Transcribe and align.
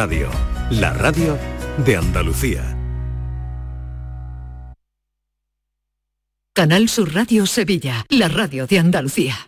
Radio, 0.00 0.30
la 0.70 0.92
radio 0.92 1.36
de 1.84 1.96
Andalucía. 1.96 2.62
Canal 6.54 6.88
Sur 6.88 7.12
Radio 7.12 7.46
Sevilla, 7.46 8.06
la 8.08 8.28
radio 8.28 8.68
de 8.68 8.78
Andalucía. 8.78 9.47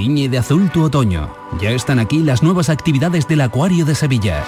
Tiñe 0.00 0.30
de 0.30 0.38
azul 0.38 0.70
tu 0.70 0.82
otoño. 0.82 1.30
Ya 1.60 1.72
están 1.72 1.98
aquí 1.98 2.20
las 2.20 2.42
nuevas 2.42 2.70
actividades 2.70 3.28
del 3.28 3.42
Acuario 3.42 3.84
de 3.84 3.94
Sevilla. 3.94 4.46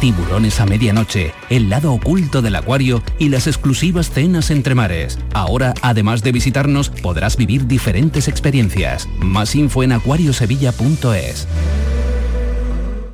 Tiburones 0.00 0.60
a 0.60 0.66
medianoche, 0.66 1.34
el 1.50 1.68
lado 1.68 1.92
oculto 1.92 2.42
del 2.42 2.54
acuario 2.54 3.02
y 3.18 3.28
las 3.28 3.48
exclusivas 3.48 4.10
cenas 4.10 4.52
entre 4.52 4.76
mares. 4.76 5.18
Ahora, 5.34 5.74
además 5.82 6.22
de 6.22 6.30
visitarnos, 6.30 6.90
podrás 6.90 7.36
vivir 7.36 7.66
diferentes 7.66 8.28
experiencias. 8.28 9.08
Más 9.18 9.56
info 9.56 9.82
en 9.82 9.90
acuariosevilla.es. 9.90 11.48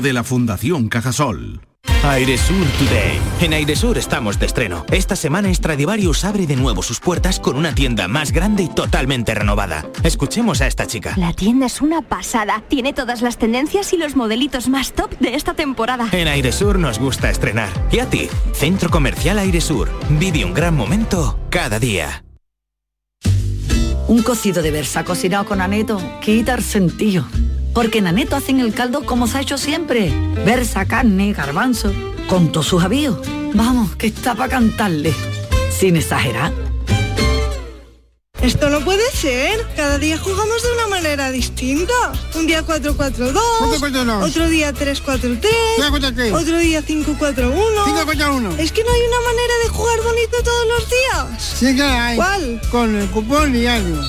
de 0.00 0.12
la 0.12 0.24
Fundación 0.24 0.88
Cajasol. 0.88 1.60
Airesur 2.02 2.66
Today. 2.78 3.18
En 3.40 3.52
Airesur 3.52 3.98
estamos 3.98 4.38
de 4.38 4.46
estreno. 4.46 4.84
Esta 4.90 5.16
semana 5.16 5.52
Stradivarius 5.52 6.24
abre 6.24 6.46
de 6.46 6.56
nuevo 6.56 6.82
sus 6.82 7.00
puertas 7.00 7.40
con 7.40 7.56
una 7.56 7.74
tienda 7.74 8.08
más 8.08 8.32
grande 8.32 8.62
y 8.62 8.68
totalmente 8.68 9.34
renovada. 9.34 9.86
Escuchemos 10.02 10.60
a 10.60 10.66
esta 10.66 10.86
chica. 10.86 11.14
La 11.16 11.32
tienda 11.32 11.66
es 11.66 11.80
una 11.80 12.00
pasada. 12.02 12.62
Tiene 12.68 12.92
todas 12.92 13.22
las 13.22 13.38
tendencias 13.38 13.92
y 13.92 13.98
los 13.98 14.16
modelitos 14.16 14.68
más 14.68 14.92
top 14.92 15.10
de 15.18 15.34
esta 15.34 15.54
temporada. 15.54 16.08
En 16.12 16.28
Airesur 16.28 16.78
nos 16.78 16.98
gusta 16.98 17.30
estrenar. 17.30 17.68
¿Y 17.92 17.98
a 17.98 18.06
ti? 18.08 18.28
Centro 18.52 18.88
Comercial 18.90 19.38
Airesur. 19.38 19.90
Vive 20.10 20.44
un 20.44 20.54
gran 20.54 20.74
momento 20.74 21.38
cada 21.50 21.78
día. 21.78 22.24
Un 24.08 24.22
cocido 24.22 24.62
de 24.62 24.70
versa 24.70 25.04
cocinado 25.04 25.44
con 25.44 25.60
aneto 25.60 26.00
quita 26.20 26.54
el 26.54 26.62
sentido. 26.62 27.26
Porque 27.74 27.98
en 27.98 28.06
aneto 28.06 28.36
hacen 28.36 28.60
el 28.60 28.74
caldo 28.74 29.04
como 29.04 29.26
se 29.26 29.38
ha 29.38 29.40
hecho 29.40 29.58
siempre. 29.58 30.12
Versa, 30.44 30.86
carne, 30.86 31.32
garbanzo, 31.32 31.92
con 32.28 32.52
todos 32.52 32.66
sus 32.66 32.82
avíos. 32.82 33.18
Vamos, 33.54 33.96
que 33.96 34.08
está 34.08 34.34
para 34.34 34.50
cantarle. 34.50 35.14
Sin 35.76 35.96
exagerar. 35.96 36.52
Esto 38.42 38.70
no 38.70 38.80
puede 38.80 39.08
ser. 39.12 39.66
Cada 39.76 39.98
día 39.98 40.16
jugamos 40.18 40.62
de 40.62 40.72
una 40.72 40.86
manera 40.88 41.30
distinta. 41.30 41.92
Un 42.34 42.46
día 42.46 42.64
4-4-2, 42.64 43.36
otro 44.22 44.48
día 44.48 44.72
3-4-3, 44.72 46.32
otro 46.32 46.58
día 46.58 46.82
5-4-1. 46.82 48.58
Es 48.58 48.72
que 48.72 48.82
no 48.82 48.90
hay 48.90 49.00
una 49.02 49.20
manera 49.20 49.54
de 49.62 49.68
jugar 49.68 50.02
bonito 50.02 50.42
todos 50.42 50.66
los 50.68 50.88
días. 50.88 51.54
Sí 51.58 51.76
que 51.76 51.82
hay. 51.82 52.16
¿Cuál? 52.16 52.60
Con 52.70 52.96
el 52.96 53.08
cupón 53.10 53.52
diario. 53.52 54.00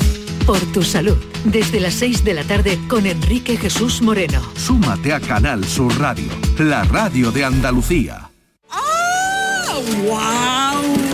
Por 0.45 0.59
tu 0.71 0.83
salud, 0.83 1.17
desde 1.43 1.79
las 1.79 1.95
6 1.95 2.23
de 2.23 2.35
la 2.35 2.43
tarde 2.43 2.77
con 2.87 3.07
Enrique 3.07 3.57
Jesús 3.57 4.03
Moreno. 4.03 4.43
Súmate 4.55 5.11
a 5.11 5.19
Canal 5.19 5.65
Sur 5.65 5.99
Radio, 5.99 6.29
la 6.59 6.83
radio 6.83 7.31
de 7.31 7.45
Andalucía. 7.45 8.29
¡Wow! 10.05 11.04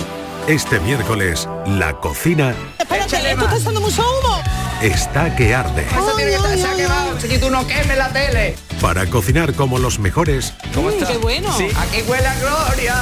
Este 0.52 0.82
miércoles, 0.82 1.48
la 1.66 1.94
cocina 1.94 2.54
Espérate, 2.78 3.32
echando 3.58 3.80
mucho 3.80 4.02
humo. 4.02 4.38
está 4.82 5.34
que 5.34 5.56
arde. 5.56 5.86
Eso 5.90 6.12
tiene 6.18 6.32
que 6.32 6.36
estar 6.36 6.58
se 6.58 6.68
ha 6.68 6.76
quemado, 6.76 7.18
chiquito, 7.18 7.50
no 7.50 7.66
queme 7.66 7.96
la 7.96 8.10
tele. 8.12 8.58
Para 8.82 9.06
cocinar 9.06 9.54
como 9.54 9.80
los 9.80 9.98
mejores, 10.00 10.54
Mm, 10.76 11.06
qué 11.08 11.18
bueno. 11.20 11.50
Aquí 11.54 12.02
huele 12.06 12.28
a 12.28 12.36
gloria. 12.42 12.96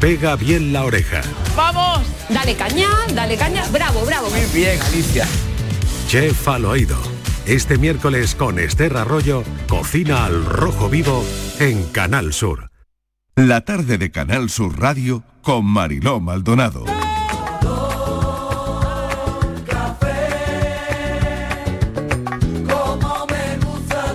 pega 0.00 0.34
bien 0.36 0.72
la 0.72 0.84
oreja. 0.86 1.20
Vamos, 1.54 2.00
dale 2.30 2.56
caña, 2.56 2.88
dale 3.12 3.36
caña, 3.36 3.62
bravo, 3.70 4.00
bravo. 4.06 4.30
Muy 4.30 4.46
bien, 4.54 4.80
Alicia. 4.80 5.26
Chef 6.08 6.48
al 6.48 6.64
oído. 6.64 6.96
Este 7.44 7.76
miércoles 7.76 8.34
con 8.34 8.58
Esther 8.58 8.96
Arroyo, 8.96 9.44
cocina 9.68 10.24
al 10.24 10.46
rojo 10.46 10.88
vivo 10.88 11.22
en 11.58 11.84
Canal 11.88 12.32
Sur. 12.32 12.69
La 13.46 13.62
tarde 13.62 13.96
de 13.96 14.10
Canal 14.10 14.50
Sur 14.50 14.78
Radio 14.78 15.24
con 15.40 15.64
Mariló 15.64 16.20
Maldonado. 16.20 16.84
Como 22.66 23.24
me 23.26 23.56
gusta 23.64 24.14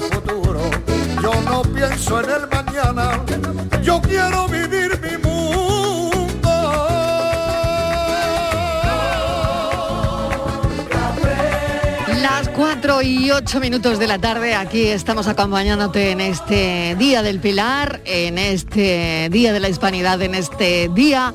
futuro. 0.00 0.60
Yo 1.22 1.40
no 1.42 1.62
pienso 1.62 2.20
en 2.20 2.30
el 2.30 2.48
mañana, 2.48 3.22
yo 3.82 4.00
quiero 4.00 4.48
vivir 4.48 4.98
mi 5.02 5.16
Las 12.22 12.48
4 12.48 13.02
y 13.02 13.30
8 13.30 13.60
minutos 13.60 13.98
de 13.98 14.06
la 14.06 14.18
tarde, 14.18 14.54
aquí 14.54 14.86
estamos 14.86 15.26
acompañándote 15.28 16.10
en 16.10 16.20
este 16.20 16.96
Día 16.98 17.22
del 17.22 17.40
Pilar, 17.40 18.00
en 18.04 18.38
este 18.38 19.28
Día 19.30 19.52
de 19.52 19.60
la 19.60 19.68
Hispanidad, 19.68 20.20
en 20.22 20.34
este 20.34 20.90
día 20.92 21.34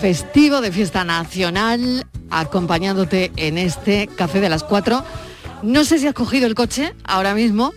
festivo 0.00 0.60
de 0.60 0.70
fiesta 0.70 1.04
nacional, 1.04 2.06
acompañándote 2.30 3.32
en 3.36 3.58
este 3.58 4.06
café 4.06 4.40
de 4.40 4.48
las 4.48 4.64
4. 4.64 5.02
No 5.62 5.84
sé 5.84 5.98
si 5.98 6.06
has 6.06 6.14
cogido 6.14 6.46
el 6.46 6.54
coche 6.54 6.94
ahora 7.04 7.34
mismo, 7.34 7.72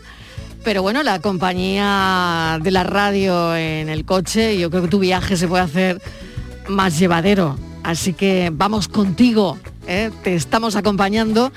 pero 0.63 0.83
bueno, 0.83 1.01
la 1.01 1.19
compañía 1.19 2.59
de 2.61 2.71
la 2.71 2.83
radio 2.83 3.55
en 3.55 3.89
el 3.89 4.05
coche, 4.05 4.57
yo 4.59 4.69
creo 4.69 4.83
que 4.83 4.87
tu 4.87 4.99
viaje 4.99 5.35
se 5.35 5.47
puede 5.47 5.63
hacer 5.63 6.01
más 6.67 6.99
llevadero. 6.99 7.57
Así 7.83 8.13
que 8.13 8.51
vamos 8.53 8.87
contigo, 8.87 9.57
¿eh? 9.87 10.11
te 10.23 10.35
estamos 10.35 10.75
acompañando 10.75 11.51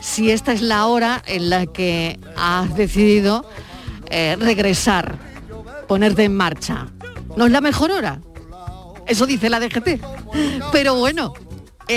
si 0.00 0.30
esta 0.30 0.52
es 0.52 0.60
la 0.60 0.86
hora 0.86 1.22
en 1.26 1.48
la 1.48 1.64
que 1.64 2.18
has 2.36 2.76
decidido 2.76 3.46
eh, 4.10 4.36
regresar, 4.38 5.16
ponerte 5.88 6.24
en 6.24 6.36
marcha. 6.36 6.88
No 7.36 7.46
es 7.46 7.52
la 7.52 7.62
mejor 7.62 7.92
hora, 7.92 8.20
eso 9.06 9.26
dice 9.26 9.48
la 9.48 9.60
DGT. 9.60 10.00
Pero 10.72 10.96
bueno, 10.96 11.32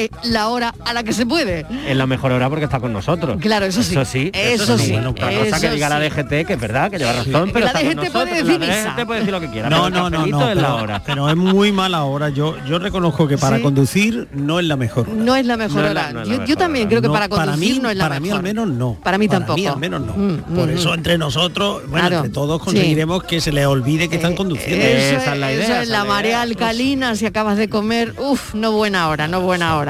eh, 0.03 0.09
la 0.23 0.49
hora 0.49 0.73
a 0.85 0.93
la 0.93 1.03
que 1.03 1.13
se 1.13 1.25
puede. 1.25 1.65
Es 1.87 1.95
la 1.95 2.05
mejor 2.07 2.31
hora 2.31 2.49
porque 2.49 2.65
está 2.65 2.79
con 2.79 2.91
nosotros. 2.93 3.37
Claro, 3.39 3.65
eso 3.65 3.81
sí. 3.83 3.93
Eso 3.93 4.05
sí. 4.05 4.31
Eso 4.33 4.77
sí, 4.77 4.91
Bueno, 4.93 5.11
otra 5.11 5.29
cosa 5.31 5.59
que 5.59 5.69
diga 5.71 5.89
la 5.89 5.97
sí. 6.01 6.09
DGT, 6.09 6.29
que 6.47 6.53
es 6.53 6.59
verdad, 6.59 6.91
que 6.91 6.97
lleva 6.97 7.13
razón, 7.13 7.49
pero 7.53 7.65
La 7.65 7.71
está 7.71 7.79
con 7.81 7.89
DGT 7.95 8.11
puede 8.11 8.25
nosotros, 8.25 8.47
decir 8.47 8.59
la. 8.59 8.93
DGT 8.95 9.05
puede 9.05 9.19
decir 9.19 9.33
lo 9.33 9.39
que 9.41 9.49
quiera. 9.49 9.69
No, 9.69 9.89
no, 9.89 10.09
no, 10.09 10.25
no, 10.25 10.49
es 10.49 10.55
la 10.55 10.61
pero, 10.63 10.75
hora. 10.75 11.01
pero 11.05 11.29
es 11.29 11.35
muy 11.35 11.71
mala 11.71 12.03
hora. 12.03 12.29
Yo, 12.29 12.55
yo 12.67 12.79
reconozco 12.79 13.27
que 13.27 13.37
para 13.37 13.57
Sí. 13.57 13.63
conducir 13.63 14.27
no 14.33 14.59
es 14.59 14.65
la 14.65 14.75
mejor. 14.75 15.07
hora. 15.09 15.17
No 15.17 15.35
es 15.35 15.45
la 15.45 15.57
mejor 15.57 15.81
No 15.81 15.87
es 15.87 15.93
la- 15.93 16.01
hora. 16.01 16.11
no 16.13 16.19
la 16.19 16.25
yo, 16.25 16.31
yo 16.33 16.39
mejor 16.41 16.55
también 16.57 16.83
hora. 16.85 16.89
creo 16.89 17.01
que 17.01 17.07
No, 17.07 17.13
para 17.13 17.29
para 17.29 17.45
conducir 17.51 17.73
mí- 17.75 17.79
no 17.81 17.89
es 17.89 17.97
la 17.97 18.03
para 18.05 18.19
mí 18.19 18.27
mejor. 18.27 18.37
al 18.37 18.43
menos 18.43 18.67
no. 18.69 18.97
Para 19.03 19.17
mí 19.17 19.27
Para 19.27 19.39
tampoco. 19.39 19.59
mí 19.59 19.65
al 19.67 19.77
menos 19.77 20.01
no. 20.01 20.13
Mm, 20.13 20.37
Por 20.55 20.67
mm, 20.67 20.71
eso 20.77 20.89
mm. 20.91 20.93
entre 20.93 21.17
nosotros, 21.17 21.81
bueno, 21.87 22.07
Claro. 22.07 22.15
entre 22.25 22.31
todos 22.33 22.59
Sí. 22.61 22.65
conseguiremos 22.65 23.23
que 23.23 23.41
se 23.41 23.51
les 23.51 23.65
olvide 23.65 24.07
que 24.09 24.15
están 24.17 24.35
conduciendo. 24.35 24.85
Eso, 24.85 25.17
es, 25.17 25.59
eso 25.63 25.73
es 25.81 25.87
la 25.89 26.03
marea 26.05 26.41
alcalina, 26.41 27.15
si 27.15 27.25
acabas 27.25 27.57
de 27.57 27.69
comer, 27.69 28.13
uff, 28.17 28.53
no 28.53 28.71
buena 28.71 29.07
hora, 29.09 29.27
no 29.27 29.41
buena 29.41 29.77
hora. 29.77 29.84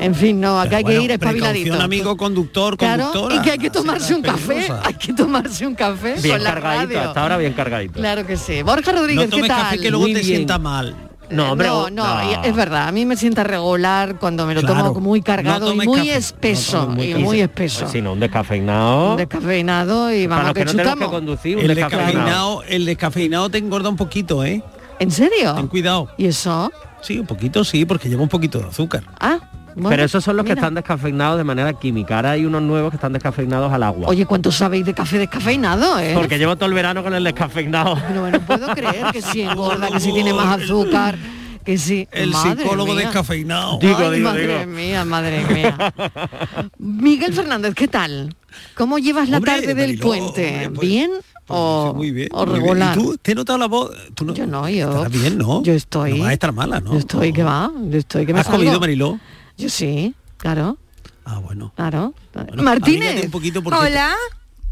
En 0.00 0.14
fin, 0.16 0.40
no, 0.40 0.58
acá 0.60 0.78
hay 0.78 0.84
que 0.84 1.00
ir 1.00 1.10
espabiladito. 1.12 1.52
precaución, 1.64 1.80
amigo 1.80 2.16
conductor, 2.16 2.76
Claro, 2.76 3.04
conductora. 3.04 3.34
y 3.36 3.38
que 3.40 3.50
hay 3.52 3.58
que 3.58 3.70
tomarse 3.70 4.14
un 4.14 4.22
café, 4.22 4.68
hay 4.82 4.94
que 4.94 5.12
tomarse 5.12 5.64
un 5.66 5.74
café 5.76 6.14
Bien 6.20 6.34
con 6.36 6.44
la 6.44 6.54
cargadito, 6.54 6.94
radio. 6.94 7.08
hasta 7.08 7.22
ahora 7.22 7.36
bien 7.36 7.52
cargadito. 7.52 7.94
Claro 8.00 8.26
que 8.26 8.36
sí. 8.36 8.62
Borja 8.62 8.90
Rodríguez, 8.90 9.30
No 9.30 9.36
¿qué 9.36 9.42
tal? 9.46 9.62
café 9.62 9.78
que 9.78 9.90
luego 9.90 10.04
Muy 10.04 10.14
te 10.14 10.20
bien. 10.20 10.36
sienta 10.38 10.58
mal. 10.58 10.96
No, 11.30 11.52
hombre, 11.52 11.68
no, 11.68 11.88
no, 11.88 12.22
no. 12.24 12.30
y 12.30 12.46
es 12.46 12.54
verdad, 12.54 12.88
a 12.88 12.92
mí 12.92 13.06
me 13.06 13.16
sienta 13.16 13.42
regular 13.44 14.16
cuando 14.18 14.44
me 14.44 14.54
lo 14.54 14.60
Claro, 14.60 14.88
tomo 14.88 15.00
muy 15.00 15.20
no 15.20 15.24
cargado 15.24 15.72
y 15.72 15.76
muy 15.76 15.86
café, 15.98 16.16
espeso, 16.16 16.88
muy 16.88 17.04
y 17.12 17.14
muy 17.14 17.40
espeso. 17.40 17.80
Pues 17.82 17.92
si 17.92 18.02
no, 18.02 18.12
un 18.12 18.20
descafeinado. 18.20 19.16
Descafeinado 19.16 20.12
y 20.12 20.26
Para 20.28 20.42
vamos 20.42 20.44
los 20.48 20.54
que, 20.54 20.60
que 20.60 20.64
no 20.66 20.70
tenemos 20.72 20.92
chutamos. 20.94 21.08
que 21.08 21.14
conducir, 21.16 21.56
un 21.56 21.62
El 21.62 21.68
descafeinado. 21.68 22.06
descafeinado, 22.12 22.62
el 22.68 22.84
descafeinado 22.84 23.50
te 23.50 23.58
engorda 23.58 23.88
un 23.88 23.96
poquito, 23.96 24.44
¿eh? 24.44 24.62
¿En 24.98 25.10
serio? 25.10 25.54
Ten 25.54 25.68
cuidado. 25.68 26.08
¿Y 26.18 26.26
eso? 26.26 26.70
Sí, 27.02 27.18
un 27.18 27.26
poquito 27.26 27.64
sí, 27.64 27.84
porque 27.84 28.08
lleva 28.08 28.22
un 28.22 28.28
poquito 28.28 28.58
de 28.60 28.66
azúcar. 28.68 29.02
Ah, 29.20 29.38
bueno, 29.74 29.88
Pero 29.88 30.04
esos 30.04 30.22
son 30.22 30.36
los 30.36 30.44
que 30.44 30.52
están 30.52 30.74
descafeinados 30.74 31.38
de 31.38 31.44
manera 31.44 31.72
química. 31.72 32.16
Ahora 32.16 32.32
hay 32.32 32.44
unos 32.44 32.60
nuevos 32.62 32.90
que 32.90 32.96
están 32.96 33.12
descafeinados 33.14 33.72
al 33.72 33.82
agua. 33.82 34.06
Oye, 34.08 34.26
¿cuánto 34.26 34.52
sabéis 34.52 34.84
de 34.84 34.92
café 34.94 35.18
descafeinado, 35.18 35.98
eh? 35.98 36.12
Porque 36.14 36.38
llevo 36.38 36.56
todo 36.56 36.66
el 36.68 36.74
verano 36.74 37.02
con 37.02 37.14
el 37.14 37.24
descafeinado. 37.24 37.96
No, 38.14 38.30
no 38.30 38.40
puedo 38.40 38.68
creer 38.74 39.06
que 39.12 39.22
sí 39.22 39.40
engorda, 39.42 39.88
que 39.90 39.98
sí 39.98 40.12
tiene 40.12 40.32
más 40.34 40.60
azúcar, 40.62 41.16
que 41.64 41.78
sí. 41.78 42.06
El 42.12 42.30
Madre 42.32 42.62
psicólogo 42.62 42.92
mía. 42.94 43.04
descafeinado. 43.04 43.78
Digo, 43.80 43.96
Ay, 43.98 44.16
digo, 44.18 44.28
madre 44.28 44.58
digo. 44.58 44.70
mía, 44.70 45.04
madre 45.06 45.44
mía. 45.46 45.94
Miguel 46.78 47.32
Fernández, 47.32 47.74
¿qué 47.74 47.88
tal? 47.88 48.34
¿Cómo 48.76 48.98
llevas 48.98 49.28
la 49.30 49.38
Hombre, 49.38 49.52
tarde 49.52 49.66
del 49.68 49.76
Mariló, 49.98 50.02
puente? 50.06 50.52
hombre, 50.66 50.70
pues, 50.70 50.88
¿Bien 50.88 51.10
o, 51.52 51.94
Muy 51.94 52.10
bien. 52.10 52.28
o 52.32 52.44
muy 52.46 52.54
bien. 52.54 52.62
regular? 52.62 52.96
¿Y 52.98 53.00
tú? 53.02 53.18
¿Te 53.20 53.32
he 53.32 53.34
notado 53.34 53.58
la 53.58 53.66
voz? 53.66 53.90
¿Tú 54.14 54.24
no, 54.24 54.34
Yo 54.34 54.46
no, 54.46 54.68
yo. 54.68 54.88
Estarás 54.88 55.12
bien, 55.12 55.38
¿no? 55.38 55.62
Yo 55.62 55.72
estoy. 55.72 56.12
No 56.14 56.18
vas 56.20 56.30
a 56.30 56.32
estar 56.32 56.52
mala, 56.52 56.80
¿no? 56.80 56.92
Yo 56.92 56.98
estoy, 56.98 57.32
que 57.32 57.42
va? 57.42 57.70
Yo 57.90 57.98
estoy, 57.98 58.26
que 58.26 58.32
me 58.34 58.40
¿Has 58.40 58.46
comido, 58.46 58.70
salgo. 58.70 58.80
Mariló? 58.80 59.18
Yo 59.58 59.68
sí, 59.68 60.14
claro, 60.38 60.78
Ah, 61.24 61.38
bueno. 61.38 61.72
claro. 61.76 62.14
Bueno, 62.34 62.62
Martínez. 62.62 63.24
un 63.26 63.30
poquito 63.30 63.62
porque 63.62 63.78
Hola. 63.78 64.14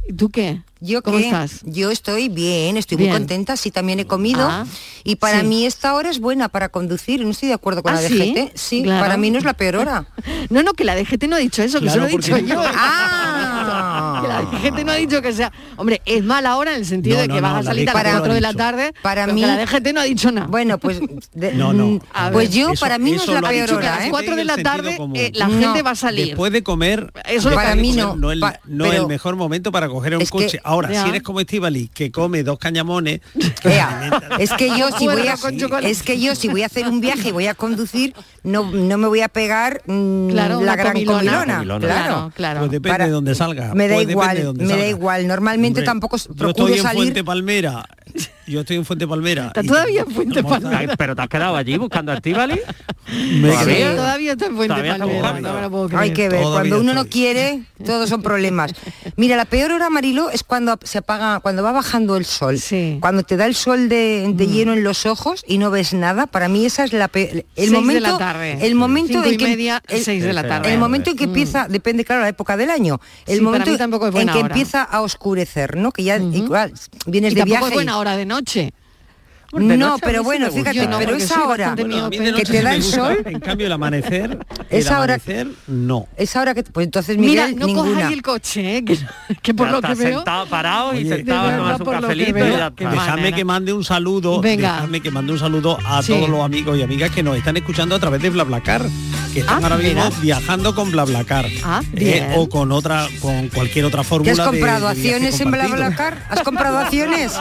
¿Y 0.08 0.12
tú 0.14 0.28
qué? 0.30 0.62
¿Yo 0.82 1.02
¿Cómo 1.02 1.18
qué? 1.18 1.24
estás? 1.26 1.60
Yo 1.64 1.90
estoy 1.90 2.28
bien, 2.30 2.76
estoy 2.78 2.96
Bien. 2.96 3.10
muy 3.10 3.18
contenta, 3.18 3.56
sí 3.56 3.70
también 3.70 4.00
he 4.00 4.06
comido. 4.06 4.48
Ah, 4.48 4.64
y 5.04 5.16
para 5.16 5.40
sí. 5.40 5.46
mí 5.46 5.66
esta 5.66 5.94
hora 5.94 6.08
es 6.10 6.20
buena 6.20 6.48
para 6.48 6.70
conducir, 6.70 7.22
no 7.22 7.30
estoy 7.30 7.48
de 7.48 7.54
acuerdo 7.54 7.82
con 7.82 7.92
¿Ah, 7.94 8.00
la 8.00 8.08
sí? 8.08 8.16
DGT. 8.34 8.52
Sí, 8.56 8.82
Claro. 8.82 9.00
para 9.04 9.16
mí 9.18 9.30
no 9.30 9.38
es 9.38 9.44
la 9.44 9.52
peor 9.54 9.76
hora. 9.76 10.06
No, 10.50 10.62
no, 10.62 10.72
que 10.72 10.84
la 10.84 10.96
DGT 10.96 11.24
no 11.28 11.36
ha 11.36 11.38
dicho 11.38 11.62
eso, 11.62 11.80
que 11.80 11.90
se 11.90 11.98
lo 11.98 12.06
he 12.06 12.10
dicho 12.10 12.36
yo. 12.38 12.62
Ah. 12.72 14.20
Que 14.22 14.28
la 14.28 14.42
DGT 14.70 14.84
no 14.84 14.92
ha 14.92 14.96
dicho 14.96 15.22
que 15.22 15.32
sea... 15.32 15.52
Hombre, 15.76 16.00
es 16.04 16.24
mala 16.24 16.56
hora 16.56 16.72
en 16.72 16.78
el 16.78 16.86
sentido 16.86 17.16
No, 17.16 17.22
de 17.22 17.28
que 17.28 17.34
no, 17.36 17.42
vas 17.42 17.52
no, 17.52 17.58
a 17.58 17.62
la 17.62 17.70
salir 17.70 17.88
a 17.90 17.92
las 17.94 18.02
DGT 18.04 18.10
4 18.18 18.34
de 18.34 18.40
la 18.40 18.54
tarde, 18.54 18.92
Para 19.02 19.26
mí- 19.26 19.40
la 19.42 19.56
DGT 19.58 19.92
no 19.94 20.00
ha 20.00 20.04
dicho 20.04 20.30
nada. 20.32 20.46
Bueno, 20.46 20.78
pues 20.78 21.00
de- 21.34 21.52
No, 21.52 21.72
no. 21.72 22.00
A 22.12 22.30
pues 22.30 22.48
ver, 22.50 22.58
yo 22.58 22.70
eso- 22.72 22.80
para 22.80 22.98
mí 22.98 23.12
no 23.12 23.22
es 23.22 23.28
la 23.28 23.40
peor 23.42 23.66
que 23.68 23.72
a 23.72 23.76
hora, 23.76 23.96
las 23.96 24.06
¿eh? 24.06 24.10
4 24.10 24.36
de 24.36 24.44
la 24.44 24.56
tarde 24.58 24.98
eh, 25.14 25.30
la 25.34 25.48
gente 25.48 25.82
va 25.82 25.90
a 25.90 25.94
salir. 25.94 26.26
Después 26.28 26.52
de 26.52 26.62
comer, 26.62 27.12
Eso 27.26 27.50
Para 27.50 27.74
mí 27.74 27.92
no. 27.92 28.16
no, 28.16 28.32
es, 28.32 28.40
el 28.94 29.06
mejor 29.06 29.36
momento 29.36 29.70
para 29.72 29.88
coger 29.88 30.16
un 30.16 30.26
coche. 30.26 30.60
Ahora, 30.70 30.92
Ya. 30.92 31.02
si 31.02 31.08
eres 31.08 31.22
como 31.22 31.40
Estivali, 31.40 31.88
que 31.92 32.12
come 32.12 32.44
dos 32.44 32.58
cañamones, 32.58 33.20
es 34.38 34.52
que 34.52 34.68
yo 34.78 34.88
si 34.96 35.06
voy 35.06 35.26
a 35.26 35.34
Puerro 35.34 35.40
con 35.40 35.58
chocolate. 35.58 35.90
es 35.90 36.02
que 36.04 36.20
yo 36.20 36.34
si 36.36 36.46
voy 36.48 36.62
a 36.62 36.66
hacer 36.66 36.86
un 36.86 37.00
viaje 37.00 37.30
y 37.30 37.32
voy 37.32 37.46
a 37.48 37.54
conducir 37.54 38.14
no 38.44 38.70
no 38.70 38.96
me 38.98 39.08
voy 39.08 39.20
a 39.22 39.28
pegar 39.28 39.82
mm, 39.86 40.28
Claro, 40.30 40.60
la 40.60 40.76
gran 40.76 40.92
comilona. 40.92 41.18
comilona, 41.18 41.56
Comilona. 41.56 41.86
claro 41.86 42.32
claro. 42.36 42.58
pues 42.60 42.70
depende 42.70 42.88
Para- 42.94 43.06
de 43.06 43.10
dónde 43.10 43.34
salga. 43.34 43.74
me 43.74 43.88
da 43.88 43.94
pues 43.96 44.08
igual, 44.08 44.36
de 44.56 44.64
me 44.64 44.76
da 44.76 44.86
igual. 44.86 45.26
Normalmente 45.26 45.82
tampoco 45.82 46.16
yo 46.16 46.24
procuro 46.34 46.50
estoy 46.68 46.72
en 46.78 46.82
salir- 46.84 47.02
Fuente 47.02 47.24
Palmera. 47.24 47.84
Yo 48.50 48.60
estoy 48.60 48.76
en 48.76 48.84
Fuente 48.84 49.06
Palmera. 49.06 49.46
Está 49.46 49.62
y 49.62 49.66
todavía 49.66 50.00
en 50.02 50.10
Fuente. 50.10 50.42
Palmera. 50.42 50.96
Pero 50.96 51.14
te 51.14 51.22
has 51.22 51.28
quedado 51.28 51.56
allí 51.56 51.76
buscando 51.76 52.10
a 52.10 52.16
Estivali. 52.16 52.60
Me 53.40 53.50
Todavía. 53.50 54.32
está 54.32 54.46
en 54.46 54.56
Fuente 54.56 54.74
Todavía 54.74 54.98
Palmera, 54.98 55.40
no 55.40 55.54
me 55.54 55.60
lo 55.62 55.70
puedo 55.70 55.86
creer. 55.88 56.02
Hay 56.02 56.12
que 56.12 56.28
ver, 56.28 56.42
Todavía 56.42 56.70
cuando 56.70 56.80
uno 56.80 56.94
no 56.94 57.06
quiere, 57.08 57.62
todos 57.84 58.08
son 58.08 58.22
problemas. 58.22 58.72
Mira, 59.16 59.36
la 59.36 59.44
peor 59.44 59.72
hora, 59.72 59.88
Marilo, 59.90 60.30
es 60.30 60.42
cuando 60.44 60.78
se 60.82 60.98
apaga, 60.98 61.40
cuando 61.40 61.62
va 61.62 61.72
bajando 61.72 62.16
el 62.16 62.24
sol. 62.24 62.58
Sí. 62.58 62.94
Mm. 62.96 63.00
Cuando 63.00 63.22
te 63.22 63.36
da 63.36 63.46
el 63.46 63.54
sol 63.54 63.88
de, 63.88 64.30
de 64.34 64.46
lleno 64.48 64.72
en 64.72 64.82
los 64.84 65.06
ojos 65.06 65.44
y 65.46 65.58
no 65.58 65.70
ves 65.70 65.92
nada, 65.94 66.26
para 66.26 66.48
mí 66.48 66.66
esa 66.66 66.84
es 66.84 66.92
la 66.92 67.08
peor. 67.08 67.30
El 67.30 67.44
Seis 67.56 67.70
de 67.70 67.76
momento, 67.76 68.00
la 68.10 68.18
tarde. 68.18 68.58
El 68.66 68.74
momento 68.74 69.12
Cinco 69.12 69.28
en 69.28 69.34
y 69.34 69.36
que 69.36 69.44
media, 69.44 69.82
el, 69.88 70.02
seis 70.04 70.22
de 70.22 70.32
la 70.32 70.46
tarde. 70.46 70.72
el 70.72 70.78
momento 70.78 71.10
en 71.10 71.16
que 71.16 71.24
empieza, 71.24 71.68
depende 71.68 72.04
claro 72.04 72.22
la 72.22 72.28
época 72.28 72.56
del 72.56 72.70
año. 72.70 73.00
El 73.26 73.34
Sí, 73.38 73.40
para 73.40 73.42
momento 73.44 73.70
mí 73.70 73.76
tampoco 73.78 74.08
es 74.08 74.14
en 74.16 74.26
que 74.28 74.38
hora. 74.38 74.40
empieza 74.48 74.82
a 74.82 75.00
oscurecer, 75.02 75.76
¿no? 75.76 75.92
Que 75.92 76.02
ya 76.04 76.16
igual 76.16 76.72
vienes 77.06 77.32
Y 77.32 77.36
de 77.36 77.44
viaje. 77.44 77.66
es 77.68 77.72
buena 77.74 77.98
hora 77.98 78.16
de 78.16 78.26
noche. 78.26 78.39
No, 79.52 79.74
noche 79.76 80.04
a 80.04 80.06
pero 80.06 80.22
bueno, 80.22 80.48
fíjate, 80.52 80.76
Yo 80.76 80.88
no, 80.88 80.98
pero 80.98 81.10
porque 81.10 81.24
esa 81.24 81.34
soy 81.34 81.42
hora 81.42 81.66
bastante 81.70 81.82
Bueno, 81.82 82.04
a 82.04 82.08
mí 82.08 82.16
de 82.18 82.22
miope. 82.22 82.32
noche 82.38 82.44
que 82.52 82.52
te 82.58 82.62
da 82.62 82.74
el 82.76 82.82
sol. 82.84 83.18
En 83.24 83.40
cambio, 83.40 83.66
el 83.66 83.72
amanecer, 83.72 84.38
Esa 84.70 84.90
el 84.90 85.00
hora- 85.02 85.14
amanecer, 85.14 85.48
no. 85.66 86.06
esa 86.16 86.40
hora 86.40 86.54
que 86.54 86.62
pues 86.62 86.84
entonces 86.84 87.18
Mira, 87.18 87.48
no 87.50 87.66
ninguna. 87.66 87.88
cojáis 87.94 88.12
el 88.16 88.22
coche, 88.22 88.76
¿eh? 88.76 88.84
que, 88.84 88.96
que 89.42 89.52
por 89.52 89.66
Ya 89.66 89.72
lo 89.72 89.82
que 89.82 89.94
veo... 89.96 90.14
sentado, 90.18 90.46
parado 90.46 90.94
y 90.94 91.04
sentado 91.08 91.48
a 91.48 91.50
que 92.76 92.84
y 92.84 92.86
ya 92.86 93.38
está. 93.38 93.44
mande 93.44 93.72
un 93.72 93.82
saludo, 93.82 94.40
Venga. 94.40 94.74
dejadme 94.74 95.00
que 95.00 95.10
mande 95.10 95.32
un 95.32 95.38
saludo 95.40 95.78
a 95.84 96.00
Sí. 96.00 96.12
todos 96.12 96.28
los 96.28 96.44
amigos 96.44 96.78
y 96.78 96.82
amigas 96.84 97.10
que 97.10 97.24
nos 97.24 97.36
están 97.36 97.56
escuchando 97.56 97.96
a 97.96 97.98
través 97.98 98.22
de 98.22 98.30
BlaBlaCar, 98.30 98.82
que 99.32 99.40
están 99.40 99.56
Ah, 99.62 99.66
ahora 99.66 99.76
mismo 99.76 100.04
mira. 100.04 100.20
viajando 100.20 100.74
con 100.74 100.90
BlaBlaCar. 100.90 101.46
Ah, 101.64 101.82
eh, 101.96 102.34
o 102.36 102.48
con 102.48 102.72
otra, 102.72 103.06
con 103.20 103.48
cualquier 103.48 103.84
otra 103.84 104.02
¿Qué 104.02 104.08
fórmula. 104.08 104.32
has 104.44 104.48
comprado? 104.48 104.86
de 104.86 104.92
¿Acciones 104.92 105.40
en. 105.40 105.50
BlaBlaCar? 105.50 106.26
¿Has 106.28 106.40
comprado 106.42 106.78
acciones? 106.78 107.32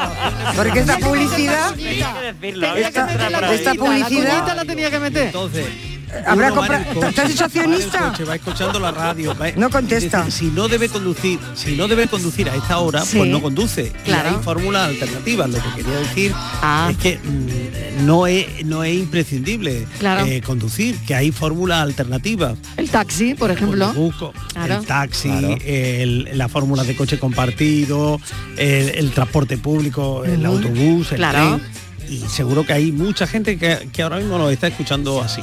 Porque 0.56 0.80
esta 0.80 0.98
publicidad... 1.00 1.74
Esta- 1.80 3.74
publicidad- 3.76 4.56
la 4.56 4.66
tenía 4.66 4.90
que 4.92 5.00
meter. 5.00 5.26
Entonces, 5.28 5.66
Habrá 6.26 6.52
comprado- 6.52 6.86
coche, 6.94 7.12
¿Te 7.14 7.22
has 7.22 7.32
hecho 7.32 7.44
va 8.26 8.36
escuchando 8.36 8.80
la 8.80 8.92
radio. 8.92 9.36
va- 9.38 9.52
No 9.52 9.70
contesta. 9.70 10.24
decir, 10.26 10.32
si 10.32 10.46
no 10.48 10.68
debe 10.68 10.90
conducir, 10.90 11.40
si 11.56 11.76
no 11.76 11.88
debe 11.88 12.08
conducir 12.08 12.50
a 12.50 12.56
esta 12.56 12.80
hora, 12.80 13.02
Sí. 13.06 13.18
pues 13.18 13.30
no 13.30 13.42
conduce. 13.42 13.92
Claro. 14.06 14.30
Y 14.32 14.36
hay 14.36 14.44
fórmulas 14.44 14.90
alternativas. 14.90 15.50
Lo 15.50 15.58
que 15.62 15.70
quería 15.84 16.00
decir 16.00 16.32
Ah. 16.36 16.88
es 16.92 16.98
que 16.98 17.18
mm, 17.18 18.06
no 18.06 18.28
es 18.28 18.66
no 18.66 18.84
es 18.84 18.94
imprescindible 18.96 19.86
Claro. 20.00 20.26
eh, 20.26 20.42
conducir, 20.42 20.98
que 21.08 21.16
hay 21.16 21.32
fórmulas 21.32 21.82
alternativas. 21.82 22.58
El 22.78 22.90
taxi, 22.90 23.34
por 23.36 23.52
ejemplo. 23.52 23.86
Pues 23.86 23.98
busco 23.98 24.34
Claro. 24.54 24.76
el 24.80 24.86
taxi, 24.86 25.30
el- 25.66 26.30
la 26.38 26.48
fórmula 26.50 26.84
de 26.84 26.96
coche 26.96 27.18
compartido, 27.20 28.20
el, 28.58 28.90
el 28.90 29.12
transporte 29.12 29.58
público, 29.58 30.24
el 30.26 30.46
autobús, 30.46 31.12
el 31.12 31.18
Claro. 31.18 31.58
tren 31.58 31.89
y 32.10 32.18
seguro 32.28 32.66
que 32.66 32.74
hay 32.74 32.92
mucha 32.92 33.28
gente 33.28 33.58
que, 33.58 33.90
que 33.92 34.02
ahora 34.02 34.18
mismo 34.18 34.38
nos 34.38 34.52
está 34.52 34.68
escuchando 34.68 35.22
así. 35.22 35.42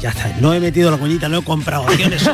Ya 0.00 0.10
está, 0.10 0.34
no 0.40 0.54
he 0.54 0.60
metido 0.60 0.90
la 0.90 0.96
cuñita, 0.96 1.28
no 1.28 1.38
he 1.38 1.44
comprado 1.44 1.86
acciones 1.86 2.28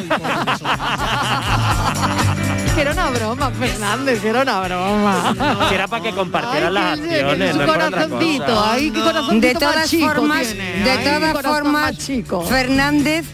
era 2.78 2.92
una 2.92 3.10
broma, 3.10 3.50
Fernández, 3.52 4.24
era 4.24 4.42
una 4.42 4.60
broma. 4.60 5.68
Era 5.72 5.88
para 5.88 6.02
que 6.02 6.12
compartieran 6.12 6.74
las 6.74 6.98
acciones. 6.98 7.56
De 9.40 9.54
todas 9.54 9.90
formas, 9.90 10.48
de 10.54 10.98
todas 11.02 11.42
formas, 11.42 11.98
chico. 11.98 12.42
Fernández 12.42 13.26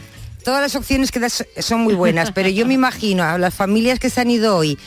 todas 0.44 0.60
las 0.60 0.74
opciones 0.74 1.12
que 1.12 1.20
das 1.20 1.44
son 1.58 1.80
muy 1.80 1.94
buenas, 1.94 2.32
pero 2.32 2.48
yo 2.48 2.66
me 2.66 2.74
imagino 2.74 3.22
a 3.22 3.38
las 3.38 3.54
familias 3.54 3.98
que 3.98 4.10
se 4.10 4.20
han 4.20 4.30
ido 4.30 4.56
hoy 4.56 4.78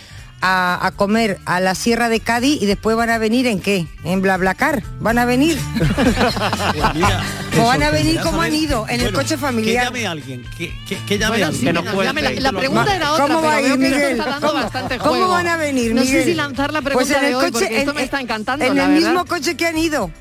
a, 0.45 0.85
a, 0.85 0.91
comer 0.91 1.39
a 1.45 1.59
la 1.59 1.73
Sierra 1.73 2.07
de 2.07 2.19
Cádiz 2.19 2.61
y 2.61 2.67
después 2.67 2.95
van 2.95 3.09
a 3.09 3.17
venir 3.17 3.47
en 3.47 3.59
qué? 3.59 3.87
En 4.03 4.21
Blablacar. 4.21 4.83
Van 4.99 5.17
a 5.17 5.25
venir. 5.25 5.57
pues 5.77 6.93
mira, 6.93 7.23
o 7.59 7.65
van 7.65 7.81
a 7.81 7.89
venir 7.89 8.19
como 8.21 8.41
han 8.41 8.53
ido, 8.53 8.81
en 8.81 8.97
bueno, 8.97 9.05
el 9.05 9.13
coche 9.13 9.37
familiar. 9.37 9.85
Que 9.85 9.85
llame 9.85 10.07
a 10.07 10.11
alguien. 10.11 10.45
Que, 10.55 10.71
que, 10.87 10.97
que 11.03 11.17
llame 11.17 11.37
bueno, 11.37 11.45
a 11.45 11.49
alguien. 11.49 11.73
No 11.73 11.83
puede, 11.83 12.13
la, 12.13 12.51
la, 12.51 12.59
pregunta 12.59 12.95
era 12.95 13.11
otra, 13.13 13.27
¿Cómo 13.27 13.41
pero 13.41 13.53
va 13.53 13.61
veo 13.61 13.77
Miguel? 13.77 13.99
Que 13.99 14.11
está 14.11 14.25
dando 14.25 14.47
¿Cómo, 14.47 14.61
bastante 14.61 14.97
¿cómo 14.99 15.27
van 15.29 15.47
a 15.47 15.57
venir, 15.57 15.93
Miguel? 15.93 15.95
No 15.95 16.03
sé 16.03 16.23
si 16.25 16.33
lanzar 16.35 16.71
la 16.71 16.81
pues 16.81 16.93
pregunta 16.93 17.13
pues 17.13 17.17
en 17.17 17.25
el 17.25 17.31
de 17.31 17.35
hoy, 17.35 17.51
coche, 17.51 17.65
en, 17.65 17.79
esto 17.79 17.93
me 17.95 18.03
está 18.03 18.21
encantando, 18.21 18.65
En 18.65 18.77
el 18.77 18.89
mismo 18.89 19.25
coche 19.25 19.57
que 19.57 19.65
han 19.65 19.77
ido. 19.77 20.11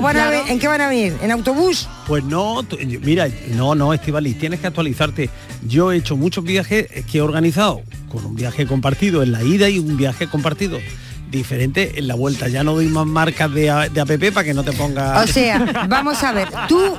Van 0.00 0.16
a 0.16 0.30
ver, 0.30 0.42
¿En 0.48 0.58
qué 0.58 0.68
van 0.68 0.80
a 0.80 0.88
venir? 0.88 1.16
¿En 1.22 1.30
autobús? 1.30 1.88
Pues 2.06 2.24
no, 2.24 2.64
mira, 3.02 3.28
no, 3.54 3.74
no, 3.74 3.92
Estivalis, 3.92 4.38
tienes 4.38 4.60
que 4.60 4.66
actualizarte. 4.66 5.30
Yo 5.66 5.92
he 5.92 5.96
hecho 5.96 6.16
muchos 6.16 6.44
viajes 6.44 6.86
que 7.10 7.18
he 7.18 7.20
organizado, 7.20 7.82
con 8.10 8.24
un 8.24 8.34
viaje 8.34 8.66
compartido 8.66 9.22
en 9.22 9.32
la 9.32 9.42
ida 9.42 9.68
y 9.68 9.78
un 9.78 9.96
viaje 9.96 10.26
compartido 10.26 10.78
diferente 11.32 11.98
en 11.98 12.06
la 12.06 12.14
vuelta. 12.14 12.46
Ya 12.46 12.62
no 12.62 12.74
doy 12.74 12.86
más 12.86 13.06
marcas 13.06 13.52
de, 13.52 13.62
de 13.92 14.00
APP 14.00 14.32
para 14.32 14.44
que 14.44 14.54
no 14.54 14.62
te 14.62 14.72
ponga... 14.72 15.20
O 15.20 15.26
sea, 15.26 15.86
vamos 15.88 16.22
a 16.22 16.32
ver, 16.32 16.48
tú 16.68 16.96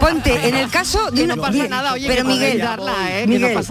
ponte 0.00 0.48
en 0.48 0.54
el 0.54 0.70
caso 0.70 1.10
de 1.10 1.24
una... 1.24 1.36
No 1.36 1.42
pasa 1.42 1.68
nada, 1.68 1.92
oye, 1.92 2.06
pero 2.08 2.24
Miguel, 2.24 2.58
darla, 2.58 2.94
¿eh? 3.10 3.26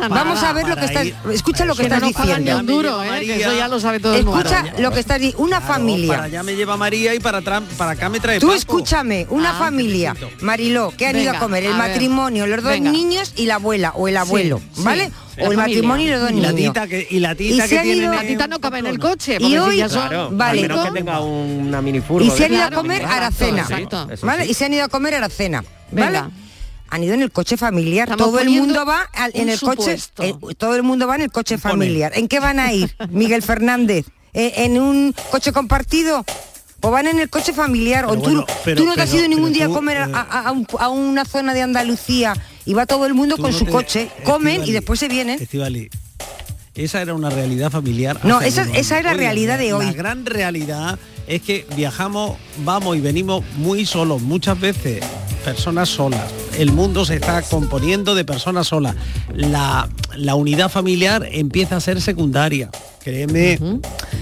vamos 0.10 0.43
a 0.43 0.53
ver 0.53 0.67
lo 0.67 0.75
que 0.75 0.86
estás... 0.86 1.07
Escucha 1.31 1.65
lo 1.65 1.75
que, 1.75 1.83
estás 1.83 2.03
diciendo. 2.03 2.62
Duro, 2.63 3.01
¿eh? 3.01 3.39
eso 3.39 3.57
ya 3.57 3.67
lo 3.67 3.79
sabe 3.79 4.00
todo 4.00 4.13
Escucha 4.13 4.65
lo 4.77 4.91
que 4.91 5.00
estás 5.00 5.19
diciendo. 5.19 5.43
Una 5.43 5.62
familia... 5.62 6.13
Para 6.13 6.24
allá 6.24 6.43
me 6.43 6.55
lleva 6.55 6.77
María 6.77 7.15
y 7.15 7.19
para, 7.19 7.41
para 7.41 7.91
acá 7.91 8.10
me 8.10 8.19
trae 8.19 8.39
Tú 8.39 8.51
escúchame, 8.51 9.25
una 9.29 9.51
ah, 9.51 9.60
familia, 9.60 10.15
Mariló, 10.41 10.93
que 10.95 11.07
han 11.07 11.17
ido 11.17 11.31
a 11.31 11.39
comer 11.39 11.63
el 11.63 11.75
matrimonio, 11.75 12.45
los 12.45 12.62
dos 12.62 12.79
niños 12.81 13.33
y 13.38 13.45
la 13.45 13.55
abuela 13.55 13.93
o 13.95 14.07
el 14.10 14.17
abuelo, 14.17 14.62
¿vale? 14.77 15.12
o 15.39 15.51
el 15.51 15.57
matrimonio 15.57 16.07
y 16.07 16.09
los 16.11 16.21
dos. 16.21 16.31
La 16.33 16.53
tita 16.53 16.87
que, 16.87 17.07
y 17.09 17.19
la 17.19 17.35
tita 17.35 17.65
y 17.65 17.69
que 17.69 17.79
tiene 17.79 18.07
La 18.07 18.21
tita 18.21 18.47
no 18.47 18.59
cabe 18.59 18.79
en 18.79 18.87
el 18.87 18.99
coche. 18.99 19.37
Y 19.39 19.57
hoy, 19.57 19.81
si 19.81 19.89
son, 19.89 20.37
vale, 20.37 20.61
menos 20.61 20.85
que 20.85 20.91
tenga 20.91 21.19
una 21.21 21.81
mini 21.81 22.01
Y 22.21 22.29
se 22.29 22.45
han 22.45 22.53
ido 22.53 22.63
a 22.63 22.71
comer 22.71 23.05
a 23.05 23.19
la 23.19 23.31
cena. 23.31 23.67
¿vale? 24.21 24.45
Y 24.45 24.53
se 24.53 24.65
han 24.65 24.73
ido 24.73 24.85
a 24.85 24.89
comer 24.89 25.15
a 25.15 25.19
la 25.19 25.29
cena. 25.29 25.63
¿vale? 25.91 26.21
han 26.93 27.03
ido 27.03 27.15
en 27.15 27.23
el 27.23 27.31
coche 27.31 27.57
familiar. 27.57 28.07
Eh, 28.11 28.15
todo 28.17 28.39
el 28.39 28.49
mundo 28.49 28.85
va 28.85 29.09
en 29.33 29.49
el 29.49 29.59
coche. 29.59 29.97
Todo 30.57 30.75
el 30.75 30.83
mundo 30.83 31.07
va 31.07 31.15
en 31.15 31.21
el 31.21 31.31
coche 31.31 31.57
familiar. 31.57 32.11
¿En 32.15 32.27
qué 32.27 32.39
van 32.39 32.59
a 32.59 32.71
ir, 32.71 32.95
Miguel 33.09 33.41
Fernández? 33.41 34.05
¿Eh, 34.33 34.53
¿En 34.57 34.79
un 34.79 35.15
coche 35.31 35.51
compartido? 35.51 36.23
¿O 36.81 36.91
van 36.91 37.07
en 37.07 37.19
el 37.19 37.29
coche 37.29 37.51
familiar? 37.51 38.05
¿O 38.05 38.19
tú, 38.19 38.31
no 38.31 38.45
te 38.93 39.01
has 39.01 39.13
ido 39.13 39.27
ningún 39.27 39.53
día 39.53 39.65
a 39.65 39.69
comer 39.69 39.97
a, 40.13 40.89
una 40.89 41.25
zona 41.25 41.55
de 41.55 41.63
Andalucía 41.63 42.33
y 42.65 42.74
va 42.74 42.86
todo 42.86 43.05
el 43.05 43.13
mundo 43.13 43.38
con 43.38 43.53
su 43.53 43.65
coche, 43.65 44.10
comen 44.24 44.63
y 44.65 44.72
después 44.72 45.00
se 45.00 45.08
vienen. 45.08 45.41
Estivali, 45.41 45.89
esa 46.75 47.01
era 47.01 47.13
una 47.13 47.29
realidad 47.29 47.70
familiar. 47.70 48.20
No, 48.24 48.41
esa, 48.41 48.63
esa 48.74 48.98
es 48.98 49.03
la 49.03 49.13
realidad 49.13 49.60
de 49.60 49.74
hoy. 49.74 49.86
La 49.86 49.93
gran 49.93 50.25
realidad 50.25 50.98
es 51.27 51.41
que 51.41 51.65
viajamos, 51.75 52.38
vamos 52.63 52.98
y 52.98 53.01
venimos 53.01 53.43
muy 53.58 53.86
solos 53.86 54.22
muchas 54.22 54.60
veces, 54.60 55.03
personas 55.46 55.89
solas. 55.89 56.22
El 56.58 56.72
mundo 56.72 57.05
se 57.05 57.15
está 57.15 57.41
componiendo 57.43 58.15
de 58.15 58.25
personas 58.25 58.67
solas. 58.67 58.96
La, 59.34 59.89
la 60.15 60.36
unidad 60.36 60.70
familiar 60.70 61.27
empieza 61.32 61.77
a 61.77 61.79
ser 61.79 62.01
secundaria. 62.01 62.70
Créeme. 63.03 63.60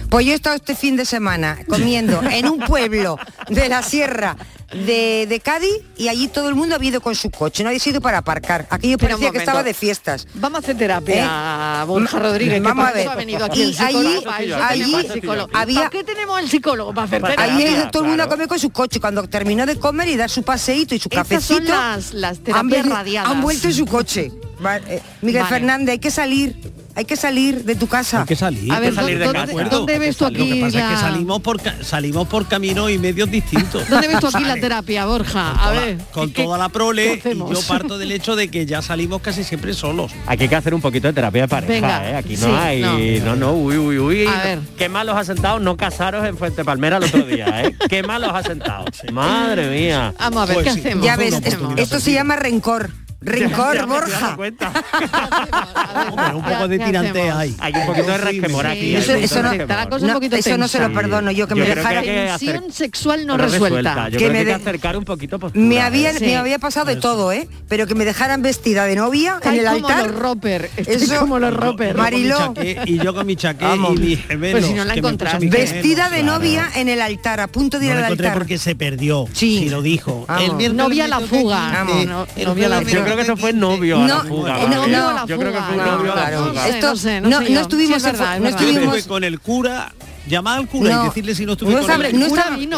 Pues 0.09 0.25
yo 0.25 0.31
he 0.31 0.35
estado 0.35 0.55
este 0.55 0.75
fin 0.75 0.97
de 0.97 1.05
semana 1.05 1.59
comiendo 1.67 2.21
en 2.23 2.47
un 2.47 2.59
pueblo 2.59 3.17
de 3.47 3.69
la 3.69 3.83
sierra 3.83 4.35
de, 4.73 5.25
de, 5.27 5.39
Cádiz 5.39 5.81
y 5.97 6.07
allí 6.07 6.27
todo 6.27 6.49
el 6.49 6.55
mundo 6.55 6.77
ha 6.79 6.83
ido 6.83 7.01
con 7.01 7.15
su 7.15 7.29
coche, 7.29 7.63
no 7.63 7.69
ha 7.69 7.79
sido 7.79 8.01
para 8.01 8.19
aparcar. 8.19 8.67
Aquello 8.69 8.97
Pero 8.97 9.11
parecía 9.11 9.31
que 9.31 9.37
estaba 9.39 9.63
de 9.63 9.73
fiestas. 9.73 10.27
Vamos 10.35 10.57
a 10.57 10.59
hacer 10.59 10.77
terapia, 10.77 11.81
¿Eh? 11.81 11.85
Borja 11.85 12.17
mm, 12.17 12.21
Rodríguez. 12.21 12.61
Vamos 12.61 12.87
a 12.87 12.91
ver. 12.91 13.07
Ha 13.07 13.15
venido 13.15 13.45
aquí 13.45 13.63
y 13.63 13.81
allí, 13.81 14.23
allí 14.61 14.95
había... 15.53 15.75
¿Para 15.75 15.89
qué 15.89 16.03
tenemos 16.03 16.39
el 16.39 16.49
psicólogo 16.49 16.93
para 16.93 17.05
hacer 17.05 17.21
terapia? 17.21 17.43
Allí 17.43 17.91
todo 17.91 18.03
el 18.03 18.09
mundo 18.09 18.23
a 18.23 18.29
comer 18.29 18.47
con 18.47 18.59
su 18.59 18.69
coche. 18.71 18.99
Cuando 18.99 19.27
terminó 19.27 19.65
de 19.65 19.77
comer 19.77 20.07
y 20.09 20.15
dar 20.15 20.29
su 20.29 20.43
paseíto 20.43 20.95
y 20.95 20.99
su 20.99 21.09
cafecito... 21.09 21.55
Son 21.55 21.65
las, 21.67 22.13
las 22.13 22.39
terapias 22.39 22.85
han, 22.85 22.91
radiadas. 22.91 23.31
han 23.31 23.41
vuelto 23.41 23.67
en 23.67 23.73
su 23.73 23.85
coche. 23.85 24.31
Eh, 24.87 25.01
Miguel. 25.21 25.45
Fernández, 25.45 25.93
hay 25.93 25.99
que 25.99 26.11
salir 26.11 26.70
hay 26.95 27.05
que 27.05 27.15
salir 27.15 27.63
de 27.63 27.75
tu 27.75 27.87
casa. 27.87 28.21
Hay 28.21 28.27
que 28.27 28.35
salir, 28.35 28.71
a 28.71 28.79
ver, 28.79 28.93
salir 28.93 29.19
de 29.19 29.31
casa. 29.31 29.53
¿Dónde, 29.53 29.69
¿dónde 29.69 29.99
ves 29.99 30.21
aquí? 30.21 30.61
La... 30.71 30.97
salimos 30.97 31.41
por, 31.41 31.59
salimos 31.83 32.27
por 32.27 32.47
caminos 32.47 32.91
y 32.91 32.97
medios 32.97 33.29
distintos. 33.29 33.87
¿Dónde 33.89 34.07
ves 34.07 34.19
tú 34.19 34.27
aquí 34.27 34.43
la 34.43 34.55
terapia, 34.55 35.05
Borja? 35.05 35.51
Con 35.51 35.59
a 35.59 35.71
ver. 35.71 35.97
Con 36.11 36.31
toda 36.31 36.57
la 36.57 36.69
prole, 36.69 37.21
y 37.23 37.37
yo 37.37 37.61
parto 37.67 37.97
del 37.97 38.11
hecho 38.11 38.35
de 38.35 38.49
que 38.49 38.65
ya 38.65 38.81
salimos 38.81 39.21
casi 39.21 39.43
siempre 39.43 39.73
solos. 39.73 40.11
Aquí 40.27 40.43
hay 40.43 40.49
que 40.49 40.55
hacer 40.55 40.73
un 40.73 40.81
poquito 40.81 41.07
de 41.07 41.13
terapia 41.13 41.43
de 41.43 41.47
pareja, 41.47 41.73
Venga, 41.73 42.09
¿eh? 42.09 42.15
Aquí 42.15 42.37
no 42.37 42.57
hay. 42.57 43.21
No. 43.23 43.35
no. 43.35 43.53
uy, 43.53 43.77
uy, 43.77 43.99
uy. 43.99 44.27
A 44.27 44.43
ver. 44.43 44.59
Qué 44.77 44.89
malos 44.89 45.15
asentados 45.15 45.61
no 45.61 45.77
casaros 45.77 46.25
en 46.25 46.37
Fuente 46.37 46.63
Palmera 46.63 46.97
el 46.97 47.03
otro 47.03 47.23
día, 47.23 47.63
¿eh? 47.63 47.75
Qué 47.89 48.03
malos 48.03 48.31
asentados. 48.33 48.89
Madre 49.11 49.69
mía. 49.69 50.13
Vamos 50.19 50.43
a 50.43 50.45
ver 50.45 50.57
qué 50.57 50.63
pues 50.63 50.77
hacemos. 50.77 51.05
Ya 51.05 51.15
ves, 51.15 51.41
esto 51.77 51.99
se 51.99 52.13
llama 52.13 52.35
rencor. 52.35 52.89
Rincón 53.21 53.73
ya, 53.73 53.81
ya 53.81 53.85
Borja. 53.85 54.35
Hombre, 56.09 56.35
un 56.35 56.43
poco 56.43 56.67
de 56.67 56.79
tirantez 56.79 57.31
ahí. 57.31 57.55
Hay 57.59 57.73
un 57.73 57.85
poquito 57.85 58.07
de 58.07 58.17
rasquemor 58.17 58.65
aquí. 58.65 58.95
Eso, 58.95 59.13
eso, 59.13 59.43
no, 59.43 59.53
no, 59.53 60.19
eso 60.31 60.57
no, 60.57 60.67
se 60.67 60.79
lo 60.79 60.91
perdono 60.91 61.29
yo, 61.29 61.47
que 61.47 61.53
yo 61.53 61.63
me 61.63 61.75
dejara 61.75 62.01
tensión 62.01 62.71
sexual 62.71 63.27
no, 63.27 63.37
resuelta. 63.37 63.67
resuelta. 63.67 64.09
Yo 64.09 64.17
que 64.17 64.25
creo 64.27 64.39
me 64.39 64.45
que 64.45 64.53
acercar 64.53 64.97
un 64.97 65.05
poquito 65.05 65.37
postura. 65.37 65.63
Me 65.63 65.79
había, 65.81 66.13
sí. 66.13 66.25
me 66.25 66.35
había 66.35 66.57
pasado 66.57 66.87
de 66.87 66.95
todo, 66.95 67.31
¿eh? 67.31 67.47
Pero 67.67 67.85
que 67.85 67.93
me 67.93 68.05
dejaran 68.05 68.41
vestida 68.41 68.85
de 68.85 68.95
novia 68.95 69.39
Ay, 69.43 69.59
en 69.59 69.59
el 69.59 69.71
como 69.71 69.87
altar. 69.87 70.07
Los 70.07 70.19
roper. 70.19 70.71
Estoy 70.75 70.95
eso 70.95 71.19
como 71.19 71.37
los 71.37 71.53
roper. 71.53 71.95
Mariló. 71.95 72.55
Y 72.85 72.97
yo 72.97 73.13
con 73.13 73.27
mi 73.27 73.35
chaqué 73.35 73.67
y 73.75 73.99
mi 73.99 74.15
gemelo. 74.15 74.57
Pues 74.57 74.65
si 74.65 74.73
no 74.73 74.83
la 74.83 74.95
encontraste. 74.95 75.47
Vestida 75.47 76.09
de 76.09 76.23
novia 76.23 76.71
en 76.75 76.89
el 76.89 76.99
altar, 76.99 77.39
a 77.39 77.47
punto 77.47 77.77
de 77.77 77.85
ir 77.85 77.91
al 77.91 78.03
altar. 78.05 78.33
porque 78.33 78.57
se 78.57 78.75
perdió. 78.75 79.27
Sí. 79.31 79.69
lo 79.69 79.83
dijo. 79.83 80.25
No 80.73 80.85
había 80.85 81.07
la 81.07 81.19
fuga. 81.19 81.85
Novia 81.85 82.67
la 82.67 82.81
fuga 82.81 83.10
que 83.15 83.23
no. 83.25 83.37
No, 84.07 84.23
no, 84.87 85.27
yo 85.27 85.37
creo 85.37 85.51
que 85.51 85.59
fue 85.59 85.75
novio 85.77 86.13
no, 87.21 87.41
no 87.41 87.59
estuvimos 87.61 89.07
con 89.07 89.23
el 89.23 89.39
cura 89.39 89.91
llamar 90.31 90.57
al 90.57 90.67
cura 90.67 90.95
no, 90.95 91.03
y 91.03 91.07
decirle 91.07 91.35
si 91.35 91.45
no 91.45 91.53
estuve 91.53 91.73
no 91.73 91.83
sabe, 91.83 92.13
no 92.13 92.25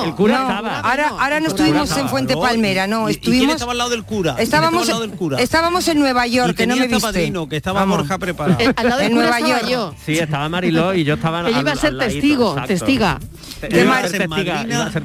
el 0.04 0.16
cura 0.16 0.42
estaba. 0.42 0.80
Ahora, 0.80 1.08
ahora 1.10 1.40
no 1.40 1.48
estuvimos 1.48 1.84
estaba, 1.84 2.02
en 2.02 2.10
Fuente 2.10 2.36
Palmera, 2.36 2.88
no, 2.88 3.08
¿Y, 3.08 3.14
estuvimos. 3.14 3.36
¿y 3.36 3.40
quién 3.40 3.50
estaba 3.52 3.72
al 3.72 3.78
lado 3.78 3.90
del 3.92 4.04
cura? 4.04 4.36
Estábamos, 4.40 4.82
al 4.84 4.88
lado 4.88 5.02
del 5.02 5.12
cura? 5.12 5.40
estábamos 5.40 5.88
en 5.88 6.00
Nueva 6.00 6.28
York, 6.28 6.56
que 6.56 6.68
no 6.68 6.76
me 6.76 6.88
viste. 6.88 7.02
Padrino, 7.02 7.48
que 7.48 7.58
estaba 7.58 7.82
Vamos. 7.82 8.00
Borja 8.00 8.18
preparado. 8.18 8.60
Al 8.76 8.90
lado 8.90 9.02
del 9.02 9.12
en 9.12 9.18
cura 9.18 9.30
Nueva 9.30 9.48
York. 9.48 9.68
Yo. 9.70 9.96
Sí, 10.06 10.18
estaba 10.18 10.50
Mariló 10.50 10.94
y 10.94 11.04
yo 11.04 11.14
estaba. 11.14 11.42
Él 11.48 11.56
iba 11.60 11.72
a 11.72 11.76
ser 11.76 11.98
testigo, 11.98 12.56
testiga. 12.68 13.20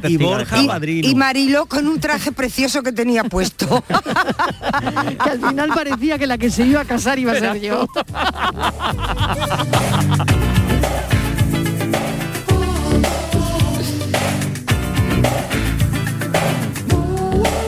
Y 0.09 0.17
Borja 0.17 0.67
padrino. 0.67 1.09
Y 1.09 1.14
Mariló 1.14 1.67
con 1.67 1.87
un 1.87 2.00
traje 2.00 2.33
precioso 2.33 2.83
que 2.83 2.93
tenía 2.93 3.25
puesto. 3.25 3.85
que 5.25 5.31
al 5.31 5.40
final 5.40 5.71
parecía 5.75 6.19
que 6.19 6.26
la 6.26 6.38
que 6.38 6.50
se 6.50 6.67
iba 6.67 6.81
a 6.81 6.85
casar 6.85 7.19
iba 7.19 7.33
a 7.33 7.38
ser 7.38 7.61
yo. 7.61 7.87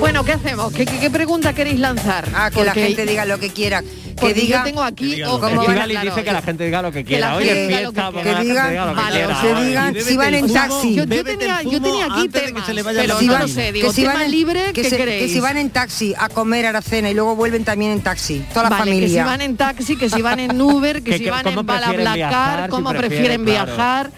Bueno, 0.01 0.25
¿qué 0.25 0.33
hacemos? 0.33 0.73
¿Qué, 0.73 0.87
qué, 0.87 0.99
qué 0.99 1.11
pregunta 1.11 1.53
queréis 1.53 1.79
lanzar? 1.79 2.27
Ah, 2.35 2.49
que 2.49 2.57
Porque... 2.57 2.81
la 2.81 2.87
gente 2.87 3.05
diga 3.05 3.27
lo 3.27 3.39
que 3.39 3.51
quiera. 3.51 3.85
Que 4.19 4.35
diga, 4.35 4.59
yo 4.59 4.65
tengo 4.65 4.83
aquí... 4.83 5.23
o 5.23 5.39
como 5.39 5.65
van, 5.65 5.89
dice 5.89 6.25
que 6.25 6.33
la 6.33 6.43
gente 6.43 6.65
diga 6.65 6.83
lo 6.83 6.91
que 6.91 7.05
quiera. 7.05 7.33
Que 7.33 7.37
Oye, 7.37 7.67
fiesta, 7.69 8.11
que, 8.13 8.23
que 8.23 8.35
digan, 8.37 9.95
si 9.95 10.17
van 10.17 10.35
en 10.35 10.53
taxi. 10.53 10.95
Yo, 10.95 11.05
yo, 11.05 11.25
tenía, 11.25 11.63
yo 11.63 11.83
tenía 11.83 12.07
aquí 12.07 12.29
temas, 12.29 12.65
que 12.65 12.75
se 12.75 12.85
pero 12.85 13.19
si 13.19 13.29
van, 13.29 13.47
que 13.47 13.93
si 13.93 14.05
van 14.05 14.23
en, 14.23 14.31
libre, 14.31 14.73
que, 14.73 14.85
se, 14.85 14.97
que, 14.97 15.29
si 15.29 15.41
van 15.41 15.57
en 15.59 15.71
taxi 15.71 16.15
a 16.19 16.29
comer 16.29 16.67
a 16.67 16.73
la 16.73 16.83
cena 16.83 17.11
y 17.11 17.15
luego 17.15 17.37
vuelven 17.37 17.65
también 17.65 17.93
en 17.93 18.01
taxi, 18.01 18.45
toda 18.53 18.65
la 18.65 18.71
vale, 18.71 18.91
familia. 18.91 19.07
Que 19.07 19.15
si 19.15 19.21
van 19.21 19.41
en 19.43 19.57
taxi, 19.57 19.97
que 19.97 20.11
si 20.11 20.23
van 20.23 20.41
en 20.41 20.61
Uber, 20.61 21.03
que, 21.03 21.19
si 21.19 21.29
van 21.29 21.47
en 21.47 21.65
Balablacar, 21.65 22.69
cómo 22.69 22.91
prefieren 22.91 23.45
viajar 23.45 24.11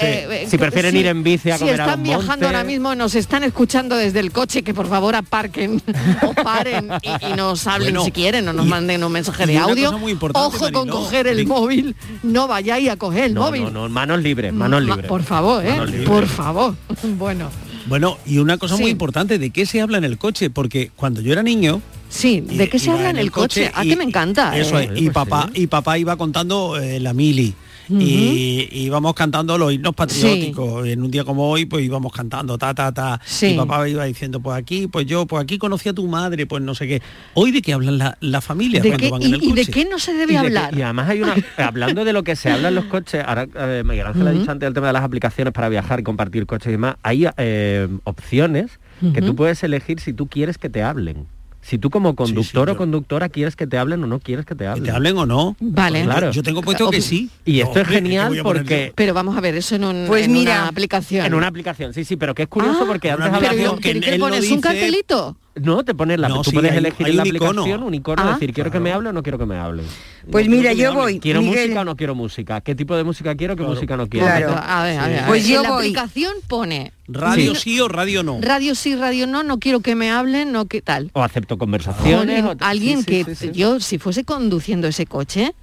eh, 0.00 0.42
eh, 0.44 0.46
si 0.48 0.58
prefieren 0.58 0.96
ir 0.96 1.06
en 1.06 1.22
bici 1.22 1.50
a 1.50 1.58
comer 1.58 1.74
Si 1.74 1.80
están 1.80 2.00
a 2.00 2.02
viajando 2.02 2.46
ahora 2.46 2.64
mismo, 2.64 2.94
nos 2.94 3.14
están 3.14 3.44
escuchando 3.44 3.96
desde 3.96 4.20
el 4.20 4.32
coche, 4.32 4.62
que 4.62 4.74
por 4.74 4.88
favor 4.88 5.14
aparquen 5.14 5.82
o 6.22 6.34
paren 6.34 6.88
y, 7.02 7.36
nos 7.36 7.66
hablen 7.66 8.00
si 8.02 8.12
quieren 8.12 8.48
o 8.48 8.52
nos 8.52 8.66
manden 8.66 9.04
un 9.04 9.12
mensaje 9.12 9.46
de 9.46 9.58
audio. 9.58 9.92
Ojo 10.34 10.72
con 10.72 10.88
coger 10.88 11.26
el 11.26 11.46
móvil, 11.46 11.96
no 12.22 12.48
vayáis 12.48 12.90
a 12.90 12.96
coger 12.96 13.24
el 13.24 13.34
no, 13.34 13.42
móvil. 13.42 13.64
No, 13.64 13.70
no, 13.70 13.88
manos 13.88 14.22
libres, 14.22 14.52
manos 14.52 14.82
libres. 14.82 15.06
Por 15.06 15.22
favor. 15.22 15.64
¿eh? 15.64 16.04
Por 16.06 16.26
favor. 16.26 16.74
bueno. 17.18 17.50
Bueno, 17.86 18.16
y 18.24 18.38
una 18.38 18.58
cosa 18.58 18.76
muy 18.76 18.90
importante, 18.90 19.38
¿de 19.38 19.50
qué 19.50 19.66
se 19.66 19.80
habla 19.80 19.98
en 19.98 20.04
el 20.04 20.16
coche? 20.16 20.50
Porque 20.50 20.92
cuando 20.94 21.20
yo 21.20 21.32
era 21.32 21.42
niño, 21.42 21.82
Sí, 22.08 22.42
¿de 22.42 22.68
qué 22.68 22.78
se 22.78 22.90
habla 22.90 23.10
en 23.10 23.16
el 23.16 23.30
coche? 23.30 23.64
coche? 23.64 23.72
ah, 23.74 23.84
y, 23.84 23.88
que 23.88 23.96
me 23.96 24.04
encanta. 24.04 24.56
Eso 24.56 24.80
y, 24.80 24.86
pues 24.86 25.10
papá, 25.12 25.50
y 25.54 25.66
papá 25.66 25.98
iba 25.98 26.16
contando 26.16 26.78
la 26.78 27.12
mili 27.12 27.54
y 27.88 28.68
y 28.72 28.84
íbamos 28.84 29.14
cantando 29.14 29.56
los 29.58 29.72
himnos 29.72 29.94
patrióticos. 29.94 30.86
En 30.86 31.02
un 31.02 31.10
día 31.10 31.24
como 31.24 31.48
hoy, 31.50 31.64
pues 31.66 31.84
íbamos 31.84 32.12
cantando 32.12 32.56
ta 32.58 32.74
ta 32.74 32.92
ta. 32.92 33.20
Sí. 33.24 33.48
Mi 33.52 33.56
papá 33.56 33.88
iba 33.88 34.04
diciendo, 34.04 34.40
pues 34.40 34.56
aquí, 34.56 34.86
pues 34.86 35.06
yo, 35.06 35.26
pues 35.26 35.42
aquí 35.42 35.58
conocí 35.58 35.88
a 35.88 35.92
tu 35.92 36.06
madre, 36.06 36.46
pues 36.46 36.62
no 36.62 36.74
sé 36.74 36.86
qué. 36.86 37.02
Hoy 37.34 37.50
de 37.50 37.62
qué 37.62 37.72
hablan 37.72 37.98
la, 37.98 38.16
la 38.20 38.40
familia 38.40 38.80
¿De 38.80 38.88
cuando 38.90 39.04
qué- 39.06 39.10
van 39.10 39.22
y- 39.22 39.26
en 39.26 39.34
el 39.34 39.42
y 39.42 39.52
de 39.52 39.60
coche? 39.66 39.72
qué 39.72 39.84
no 39.90 39.98
se 39.98 40.12
debe 40.14 40.32
Y 40.32 40.36
de 40.36 40.40
que- 40.42 40.46
hablar? 40.48 40.78
y 40.78 40.82
además 40.82 41.08
hay 41.08 41.22
una 41.22 41.34
hablando 41.58 42.04
de 42.04 42.12
lo 42.12 42.22
que 42.22 42.36
se 42.36 42.50
habla 42.50 42.68
en 42.68 42.74
los 42.74 42.84
coches 42.86 43.22
ahora 43.26 43.46
eh, 43.54 43.82
Miguel 43.84 44.06
Ángel 44.06 44.26
ha 44.28 44.32
dicho 44.32 44.50
antes 44.50 44.66
el 44.66 44.74
tema 44.74 44.86
de 44.88 44.92
las 44.94 45.02
aplicaciones 45.04 45.52
para 45.52 45.68
viajar 45.68 46.00
y 46.00 46.02
compartir 46.02 46.46
coches 46.46 46.68
y 46.68 46.72
demás 46.72 46.96
hay 47.02 47.26
eh, 47.36 47.88
opciones 48.04 48.78
que 49.14 49.20
tú 49.22 49.34
puedes 49.34 49.62
elegir 49.64 49.98
si 50.00 50.12
tú 50.12 50.28
quieres 50.28 50.58
que 50.58 50.68
te 50.70 50.82
hablen 50.82 51.26
si 51.62 51.78
tú 51.78 51.90
como 51.90 52.14
conductor 52.14 52.68
o 52.70 52.76
conductora 52.76 53.28
quieres 53.28 53.56
que 53.56 53.66
te 53.66 53.78
hablen 53.78 54.02
o 54.02 54.06
no 54.06 54.18
quieres 54.18 54.44
que 54.44 54.54
te 54.54 54.66
hablen. 54.66 54.84
te 54.84 54.90
hablen 54.90 55.16
o 55.16 55.24
no. 55.26 55.56
Vale. 55.60 56.02
Claro. 56.02 56.32
Yo 56.32 56.42
tengo 56.42 56.60
puesto 56.60 56.90
que 56.90 57.00
sí. 57.00 57.30
Y 57.44 57.60
esto 57.60 57.70
es 57.72 57.76
Hombre, 57.78 57.84
¿qué 57.84 57.94
genial 58.02 58.40
porque... 58.42 58.92
Pero 58.94 59.14
vamos 59.14 59.36
a 59.36 59.40
ver, 59.40 59.54
eso 59.54 59.76
en, 59.76 59.84
un, 59.84 60.04
Pues 60.08 60.26
en 60.26 60.32
mira, 60.32 60.58
una 60.62 60.68
aplicación. 60.68 61.24
En 61.24 61.34
una 61.34 61.46
aplicación, 61.46 61.94
sí, 61.94 62.04
sí, 62.04 62.16
pero 62.16 62.34
que 62.34 62.42
es 62.42 62.48
curioso 62.48 62.80
Ah, 62.82 62.86
porque 62.86 63.10
antes 63.10 63.26
Pero, 63.26 63.36
hablábamos- 63.36 63.80
¿pero 63.82 64.00
qué 64.00 64.18
pones? 64.18 64.50
¿Un 64.50 64.60
cartelito? 64.60 65.36
No, 65.54 65.84
te 65.84 65.94
pones 65.94 66.18
la, 66.18 66.28
No, 66.28 66.36
tú 66.40 66.50
sí, 66.50 66.56
puedes 66.56 66.72
hay- 66.72 66.78
elegir 66.78 67.04
hay 67.06 67.10
en 67.12 67.16
la 67.18 67.22
un 67.24 67.28
icono. 67.28 67.48
aplicación 67.62 67.82
un 67.82 67.94
icono, 67.94 68.22
Ah, 68.24 68.32
decir 68.32 68.54
quiero 68.54 68.70
que 68.70 68.80
me 68.80 68.90
hable 68.90 69.10
o 69.10 69.12
no 69.12 69.22
quiero 69.22 69.36
que 69.38 69.44
me 69.44 69.56
hable. 69.58 69.82
Pues 70.30 70.48
No 70.48 70.56
mira, 70.56 70.70
que 70.70 70.76
yo 70.78 70.88
hable. 70.90 71.00
voy, 71.00 71.18
¿Quiero 71.20 71.42
Miguel. 71.42 71.64
música 71.68 71.80
o 71.82 71.84
no 71.84 71.96
quiero 71.96 72.14
música? 72.14 72.60
¿Qué 72.62 72.74
tipo 72.74 72.96
de 72.96 73.04
música 73.04 73.34
quiero? 73.34 73.54
¿Qué 73.54 73.62
música 73.62 73.96
no 73.98 74.08
quiero? 74.08 74.26
Claro. 74.26 74.54
A 74.56 74.82
ver, 74.84 74.98
a 74.98 75.08
ver, 75.08 75.24
Pues 75.26 75.46
yo 75.46 75.58
en 75.58 75.62
la 75.64 75.70
voy. 75.72 75.78
aplicación 75.80 76.32
pone 76.48 76.92
Radio 77.06 77.54
Sí. 77.54 77.60
sí 77.60 77.80
o 77.80 77.88
radio 77.88 78.22
no. 78.22 78.38
radio 78.40 78.74
sí, 78.74 78.96
radio 78.96 79.26
no, 79.26 79.42
no 79.42 79.58
quiero 79.58 79.80
que 79.80 79.94
me 79.94 80.10
hablen, 80.10 80.52
no 80.52 80.64
qué 80.66 80.80
tal. 80.80 81.10
O 81.12 81.22
acepto 81.22 81.58
conversaciones. 81.58 82.38
Alguien, 82.44 82.46
o- 82.46 82.64
alguien 82.64 82.98
sí, 83.00 83.04
sí, 83.04 83.24
que 83.24 83.34
sí, 83.34 83.46
sí. 83.48 83.52
yo, 83.52 83.78
si 83.80 83.98
fuese 83.98 84.24
conduciendo 84.24 84.88
ese 84.88 85.04
coche, 85.04 85.54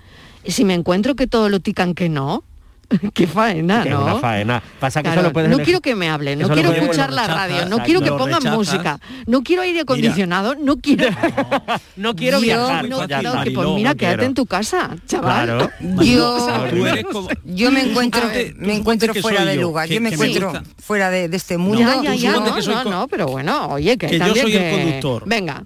si 0.46 0.66
me 0.66 0.76
encuentro 0.76 1.16
que 1.16 1.26
todo 1.26 1.50
lo 1.50 1.60
tican 1.62 1.96
que 1.96 2.10
no, 2.10 2.44
qué 3.14 3.28
faena, 3.28 3.84
Que 3.84 3.90
es 3.90 3.96
¿no? 3.96 4.04
una 4.04 4.16
faena. 4.16 4.64
Pasa 4.80 5.02
que 5.02 5.04
Claro, 5.10 5.22
eso 5.22 5.30
lo 5.30 5.34
puedes 5.34 5.50
no 5.50 5.60
quiero 5.60 5.80
que 5.82 5.96
me 5.96 6.10
hablen, 6.10 6.40
no 6.40 6.50
quiero 6.50 6.72
escuchar 6.74 7.14
la 7.14 7.28
radio, 7.28 7.56
no 7.58 7.62
exacto. 7.78 7.84
quiero 7.86 8.02
que 8.02 8.12
pongan 8.12 8.44
música, 8.56 9.00
no 9.28 9.44
quiero 9.44 9.62
aire 9.62 9.82
acondicionado, 9.82 10.56
no 10.56 10.78
quiero... 10.78 11.06
no 11.96 12.16
quiero 12.16 12.38
Yo 12.40 12.44
viajar. 12.44 12.90
no, 12.90 13.08
ya 13.08 13.22
no, 13.22 13.44
que 13.44 13.52
pues 13.52 13.68
No 13.68 13.76
mira, 13.76 13.96
quédate 13.96 14.16
quiero. 14.18 14.24
en 14.30 14.34
tu 14.34 14.46
casa, 14.46 14.96
chaval. 15.08 15.46
Claro. 15.46 15.70
Yo, 16.04 17.04
como- 17.12 17.30
yo 17.46 17.72
me 17.72 17.82
encuentro, 17.82 18.22
A 18.24 18.28
ver, 18.28 18.56
me 18.56 18.76
encuentro 18.76 19.14
fuera 19.16 19.46
de 19.46 19.56
yo, 19.56 19.62
lugar. 19.62 19.88
yo 19.88 20.02
me 20.02 20.10
encuentro 20.10 20.50
gusta. 20.52 20.64
fuera 20.82 21.10
de, 21.10 21.30
de 21.30 21.38
este 21.38 21.58
mundo. 21.58 21.80
ya, 21.80 22.16
ya, 22.16 22.32
no, 22.34 22.58
no, 22.60 22.84
no, 22.86 23.08
pero 23.08 23.28
bueno, 23.28 23.68
oye, 23.68 23.98
que, 23.98 24.08
que 24.08 24.18
yo 24.20 24.34
soy 24.36 24.56
el 24.56 24.72
conductor. 24.80 25.24
Venga, 25.26 25.64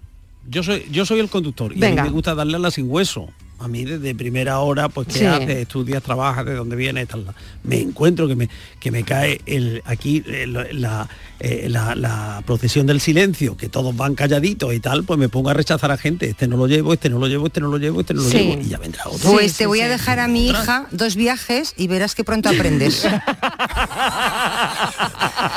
Yo 0.47 0.61
soy, 0.63 0.85
yo 0.91 1.05
soy 1.05 1.19
el 1.21 1.29
conductor 1.29 1.71
y 1.73 1.79
Venga. 1.79 2.01
a 2.01 2.05
mí 2.05 2.09
me 2.09 2.13
gusta 2.13 2.35
darle 2.35 2.57
a 2.57 2.59
la 2.59 2.71
sin 2.71 2.89
hueso. 2.89 3.29
A 3.59 3.67
mí 3.69 3.85
desde 3.85 4.13
primera 4.13 4.59
hora, 4.59 4.89
pues 4.89 5.07
qué 5.07 5.19
Sí. 5.19 5.25
haces, 5.25 5.49
estudias, 5.57 6.03
trabajas, 6.03 6.45
de 6.45 6.53
dónde 6.53 6.75
vienes, 6.75 7.07
tal. 7.07 7.25
Me 7.63 7.79
encuentro 7.79 8.27
que 8.27 8.35
me, 8.35 8.49
que 8.79 8.91
me 8.91 9.03
cae 9.03 9.39
el, 9.45 9.81
aquí 9.85 10.21
eh, 10.27 10.45
la, 10.47 10.65
la, 10.73 11.07
eh, 11.39 11.67
la- 11.69 11.95
la 11.95 12.43
procesión 12.45 12.87
del 12.87 12.99
silencio, 12.99 13.55
que 13.55 13.69
todos 13.69 13.95
van 13.95 14.15
calladitos 14.15 14.73
y 14.73 14.81
tal, 14.81 15.05
pues 15.05 15.17
me 15.17 15.29
pongo 15.29 15.49
a 15.49 15.53
rechazar 15.53 15.91
a 15.91 15.97
gente. 15.97 16.29
Este 16.31 16.45
no 16.47 16.57
lo 16.57 16.67
llevo, 16.67 16.91
este 16.93 17.09
no 17.09 17.19
lo 17.19 17.27
llevo, 17.27 17.45
este 17.47 17.61
no 17.61 17.67
lo 17.69 17.77
llevo, 17.77 18.01
este 18.01 18.13
no 18.13 18.21
lo 18.23 18.29
Sí. 18.29 18.37
llevo. 18.39 18.61
Y 18.61 18.67
ya 18.67 18.77
vendrá 18.79 19.03
otro. 19.07 19.31
Pues 19.31 19.51
Sí, 19.53 19.57
te 19.59 19.63
sí, 19.63 19.67
voy 19.67 19.79
a 19.79 19.85
sí. 19.85 19.89
dejar 19.91 20.19
a 20.19 20.27
mi 20.27 20.49
hija 20.49 20.87
dos 20.91 21.15
viajes 21.15 21.73
y 21.77 21.87
verás 21.87 22.15
que 22.15 22.25
pronto 22.25 22.49
aprendes. 22.49 23.05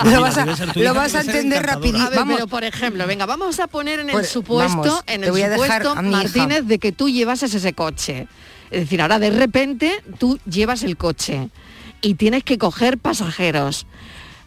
lo 0.05 0.21
vas 0.21 0.37
a, 0.39 0.47
lo 0.75 0.95
vas 0.95 1.15
a 1.15 1.21
entender 1.23 1.63
rapidito. 1.65 1.99
A 2.07 2.11
ver, 2.11 2.19
Vamos, 2.19 2.35
pero 2.37 2.47
por 2.47 2.63
ejemplo, 2.65 3.07
venga, 3.07 3.27
vamos 3.27 3.59
a 3.59 3.67
poner 3.67 4.01
en 4.01 4.11
el 4.11 4.13
Pues, 4.13 4.29
supuesto, 4.29 4.77
vamos, 4.79 5.03
en 5.07 5.21
te 5.23 5.27
el 5.27 5.33
voy 5.33 5.43
a 5.43 5.49
dejar 5.49 5.83
supuesto, 5.83 5.99
a 5.99 6.03
mi 6.03 6.11
hija. 6.11 6.23
Martínez, 6.23 6.67
de 6.67 6.79
que 6.79 6.93
tú 6.93 7.09
llevases 7.09 7.53
ese 7.55 7.73
coche. 7.91 8.27
Es 8.71 8.81
decir, 8.81 9.01
ahora 9.01 9.19
de 9.19 9.31
repente 9.31 9.93
tú 10.19 10.39
llevas 10.45 10.83
el 10.83 10.97
coche 10.97 11.51
y 12.01 12.15
tienes 12.15 12.43
que 12.45 12.59
coger 12.59 12.99
pasajeros. 12.99 13.87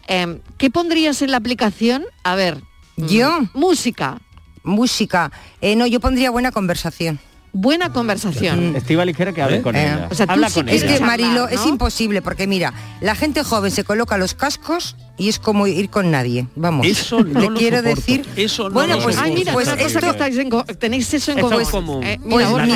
Em, 0.07 0.39
¿Qué 0.57 0.69
pondrías 0.69 1.21
en 1.21 1.31
la 1.31 1.37
aplicación? 1.37 2.03
A 2.23 2.35
ver. 2.35 2.61
mm, 2.97 3.05
¿Yo? 3.07 3.39
Música. 3.53 4.17
música. 4.63 5.31
Eh, 5.61 5.75
no, 5.75 5.87
yo 5.87 5.99
pondría 5.99 6.29
buena 6.31 6.51
conversación. 6.51 7.17
Buena 7.53 7.91
conversación. 7.93 8.75
Estiva 8.75 9.03
ligera 9.05 9.31
que 9.33 9.41
hable 9.41 9.57
¿Eh? 9.57 9.61
con 9.61 9.75
Eh, 9.75 9.83
ella. 9.85 10.07
o 10.11 10.13
sea, 10.13 10.25
tú 10.27 10.33
Habla 10.33 10.49
sí 10.49 10.55
con 10.55 10.63
quieres 10.65 10.83
Es 10.83 10.87
ella. 10.89 10.99
que 10.99 11.05
Marilo, 11.05 11.41
¿no? 11.43 11.47
es 11.47 11.65
imposible 11.65 12.21
porque 12.21 12.45
mira, 12.45 12.73
la 13.01 13.15
gente 13.15 13.43
joven 13.43 13.71
se 13.71 13.83
coloca 13.83 14.17
los 14.17 14.33
cascos 14.35 14.95
y 15.19 15.29
es 15.29 15.37
como 15.37 15.67
ir 15.67 15.89
con 15.89 16.09
nadie. 16.09 16.47
Vamos. 16.55 16.87
Eso 16.87 17.23
no 17.23 17.39
Le 17.39 17.49
lo 17.49 17.53
quiero 17.55 17.77
soporto. 17.77 17.95
decir. 17.97 18.25
Eso 18.35 18.63
no 18.69 18.73
bueno, 18.73 18.95
lo 18.95 19.03
pues, 19.03 19.17
Ay, 19.17 19.33
mira, 19.33 19.53
pues 19.53 19.67
una 19.67 19.75
cosa 19.77 19.87
esto 19.87 19.99
que 19.99 20.09
estáis 20.09 20.37
en 20.37 20.49
co- 20.49 20.63
tenéis 20.63 21.13
eso 21.13 21.31
en 21.33 21.39
Eso 21.39 21.47
común. 21.49 21.61
es 21.61 21.69
común. 21.69 22.03
Eh, 22.03 22.19
Pues, 22.27 22.47
Miguel. 22.49 22.69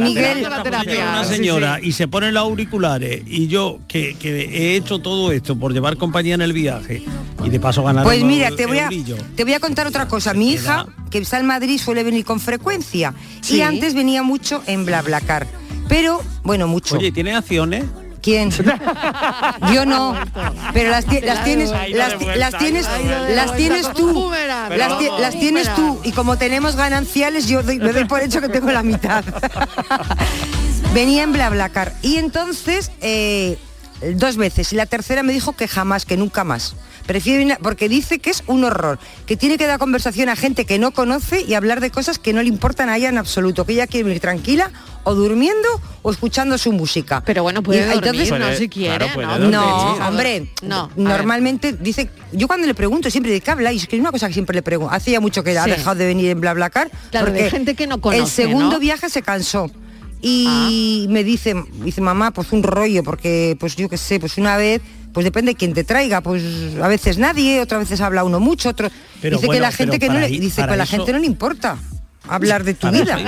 Miguel, 0.00 0.42
La 0.42 0.48
Una 0.48 0.62
terapia, 0.62 1.24
señora 1.24 1.78
sí. 1.80 1.88
y 1.88 1.92
se 1.92 2.08
pone 2.08 2.32
los 2.32 2.42
auriculares 2.42 3.22
y 3.26 3.46
yo 3.46 3.78
que, 3.86 4.16
que 4.18 4.44
he 4.72 4.76
hecho 4.76 4.98
todo 5.00 5.30
esto 5.32 5.56
por 5.56 5.72
llevar 5.72 5.96
compañía 5.96 6.34
en 6.34 6.42
el 6.42 6.52
viaje 6.52 7.02
y 7.44 7.48
de 7.50 7.60
paso 7.60 7.82
ganar 7.84 8.04
Pues 8.04 8.24
mira, 8.24 8.50
te 8.56 8.66
voy, 8.66 8.78
a, 8.78 8.88
te 9.36 9.44
voy 9.44 9.52
a 9.52 9.60
contar 9.60 9.86
otra 9.86 10.08
cosa. 10.08 10.34
Mi 10.34 10.52
hija, 10.52 10.86
que 11.10 11.18
está 11.18 11.38
en 11.38 11.46
Madrid, 11.46 11.78
suele 11.78 12.02
venir 12.04 12.24
con 12.24 12.40
frecuencia. 12.40 13.14
Sí. 13.42 13.56
Y 13.56 13.60
antes 13.60 13.94
venía 13.94 14.22
mucho 14.22 14.62
en 14.66 14.84
BlaBlaCar. 14.86 15.46
Pero, 15.88 16.20
bueno, 16.42 16.66
mucho. 16.66 16.96
Oye, 16.96 17.12
¿tiene 17.12 17.34
acciones? 17.34 17.84
¿Quién? 18.28 18.50
Yo 19.72 19.86
no. 19.86 20.14
Pero 20.74 20.90
las, 20.90 21.06
ti- 21.06 21.22
las 21.22 21.44
tienes, 21.44 21.70
las, 21.70 22.58
tienes, 22.58 22.86
las 23.34 23.56
tienes 23.56 23.90
tú. 23.94 24.30
ti- 24.98 25.08
las 25.18 25.38
tienes 25.38 25.74
tú. 25.74 25.98
Y 26.04 26.12
como 26.12 26.36
tenemos 26.36 26.76
gananciales, 26.76 27.46
yo 27.48 27.62
doy, 27.62 27.78
me 27.78 27.90
doy 27.92 28.04
por 28.04 28.20
hecho 28.20 28.42
que 28.42 28.50
tengo 28.50 28.70
la 28.70 28.82
mitad. 28.82 29.24
Venía 30.92 31.22
en 31.22 31.32
BlaBlaCar. 31.32 31.94
Y 32.02 32.18
entonces, 32.18 32.90
eh, 33.00 33.56
dos 34.14 34.36
veces. 34.36 34.72
Y 34.74 34.76
la 34.76 34.84
tercera 34.84 35.22
me 35.22 35.32
dijo 35.32 35.52
que 35.54 35.66
jamás, 35.66 36.04
que 36.04 36.18
nunca 36.18 36.44
más. 36.44 36.74
Prefiero 37.08 37.42
ir 37.42 37.52
a- 37.52 37.58
porque 37.58 37.88
dice 37.88 38.18
que 38.20 38.28
es 38.30 38.44
un 38.46 38.62
horror, 38.64 38.98
que 39.26 39.34
tiene 39.36 39.56
que 39.56 39.66
dar 39.66 39.78
conversación 39.80 40.28
a 40.28 40.36
gente 40.36 40.66
que 40.66 40.78
no 40.78 40.92
conoce 40.92 41.40
y 41.42 41.54
hablar 41.54 41.80
de 41.80 41.90
cosas 41.90 42.18
que 42.18 42.32
no 42.34 42.42
le 42.42 42.48
importan 42.48 42.90
a 42.90 42.96
ella 42.98 43.08
en 43.08 43.16
absoluto, 43.18 43.64
que 43.64 43.72
ella 43.72 43.86
quiere 43.86 44.04
venir 44.04 44.20
tranquila 44.20 44.70
o 45.04 45.14
durmiendo 45.14 45.66
o 46.02 46.10
escuchando 46.12 46.58
su 46.58 46.70
música. 46.70 47.22
Pero 47.24 47.42
bueno, 47.42 47.62
puede 47.62 47.80
Y- 47.80 47.84
dormir, 47.84 48.04
entonces- 48.22 48.38
no 48.38 48.54
si 48.54 48.68
quiere, 48.68 48.96
claro, 48.98 49.14
puede 49.14 49.26
¿no? 49.26 49.32
dormir. 49.38 49.50
no, 49.52 49.96
Sí. 49.96 50.02
hombre, 50.06 50.48
No, 50.62 50.88
ver. 50.94 50.98
normalmente 50.98 51.72
dice, 51.72 52.10
yo 52.32 52.46
cuando 52.46 52.66
le 52.66 52.74
pregunto 52.74 53.10
siempre 53.10 53.32
de 53.32 53.40
qué 53.40 53.50
habláis, 53.52 53.86
que 53.88 53.96
es 53.96 54.00
una 54.00 54.12
cosa 54.12 54.28
que 54.28 54.34
siempre 54.34 54.54
le 54.54 54.62
pregunto, 54.62 54.92
hace 54.94 55.10
ya 55.10 55.20
mucho 55.20 55.42
que 55.42 55.58
ha 55.58 55.64
Sí. 55.64 55.70
dejado 55.70 55.96
de 55.96 56.04
venir 56.06 56.28
en 56.30 56.40
BlaBlaCar, 56.42 56.90
Claro, 57.10 57.26
de 57.26 57.32
porque 57.32 57.50
gente 57.50 57.74
que 57.74 57.86
no 57.86 58.02
conoce, 58.02 58.20
el 58.22 58.28
segundo 58.28 58.72
¿no? 58.72 58.78
viaje 58.80 59.08
se 59.08 59.22
cansó. 59.22 59.70
Y 60.20 61.06
Ah. 61.06 61.10
me 61.12 61.24
dice, 61.24 61.54
dice 61.84 62.00
mamá, 62.02 62.32
pues 62.32 62.52
un 62.52 62.62
rollo, 62.62 63.02
porque 63.02 63.56
pues 63.58 63.76
yo 63.76 63.88
qué 63.88 63.96
sé, 63.96 64.20
pues 64.20 64.36
una 64.36 64.56
vez, 64.58 64.82
pues 65.12 65.24
depende 65.24 65.52
de 65.52 65.56
quién 65.56 65.74
te 65.74 65.84
traiga, 65.84 66.20
pues 66.20 66.42
a 66.80 66.88
veces 66.88 67.18
nadie, 67.18 67.60
otras 67.60 67.80
veces 67.80 68.00
habla 68.00 68.24
uno 68.24 68.40
mucho, 68.40 68.68
otro. 68.70 68.88
Pero 69.20 69.36
dice 69.38 69.48
que 69.50 69.60
la 69.60 69.72
gente 69.72 69.98
que 69.98 70.08
no 70.08 70.18
le, 70.20 70.28
dice 70.28 70.62
que 70.66 70.76
la 70.76 70.84
eso- 70.84 70.96
gente 70.96 71.12
no 71.12 71.18
le 71.18 71.26
importa 71.26 71.76
hablar 72.28 72.64
de 72.64 72.74
tu 72.74 72.88
vida. 72.90 73.18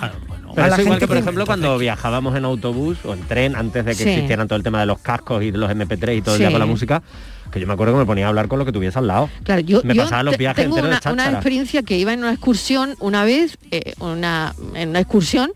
Ah. 0.00 0.12
Pero 0.54 0.66
a 0.66 0.68
la 0.68 0.74
eso 0.76 0.82
igual 0.82 0.98
gente 0.98 1.00
que, 1.00 1.08
por 1.08 1.16
ejemplo, 1.16 1.46
cuando 1.46 1.76
viajábamos 1.78 2.36
en 2.36 2.44
autobús 2.44 2.98
o 3.04 3.12
en 3.12 3.20
tren, 3.26 3.56
antes 3.56 3.84
de 3.84 3.96
que 3.96 4.04
Sí. 4.04 4.08
existieran 4.10 4.46
todo 4.46 4.56
el 4.56 4.62
tema 4.62 4.78
de 4.78 4.86
los 4.86 4.98
cascos 5.00 5.42
y 5.42 5.50
de 5.50 5.58
los 5.58 5.68
MP3 5.68 6.16
y 6.16 6.22
todo 6.22 6.36
el 6.36 6.38
Sí. 6.38 6.42
día 6.44 6.50
con 6.52 6.60
la 6.60 6.66
música, 6.66 7.02
que 7.50 7.58
yo 7.58 7.66
me 7.66 7.72
acuerdo 7.72 7.94
que 7.94 7.98
me 8.00 8.06
ponía 8.06 8.26
a 8.26 8.28
hablar 8.28 8.46
con 8.46 8.60
lo 8.60 8.64
que 8.64 8.70
tuviese 8.70 8.98
al 9.00 9.08
lado. 9.08 9.28
Claro, 9.42 9.62
yo, 9.62 9.80
me 9.82 9.94
yo 9.96 10.02
pasaba 10.04 10.22
los 10.22 10.36
viajes 10.38 10.62
tengo 10.64 10.76
enteros 10.78 11.00
una, 11.04 11.10
de 11.24 11.28
una 11.28 11.30
experiencia 11.38 11.82
que 11.82 11.98
iba 11.98 12.12
en 12.12 12.20
una 12.20 12.30
excursión 12.32 12.94
una 13.00 13.24
vez, 13.24 13.58
eh, 13.72 13.94
una, 13.98 14.54
en 14.74 14.90
una 14.90 15.00
excursión, 15.00 15.50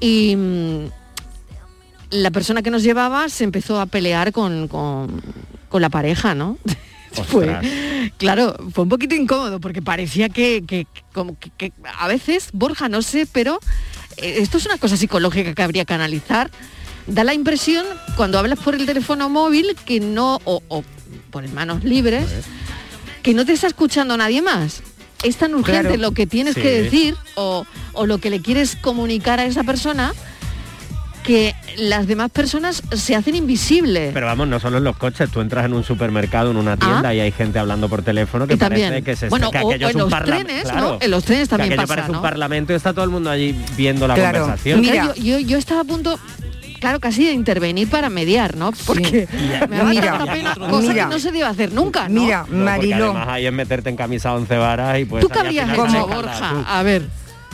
y 0.00 0.34
mm, 0.36 0.86
la 2.10 2.30
persona 2.30 2.62
que 2.62 2.70
nos 2.70 2.82
llevaba 2.82 3.28
se 3.28 3.44
empezó 3.44 3.80
a 3.80 3.86
pelear 3.86 4.32
con, 4.32 4.68
con- 4.68 5.22
con 5.68 5.82
la 5.82 5.88
pareja, 5.90 6.34
¿no? 6.34 6.58
fue, 7.28 8.10
claro, 8.18 8.56
fue 8.72 8.84
un 8.84 8.88
poquito 8.90 9.14
incómodo 9.14 9.58
porque 9.60 9.82
parecía 9.82 10.28
que, 10.28 10.62
que- 10.66 10.86
como 11.12 11.38
que- 11.38 11.50
que 11.50 11.72
a 11.98 12.08
veces, 12.08 12.50
Borja, 12.52 12.88
no 12.88 13.02
sé, 13.02 13.26
pero 13.30 13.58
eh, 14.18 14.36
esto 14.38 14.58
es 14.58 14.66
una 14.66 14.78
cosa 14.78 14.96
psicológica 14.96 15.54
que 15.54 15.62
habría 15.62 15.84
que 15.84 15.94
analizar. 15.94 16.50
Da 17.06 17.22
la 17.24 17.34
impresión, 17.34 17.86
cuando 18.16 18.38
hablas 18.38 18.58
por 18.58 18.74
el 18.74 18.84
teléfono 18.84 19.28
móvil, 19.28 19.76
que 19.86 20.00
no, 20.00 20.40
o, 20.44 20.62
o 20.68 20.84
por 21.30 21.48
manos 21.50 21.84
libres, 21.84 22.26
que 23.22 23.32
no 23.34 23.44
te 23.44 23.52
está 23.52 23.66
escuchando 23.68 24.16
nadie 24.16 24.42
más. 24.42 24.82
Es 25.22 25.36
tan 25.36 25.54
urgente 25.54 25.82
Claro. 25.82 25.96
lo 25.96 26.12
que 26.12 26.26
tienes 26.26 26.54
Sí. 26.54 26.62
que 26.62 26.82
decir 26.82 27.16
o, 27.36 27.64
o 27.94 28.06
lo 28.06 28.18
que 28.18 28.28
le 28.30 28.40
quieres 28.42 28.76
comunicar 28.76 29.38
a 29.40 29.44
esa 29.46 29.64
persona 29.64 30.12
que 31.26 31.54
las 31.78 32.06
demás 32.06 32.30
personas 32.30 32.82
se 32.92 33.14
hacen 33.16 33.34
invisibles. 33.34 34.12
Pero 34.14 34.26
vamos, 34.26 34.46
no 34.48 34.60
solo 34.60 34.78
en 34.78 34.84
los 34.84 34.96
coches, 34.96 35.28
tú 35.30 35.40
entras 35.40 35.64
en 35.64 35.72
un 35.72 35.82
supermercado, 35.82 36.50
en 36.52 36.56
una 36.56 36.76
tienda 36.76 37.08
Ah. 37.08 37.14
y 37.14 37.20
hay 37.20 37.32
gente 37.32 37.58
hablando 37.58 37.88
por 37.88 38.02
teléfono 38.02 38.46
que 38.46 38.54
Y 38.54 38.56
también. 38.56 38.88
parece 38.90 39.04
que 39.04 39.16
se 39.16 39.28
Bueno, 39.28 39.50
que 39.50 39.58
o- 39.58 39.72
en 39.72 39.98
los 39.98 40.08
trenes, 40.24 40.62
claro, 40.62 40.80
¿no? 40.80 40.98
En 41.00 41.10
los 41.10 41.24
trenes 41.24 41.48
que 41.48 41.50
también 41.50 41.72
aquello 41.72 41.82
pasa, 41.88 41.94
parece 41.96 42.12
¿no? 42.12 42.18
un 42.18 42.22
parlamento 42.22 42.72
y 42.72 42.76
está 42.76 42.92
todo 42.92 43.04
el 43.04 43.10
mundo 43.10 43.28
allí 43.30 43.54
viendo 43.76 44.06
la 44.06 44.14
Claro. 44.14 44.40
conversación. 44.40 44.80
Mira. 44.80 45.12
Yo, 45.16 45.22
yo, 45.22 45.38
yo 45.40 45.58
estaba 45.58 45.80
a 45.80 45.84
punto, 45.84 46.18
claro, 46.80 47.00
casi 47.00 47.24
de 47.24 47.32
intervenir 47.32 47.90
para 47.90 48.08
mediar, 48.08 48.56
¿no? 48.56 48.72
Porque 48.86 49.26
me 49.68 49.76
da 49.76 49.84
Mira, 49.84 50.18
tanta 50.18 50.32
pena, 50.32 50.54
cosa 50.54 50.88
mira. 50.88 51.04
que 51.08 51.10
no 51.14 51.18
se 51.18 51.32
debe 51.32 51.44
hacer 51.44 51.72
nunca, 51.72 52.08
¿no? 52.08 52.22
Mira, 52.22 52.46
No, 52.48 52.64
Mariló, 52.64 53.04
además 53.10 53.28
ahí 53.28 53.46
es 53.46 53.52
meterte 53.52 53.90
en 53.90 53.96
camisa 53.96 54.32
11 54.32 54.56
varas 54.56 54.98
y 55.00 55.04
pues... 55.04 55.22
¿Tú 55.22 55.28
Borja? 55.28 56.50
tú. 56.52 56.64
A 56.66 56.82
ver, 56.82 57.02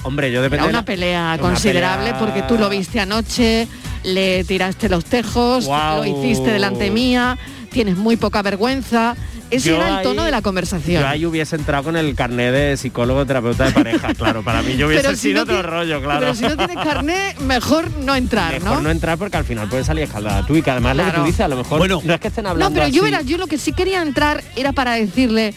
Hombre, 0.05 0.31
yo 0.33 0.39
era 0.39 0.45
depende... 0.45 0.65
de 0.67 0.71
una 0.71 0.85
pelea 0.85 1.23
una 1.35 1.39
considerable 1.39 2.11
pelea- 2.13 2.19
porque 2.19 2.43
tú 2.43 2.59
lo 2.59 2.69
viste 2.69 2.99
anoche, 3.01 3.69
le 4.05 4.45
tiraste 4.45 4.89
los 4.89 5.05
tejos, 5.05 5.67
lo 5.67 6.05
hiciste 6.05 6.51
delante 6.51 6.91
mía, 6.91 7.39
tienes 7.71 7.97
muy 7.97 8.17
poca 8.17 8.43
vergüenza. 8.43 9.15
Ese 9.51 9.69
Yo 9.69 9.77
era 9.77 9.99
el 9.99 10.03
tono 10.03 10.23
ahí- 10.23 10.27
de 10.27 10.31
la 10.33 10.41
conversación. 10.41 11.03
Yo 11.03 11.07
ahí 11.09 11.27
hubiese 11.27 11.57
entrado 11.57 11.85
con 11.85 11.97
el 11.99 12.15
carnet 12.15 12.53
de 12.55 12.77
psicólogo 12.79 13.27
terapeuta 13.27 13.67
de 13.67 13.73
pareja, 13.73 14.15
claro. 14.19 14.43
Para 14.43 14.63
mí 14.63 14.77
yo 14.79 14.87
hubiese 14.87 15.11
si 15.11 15.29
sido 15.29 15.45
no 15.45 15.53
otro 15.53 15.63
rollo, 15.63 16.01
claro. 16.03 16.21
Pero 16.21 16.35
si 16.35 16.43
no 16.45 16.57
tienes 16.57 16.77
carné, 16.83 17.35
mejor 17.41 17.91
no 17.99 18.17
entrar, 18.17 18.55
Mejor 18.55 18.77
¿no? 18.79 18.81
no 18.81 18.91
entrar 18.91 19.19
porque 19.19 19.37
al 19.37 19.45
final 19.45 19.69
puede 19.69 19.85
salir 19.85 20.05
escaldada 20.05 20.47
tú 20.47 20.57
y 20.57 20.63
que 20.63 20.71
además 20.71 20.97
lo 20.97 21.03
que 21.05 21.09
Claro. 21.11 21.21
tú 21.23 21.27
dices, 21.27 21.41
a 21.43 21.49
lo 21.49 21.57
mejor 21.57 21.87
no 22.03 22.15
es 22.15 22.21
que 22.21 22.29
estén 22.29 22.47
hablando 22.47 22.71
No, 22.71 22.75
pero 22.83 22.89
yo 22.89 23.03
verás, 23.03 23.27
yo 23.27 23.37
lo 23.37 23.47
que 23.47 23.59
sí 23.59 23.73
quería 23.75 24.01
entrar 24.01 24.43
era 24.57 24.73
para 24.73 24.93
decirle 24.95 25.53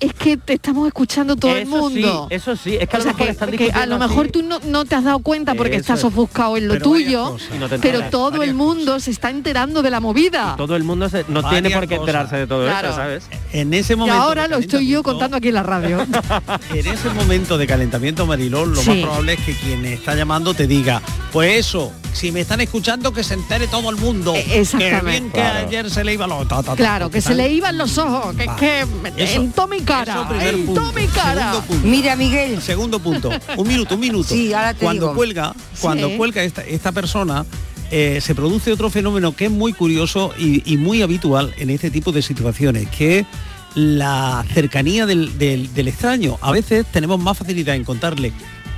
es 0.00 0.14
que 0.14 0.36
te 0.36 0.54
estamos 0.54 0.86
escuchando 0.88 1.36
todo 1.36 1.54
el 1.56 1.64
sí, 1.64 1.70
mundo. 1.70 2.26
eso 2.30 2.56
sí, 2.56 2.76
es 2.80 2.88
que 2.88 2.96
a 2.96 3.00
O 3.00 3.02
lo 3.02 3.04
sea, 3.04 3.12
mejor 3.12 3.26
que, 3.26 3.30
están 3.32 3.50
que 3.50 3.70
a 3.70 3.86
lo 3.86 3.98
mejor 3.98 4.24
así. 4.24 4.32
tú 4.32 4.42
no, 4.42 4.58
no 4.64 4.84
te 4.86 4.94
has 4.94 5.04
dado 5.04 5.18
cuenta 5.20 5.54
porque 5.54 5.74
Eso 5.76 5.80
estás 5.82 5.98
es. 6.00 6.04
ofuscado 6.06 6.56
en 6.56 6.68
lo 6.68 6.74
Pero 6.74 6.84
tuyo. 6.84 7.36
Y 7.54 7.58
no 7.58 7.68
pero 7.68 8.02
todo 8.10 8.42
el 8.42 8.54
mundo 8.54 8.98
se 9.00 9.10
está 9.10 9.30
enterando 9.30 9.82
de 9.82 9.90
la 9.90 10.00
movida. 10.00 10.54
Todo 10.56 10.74
el 10.76 10.84
mundo 10.84 11.08
se- 11.08 11.24
no 11.28 11.48
tiene 11.48 11.70
por 11.70 11.86
qué 11.86 11.96
enterarse 11.96 12.36
de 12.36 12.46
todo 12.46 12.64
Claro. 12.66 12.88
eso, 12.88 12.96
¿sabes? 12.96 13.24
En 13.52 13.74
ese 13.74 13.92
Y 13.92 13.96
momento 13.96 14.18
ahora 14.20 14.42
de 14.44 14.48
lo 14.48 14.56
estoy 14.58 14.86
yo 14.88 15.02
contando 15.02 15.36
aquí 15.36 15.48
en 15.48 15.54
la 15.54 15.62
radio. 15.62 15.98
En 16.74 16.86
ese 16.86 17.10
momento 17.10 17.58
de 17.58 17.66
calentamiento 17.66 18.26
Marilón, 18.26 18.72
lo 18.74 18.80
Sí. 18.80 18.88
más 18.90 18.98
probable 18.98 19.34
es 19.34 19.40
que 19.40 19.54
quien 19.54 19.84
está 19.84 20.14
llamando 20.14 20.54
te 20.54 20.66
diga, 20.66 21.02
pues 21.32 21.58
eso, 21.66 21.92
si 22.12 22.32
me 22.32 22.40
están 22.40 22.60
escuchando 22.60 23.12
que 23.12 23.22
se 23.22 23.34
entere 23.34 23.66
todo 23.66 23.90
el 23.90 23.96
mundo. 23.96 24.34
Exactamente. 24.34 25.00
Que 25.04 25.10
bien 25.10 25.24
que 25.26 25.40
Claro. 25.40 25.66
ayer 25.66 25.90
se 25.90 26.04
le 26.04 26.14
iba 26.14 26.26
lo 26.26 26.44
ta, 26.46 26.56
ta, 26.56 26.62
ta, 26.70 26.76
Claro, 26.76 27.10
que 27.10 27.20
se 27.20 27.34
le 27.34 27.48
iban 27.50 27.76
los 27.76 27.98
ojos, 27.98 28.34
que, 28.36 28.46
Va. 28.46 28.56
que 28.56 28.86
en 29.16 29.52
toda 29.52 29.66
mi 29.68 29.80
cara, 29.90 30.48
en 30.48 30.66
punto. 30.66 30.80
toda 30.80 30.92
mi 30.92 31.06
cara. 31.08 31.52
Segundo 31.52 31.62
punto. 31.66 31.86
Mira, 31.88 32.16
Miguel. 32.16 32.62
Segundo 32.62 32.98
punto. 33.00 33.30
Un 33.56 33.68
minuto, 33.68 33.94
un 33.94 34.00
minuto. 34.00 34.28
Sí, 34.28 34.52
ahora 34.52 34.74
te 34.74 34.84
cuando 34.84 35.06
digo. 35.06 35.14
cuelga, 35.16 35.54
cuando 35.80 36.08
Sí. 36.08 36.16
cuelga 36.16 36.42
esta, 36.44 36.62
esta 36.62 36.92
persona, 36.92 37.44
eh, 37.90 38.20
se 38.22 38.34
produce 38.34 38.72
otro 38.72 38.88
fenómeno 38.90 39.34
que 39.34 39.46
es 39.46 39.50
muy 39.50 39.72
curioso 39.72 40.32
y, 40.38 40.62
y 40.72 40.76
muy 40.76 41.02
habitual 41.02 41.52
en 41.58 41.70
este 41.70 41.90
tipo 41.90 42.12
de 42.12 42.22
situaciones, 42.22 42.88
que 42.88 43.20
es 43.20 43.26
la 43.74 44.44
cercanía 44.52 45.06
del, 45.06 45.38
del- 45.38 45.72
del 45.74 45.88
extraño. 45.88 46.38
A 46.40 46.50
veces 46.52 46.86
tenemos 46.92 47.18
más 47.20 47.36
facilidad 47.38 47.74
en 47.76 47.84
contarle 47.84 48.32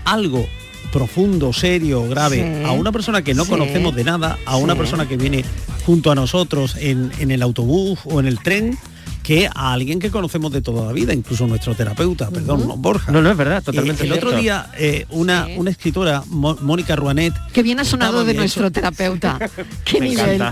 algo 0.05 0.47
profundo, 0.93 1.53
serio, 1.53 2.07
grave 2.09 2.37
Sí. 2.61 2.65
a 2.67 2.73
una 2.73 2.93
persona 2.93 3.23
que 3.23 3.33
no 3.35 3.45
Sí. 3.45 3.51
conocemos 3.51 3.95
de 3.95 4.05
nada, 4.05 4.39
a 4.45 4.57
una 4.57 4.75
persona 4.77 5.09
que 5.09 5.17
viene 5.17 5.45
junto 5.87 6.11
a 6.11 6.15
nosotros 6.15 6.77
en, 6.79 7.11
en 7.19 7.31
el 7.31 7.43
autobús 7.43 7.99
o 8.05 8.21
en 8.21 8.27
el 8.27 8.39
tren, 8.41 8.79
que 9.23 9.47
a 9.47 9.73
alguien 9.73 10.01
que 10.01 10.11
conocemos 10.11 10.51
de 10.53 10.63
toda 10.63 10.85
la 10.87 10.93
vida, 10.93 11.13
incluso 11.15 11.47
nuestro 11.47 11.75
terapeuta, 11.75 12.29
perdón, 12.31 12.67
no, 12.67 12.77
Borja. 12.77 13.13
No, 13.13 13.23
no, 13.23 13.31
es 13.31 13.37
verdad, 13.37 13.63
totalmente 13.63 14.03
Eh, 14.03 14.07
el 14.07 14.13
otro 14.13 14.33
día, 14.33 14.71
eh, 14.77 15.07
una, 15.11 15.47
una 15.57 15.71
escritora, 15.71 16.25
Mo- 16.27 16.59
Mónica 16.61 16.97
Ruanet, 16.97 17.33
Que 17.53 17.63
bien 17.63 17.79
ha 17.79 17.85
sonado 17.85 18.25
de 18.25 18.35
nuestro 18.35 18.65
hecho. 18.67 18.73
terapeuta. 18.73 19.39
Qué 19.85 20.01
Me 20.01 20.09
nivel. 20.09 20.43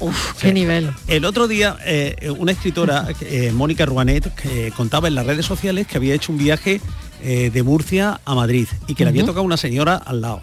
Uf, 0.00 0.32
qué 0.40 0.52
nivel. 0.52 0.90
El 1.08 1.24
otro 1.26 1.46
día, 1.48 1.76
eh, 1.84 2.30
una 2.38 2.52
escritora, 2.52 3.06
eh, 3.20 3.52
Mónica 3.54 3.84
Ruanet, 3.84 4.34
que 4.34 4.72
contaba 4.76 5.08
en 5.08 5.14
las 5.14 5.26
redes 5.26 5.44
sociales 5.44 5.86
que 5.86 5.96
había 5.98 6.14
hecho 6.14 6.32
un 6.32 6.38
viaje 6.38 6.80
eh, 7.22 7.50
de 7.52 7.62
Murcia 7.62 8.20
a 8.24 8.34
Madrid 8.34 8.66
y 8.86 8.94
que 8.94 9.04
le 9.04 9.10
había 9.10 9.24
tocado 9.26 9.42
una 9.42 9.56
señora 9.56 9.96
al 9.96 10.20
lado 10.22 10.40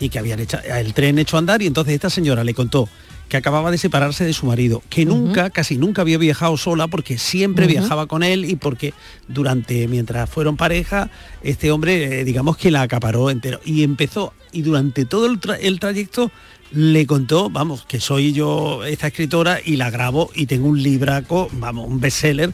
y 0.00 0.08
que 0.08 0.18
habían 0.18 0.40
hecho 0.40 0.58
el 0.60 0.92
tren 0.92 1.18
hecho 1.18 1.36
a 1.36 1.38
andar 1.38 1.62
y 1.62 1.66
entonces 1.66 1.94
esta 1.94 2.10
señora 2.10 2.42
le 2.42 2.52
contó 2.52 2.88
que 3.28 3.36
acababa 3.38 3.70
de 3.70 3.78
separarse 3.78 4.24
de 4.24 4.32
su 4.34 4.44
marido, 4.46 4.82
que 4.90 5.06
nunca, 5.06 5.48
casi 5.48 5.78
nunca 5.78 6.02
había 6.02 6.18
viajado 6.18 6.56
sola 6.58 6.86
porque 6.88 7.16
siempre 7.16 7.66
viajaba 7.66 8.06
con 8.06 8.22
él 8.22 8.44
y 8.44 8.56
porque 8.56 8.92
durante, 9.26 9.88
mientras 9.88 10.28
fueron 10.28 10.56
pareja, 10.58 11.08
este 11.42 11.70
hombre, 11.70 12.20
eh, 12.20 12.24
digamos 12.24 12.58
que 12.58 12.70
la 12.70 12.82
acaparó 12.82 13.30
entero. 13.30 13.58
Y 13.64 13.84
empezó, 13.84 14.34
y 14.52 14.60
durante 14.62 15.06
todo 15.06 15.24
el, 15.26 15.40
tra- 15.40 15.58
el 15.60 15.80
trayecto 15.80 16.30
le 16.72 17.06
contó, 17.06 17.48
vamos, 17.48 17.84
que 17.86 18.00
soy 18.00 18.32
yo 18.32 18.84
esta 18.84 19.06
escritora 19.06 19.60
y 19.64 19.76
la 19.76 19.90
grabo 19.90 20.30
y 20.34 20.46
tengo 20.46 20.68
un 20.68 20.82
libraco, 20.82 21.48
vamos, 21.52 21.88
un 21.88 22.00
bestseller. 22.00 22.52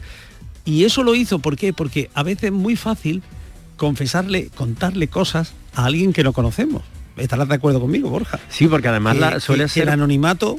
Y 0.63 0.85
eso 0.85 1.03
lo 1.03 1.13
hizo, 1.15 1.39
¿por 1.39 1.57
qué? 1.57 1.73
Porque 1.73 2.09
a 2.13 2.23
veces 2.23 2.45
es 2.45 2.51
muy 2.51 2.75
fácil 2.75 3.21
confesarle, 3.75 4.49
contarle 4.55 5.07
cosas 5.07 5.53
a 5.73 5.85
alguien 5.85 6.13
que 6.13 6.23
no 6.23 6.31
conocemos. 6.31 6.83
¿Estarás 7.19 7.47
de 7.47 7.55
acuerdo 7.55 7.79
conmigo, 7.81 8.09
Borja? 8.09 8.39
Sí, 8.49 8.67
porque 8.67 8.87
además 8.87 9.13
Que- 9.15 9.19
la, 9.19 9.39
suele 9.39 9.63
que- 9.63 9.67
que 9.67 9.73
ser 9.73 9.83
el 9.83 9.89
anonimato 9.89 10.57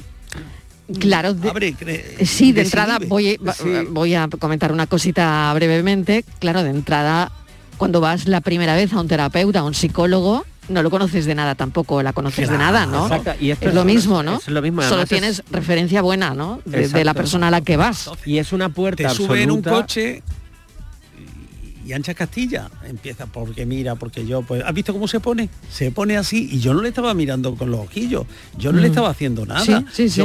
Claro, 0.99 1.35
de- 1.35 1.49
abre, 1.51 1.75
cre- 1.75 2.25
Sí, 2.27 2.51
de 2.53 2.63
entrada 2.63 2.99
voy, 3.07 3.37
va- 3.37 3.55
voy 3.91 4.15
a 4.15 4.29
comentar 4.29 4.73
una 4.73 4.87
cosita 4.89 5.53
brevemente. 5.55 6.25
Claro, 6.41 6.65
de 6.65 6.71
entrada, 6.71 7.31
cuando 7.77 8.01
vas 8.01 8.27
la 8.27 8.41
primera 8.41 8.75
vez 8.75 8.93
a 8.93 9.01
un 9.01 9.07
terapeuta, 9.07 9.61
a 9.61 9.65
un 9.65 9.75
psicólogo, 9.75 10.45
no 10.69 10.83
lo 10.83 10.91
conoces 10.91 11.27
de 11.27 11.35
nada 11.37 11.55
tampoco, 11.55 12.03
la 12.03 12.13
conoces 12.13 12.49
de 12.51 12.59
nada, 12.59 12.87
¿no? 12.87 13.07
Exacto, 13.07 13.33
y 13.41 13.51
esto 13.53 13.69
es 13.69 13.75
lo 13.75 13.85
mismo, 13.85 14.23
¿no? 14.25 14.39
es 14.39 14.49
lo 14.49 14.63
mismo, 14.63 14.83
Solo 14.83 15.03
es- 15.03 15.09
tienes 15.09 15.43
referencia 15.53 16.03
buena, 16.03 16.35
¿no? 16.35 16.61
De, 16.65 16.89
de 16.89 17.05
la 17.05 17.15
persona 17.15 17.49
a 17.49 17.51
la 17.53 17.61
que 17.61 17.77
vas. 17.77 18.11
Y 18.27 18.39
es 18.39 18.53
una 18.53 18.69
puerta 18.69 19.09
te 19.09 19.15
sube 19.15 19.43
en 19.45 19.53
un 19.53 19.63
coche 19.63 20.25
y 21.91 21.93
ancha 21.93 22.15
Castilla. 22.15 22.71
Empieza 22.85 23.27
porque 23.27 23.67
mira 23.67 23.97
porque 23.97 24.25
yo 24.27 24.43
pues 24.43 24.63
has 24.65 24.73
visto 24.73 24.93
cómo 24.93 25.09
se 25.09 25.19
pone 25.21 25.49
se 25.71 25.91
pone 25.91 26.17
así 26.17 26.49
y 26.53 26.61
yo 26.61 26.73
no 26.73 26.83
le 26.83 26.89
estaba 26.91 27.13
mirando 27.15 27.55
con 27.57 27.71
los 27.71 27.81
ojillos. 27.81 28.27
Yo 28.57 28.73
no 28.73 28.79
le 28.81 28.87
Mm. 28.89 28.91
estaba 28.91 29.11
haciendo 29.11 29.45
nada. 29.45 29.61
Sí, 29.65 29.75
sí, 29.93 30.09
sí. 30.09 30.21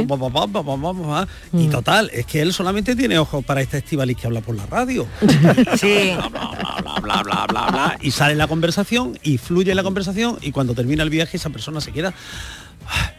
y 1.52 1.66
total 1.68 2.10
es 2.12 2.24
que 2.26 2.40
él 2.40 2.52
solamente 2.52 2.94
tiene 2.96 3.18
ojos 3.18 3.44
para 3.44 3.60
esta 3.60 3.76
Estivaliz 3.78 4.16
que 4.16 4.26
habla 4.26 4.40
por 4.40 4.54
la 4.56 4.66
radio. 4.66 5.06
Sí. 5.78 6.10
bla 6.16 6.28
bla 6.30 7.00
bla 7.02 7.22
bla 7.22 7.46
bla 7.48 7.66
bla. 7.70 7.98
Y 8.00 8.10
sale 8.12 8.34
la 8.34 8.46
conversación 8.46 9.18
y 9.22 9.38
fluye 9.38 9.74
la 9.74 9.82
conversación 9.82 10.38
y 10.40 10.52
cuando 10.52 10.74
termina 10.74 11.02
el 11.02 11.10
viaje 11.10 11.36
esa 11.36 11.50
persona 11.50 11.80
se 11.80 11.92
queda 11.92 12.14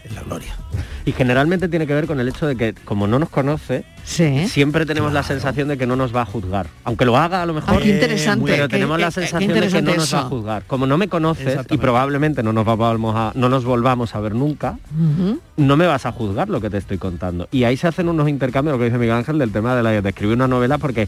en 0.08 0.16
la 0.16 0.22
gloria 0.24 0.54
Y 1.06 1.12
generalmente 1.14 1.68
tiene 1.70 1.88
que 1.88 1.94
ver 1.94 2.06
con 2.08 2.20
el 2.20 2.28
hecho 2.28 2.46
de 2.48 2.56
que 2.56 2.74
como 2.86 3.08
no 3.08 3.18
nos 3.20 3.30
conoce, 3.30 3.86
Sí. 4.04 4.48
siempre 4.48 4.86
tenemos 4.86 5.12
la 5.14 5.24
sensación 5.24 5.68
de 5.70 5.78
que 5.78 5.86
no 5.88 5.96
nos 5.96 6.14
va 6.16 6.22
a 6.22 6.26
juzgar. 6.26 6.68
Aunque 6.86 7.06
lo 7.06 7.18
haga 7.18 7.42
a 7.42 7.46
lo 7.46 7.54
mejor, 7.54 7.76
Ah, 7.76 7.80
qué 7.82 7.90
interesante, 7.90 8.46
pero 8.46 8.68
qué- 8.68 8.76
tenemos 8.76 8.98
qué- 8.98 9.02
la 9.04 9.12
sensación 9.12 9.54
de 9.54 9.68
que 9.70 9.82
no 9.82 9.96
nos 9.96 10.14
va 10.14 10.20
a 10.20 10.24
juzgar. 10.24 10.64
Como 10.68 10.86
no 10.88 10.98
me 10.98 11.08
conoces 11.08 11.60
y 11.70 11.78
probablemente 11.78 12.44
no 12.44 12.52
nos 12.54 12.66
vamos 12.66 13.16
a, 13.16 13.32
no 13.36 13.48
nos 13.50 13.64
volvamos 13.66 14.16
a 14.16 14.20
ver 14.20 14.36
nunca, 14.36 14.78
no 15.58 15.78
me 15.78 15.88
vas 15.88 16.06
a 16.06 16.12
juzgar 16.12 16.50
lo 16.50 16.60
que 16.62 16.70
te 16.70 16.78
estoy 16.78 16.98
contando. 16.98 17.48
Y 17.52 17.64
ahí 17.64 17.78
se 17.78 17.88
hacen 17.88 18.08
unos 18.10 18.28
intercambios, 18.30 18.74
lo 18.76 18.80
que 18.80 18.86
dice 18.86 18.98
Miguel 18.98 19.16
Ángel, 19.16 19.38
del 19.40 19.52
tema 19.52 19.76
de, 19.76 19.84
la, 19.84 20.02
de 20.02 20.10
escribir 20.10 20.36
una 20.36 20.48
novela, 20.48 20.78
porque, 20.78 21.08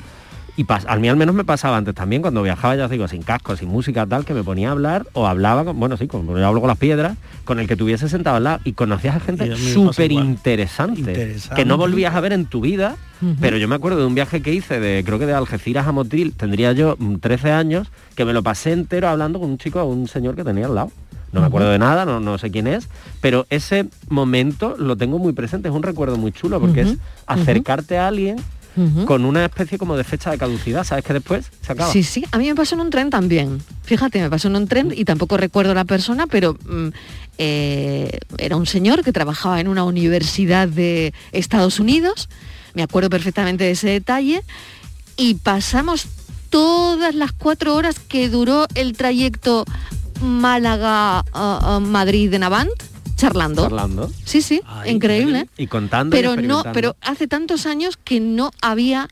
y 0.60 0.66
a 0.70 0.96
mí 0.98 1.08
al 1.08 1.16
menos 1.16 1.34
me 1.34 1.46
pasaba 1.46 1.78
antes 1.78 1.96
también, 1.96 2.22
cuando 2.22 2.44
viajaba, 2.44 2.76
ya 2.76 2.84
os 2.84 2.92
digo, 2.92 3.08
sin 3.08 3.22
casco, 3.22 3.56
sin 3.56 3.70
música, 3.70 4.06
tal, 4.06 4.26
que 4.26 4.34
me 4.34 4.44
ponía 4.44 4.68
a 4.68 4.72
hablar, 4.74 5.08
o 5.14 5.26
hablaba, 5.26 5.64
con, 5.64 5.80
bueno, 5.80 5.96
sí, 5.96 6.06
como 6.06 6.38
yo 6.38 6.46
hablo 6.46 6.60
con 6.60 6.68
las 6.68 6.78
piedras, 6.78 7.16
con 7.46 7.62
el 7.62 7.68
que 7.68 7.78
tuviese 7.78 8.10
sentado 8.10 8.36
al 8.36 8.44
lado, 8.44 8.60
y 8.66 8.74
conocías 8.74 9.16
a 9.16 9.20
gente 9.22 9.54
a 9.54 9.56
súper 9.56 10.12
interesante, 10.12 11.00
Interesante. 11.00 11.56
que 11.56 11.64
no 11.64 11.78
volvías 11.78 12.14
a 12.14 12.20
ver 12.20 12.34
en 12.34 12.46
tu 12.46 12.60
vida, 12.60 12.98
pero 13.40 13.56
yo 13.56 13.70
me 13.70 13.76
acuerdo 13.76 14.00
de 14.00 14.06
un 14.06 14.16
viaje 14.16 14.42
que 14.42 14.54
hice 14.54 14.82
de, 14.82 15.02
creo 15.06 15.18
que 15.18 15.26
de 15.26 15.34
Algeciras 15.34 15.88
a 15.88 15.94
Motril, 15.94 16.34
tendría 16.34 16.74
yo 16.74 16.98
mm, 17.00 17.16
13 17.20 17.54
años, 17.54 17.90
que 18.16 18.26
me 18.26 18.34
lo 18.34 18.44
pasé 18.44 18.74
entero 18.74 19.08
hablando 19.08 19.40
con 19.40 19.52
un 19.52 19.58
chico, 19.58 19.82
un 19.86 20.10
señor 20.10 20.36
que 20.36 20.44
tenía 20.44 20.66
al 20.66 20.76
lado. 20.76 20.92
No 21.32 21.40
me 21.40 21.48
acuerdo 21.48 21.70
de 21.70 21.80
nada, 21.80 22.06
no, 22.06 22.20
no 22.20 22.38
sé 22.38 22.52
quién 22.52 22.68
es, 22.68 22.90
pero 23.22 23.46
ese 23.50 23.86
momento 24.10 24.76
lo 24.78 24.98
tengo 24.98 25.20
muy 25.20 25.32
presente, 25.32 25.70
es 25.70 25.76
un 25.76 25.84
recuerdo 25.84 26.18
muy 26.18 26.34
chulo, 26.34 26.60
porque 26.60 26.82
es 26.82 26.96
acercarte 27.28 27.98
a 27.98 28.08
alguien 28.08 28.38
Con 29.06 29.26
una 29.26 29.46
especie 29.46 29.78
como 29.78 29.98
de 29.98 30.04
fecha 30.04 30.32
de 30.32 30.38
caducidad, 30.38 30.84
¿sabes 30.84 31.04
que 31.04 31.14
después 31.14 31.52
se 31.62 31.72
acaba? 31.72 31.92
Sí, 31.92 32.04
sí, 32.04 32.26
a 32.32 32.38
mí 32.38 32.48
me 32.48 32.56
pasó 32.56 32.76
en 32.76 32.82
un 32.82 32.90
tren 32.90 33.10
también. 33.10 33.62
Fíjate, 33.84 34.22
me 34.22 34.30
pasó 34.30 34.48
en 34.48 34.56
un 34.56 34.68
tren 34.68 34.94
y 34.96 35.06
tampoco 35.06 35.38
recuerdo 35.38 35.74
la 35.74 35.86
persona, 35.86 36.28
pero 36.28 36.54
mm, 36.54 36.88
eh, 37.38 38.20
era 38.38 38.56
un 38.56 38.66
señor 38.66 39.04
que 39.04 39.12
trabajaba 39.12 39.60
en 39.60 39.68
una 39.68 39.84
universidad 39.84 40.68
de 40.68 41.14
Estados 41.32 41.80
Unidos, 41.80 42.30
me 42.74 42.84
acuerdo 42.84 43.10
perfectamente 43.10 43.64
de 43.64 43.72
ese 43.72 43.90
detalle, 43.90 44.44
y 45.18 45.36
pasamos 45.36 46.08
todas 46.50 47.16
las 47.16 47.32
cuatro 47.32 47.76
horas 47.76 48.00
que 48.00 48.30
duró 48.30 48.68
el 48.76 48.94
trayecto 48.94 49.66
Málaga-Madrid 50.22 52.32
de 52.32 52.40
Navant, 52.40 52.72
charlando. 53.20 53.64
Charlando. 53.64 54.12
Sí, 54.24 54.42
sí, 54.42 54.62
Ay, 54.66 54.92
increíble. 54.92 55.48
Y 55.58 55.68
contando. 55.68 56.16
y 56.16 56.20
Pero 56.20 56.36
no, 56.36 56.64
pero 56.74 56.96
hace 57.02 57.28
tantos 57.28 57.66
años 57.66 57.98
que 57.98 58.20
no 58.20 58.52
había 58.62 59.08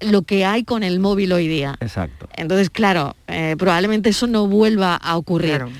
lo 0.00 0.22
que 0.22 0.44
hay 0.44 0.64
con 0.64 0.82
el 0.82 1.00
móvil 1.00 1.32
hoy 1.32 1.48
día. 1.48 1.76
Exacto. 1.80 2.28
Entonces, 2.34 2.70
claro, 2.70 3.16
eh, 3.26 3.54
probablemente 3.58 4.10
eso 4.10 4.26
no 4.26 4.46
vuelva 4.46 4.96
a 4.96 5.16
ocurrir. 5.16 5.56
Claro. 5.56 5.70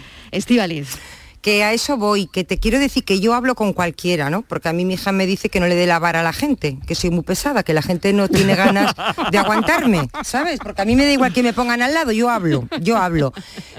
Que 1.42 1.64
a 1.64 1.72
eso 1.72 1.96
voy, 1.96 2.26
que 2.26 2.44
te 2.44 2.58
quiero 2.58 2.78
decir 2.78 3.02
que 3.04 3.18
yo 3.20 3.32
hablo 3.34 3.54
con 3.54 3.72
cualquiera, 3.72 4.28
¿no? 4.28 4.42
Porque 4.42 4.68
a 4.68 4.72
mí 4.74 4.84
mi 4.84 4.94
hija 4.94 5.10
me 5.10 5.24
dice 5.26 5.48
que 5.48 5.58
no 5.58 5.66
le 5.68 5.74
dé 5.74 5.86
la 5.86 5.98
vara 5.98 6.20
a 6.20 6.22
la 6.22 6.34
gente, 6.34 6.78
que 6.86 6.94
soy 6.94 7.08
muy 7.10 7.22
pesada, 7.24 7.62
que 7.62 7.72
la 7.72 7.80
gente 7.82 8.12
no 8.12 8.28
tiene 8.28 8.54
ganas 8.54 8.94
de 9.32 9.38
aguantarme, 9.38 10.10
¿sabes? 10.22 10.58
Porque 10.62 10.82
a 10.82 10.84
mí 10.84 10.96
me 10.96 11.06
da 11.06 11.12
igual 11.12 11.32
que 11.32 11.42
me 11.42 11.52
pongan 11.54 11.80
al 11.80 11.94
lado, 11.94 12.12
yo 12.12 12.28
hablo, 12.28 12.68
yo 12.82 12.98
hablo. 12.98 13.32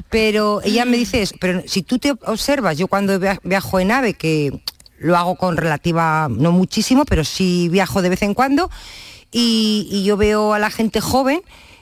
Pero 0.10 0.62
ella 0.64 0.86
me 0.86 0.98
dice 0.98 1.22
eso, 1.22 1.36
pero 1.40 1.62
si 1.68 1.84
tú 1.84 2.00
te 2.00 2.12
observas, 2.26 2.78
yo 2.78 2.88
cuando 2.88 3.20
via- 3.20 3.40
viajo 3.44 3.80
en 3.80 3.92
AVE, 3.92 4.14
que 4.16 4.52
lo 4.98 5.16
hago 5.18 5.36
con 5.36 5.56
relativa, 5.58 6.28
no 6.30 6.52
muchísimo, 6.52 7.06
pero 7.06 7.24
sí 7.24 7.70
viajo 7.70 8.02
de 8.02 8.10
vez 8.10 8.22
en 8.24 8.34
cuando, 8.34 8.70
y, 9.32 9.88
y 9.92 10.04
yo 10.04 10.18
veo 10.18 10.54
a 10.54 10.60
la 10.60 10.70
gente 10.72 11.00
joven, 11.00 11.42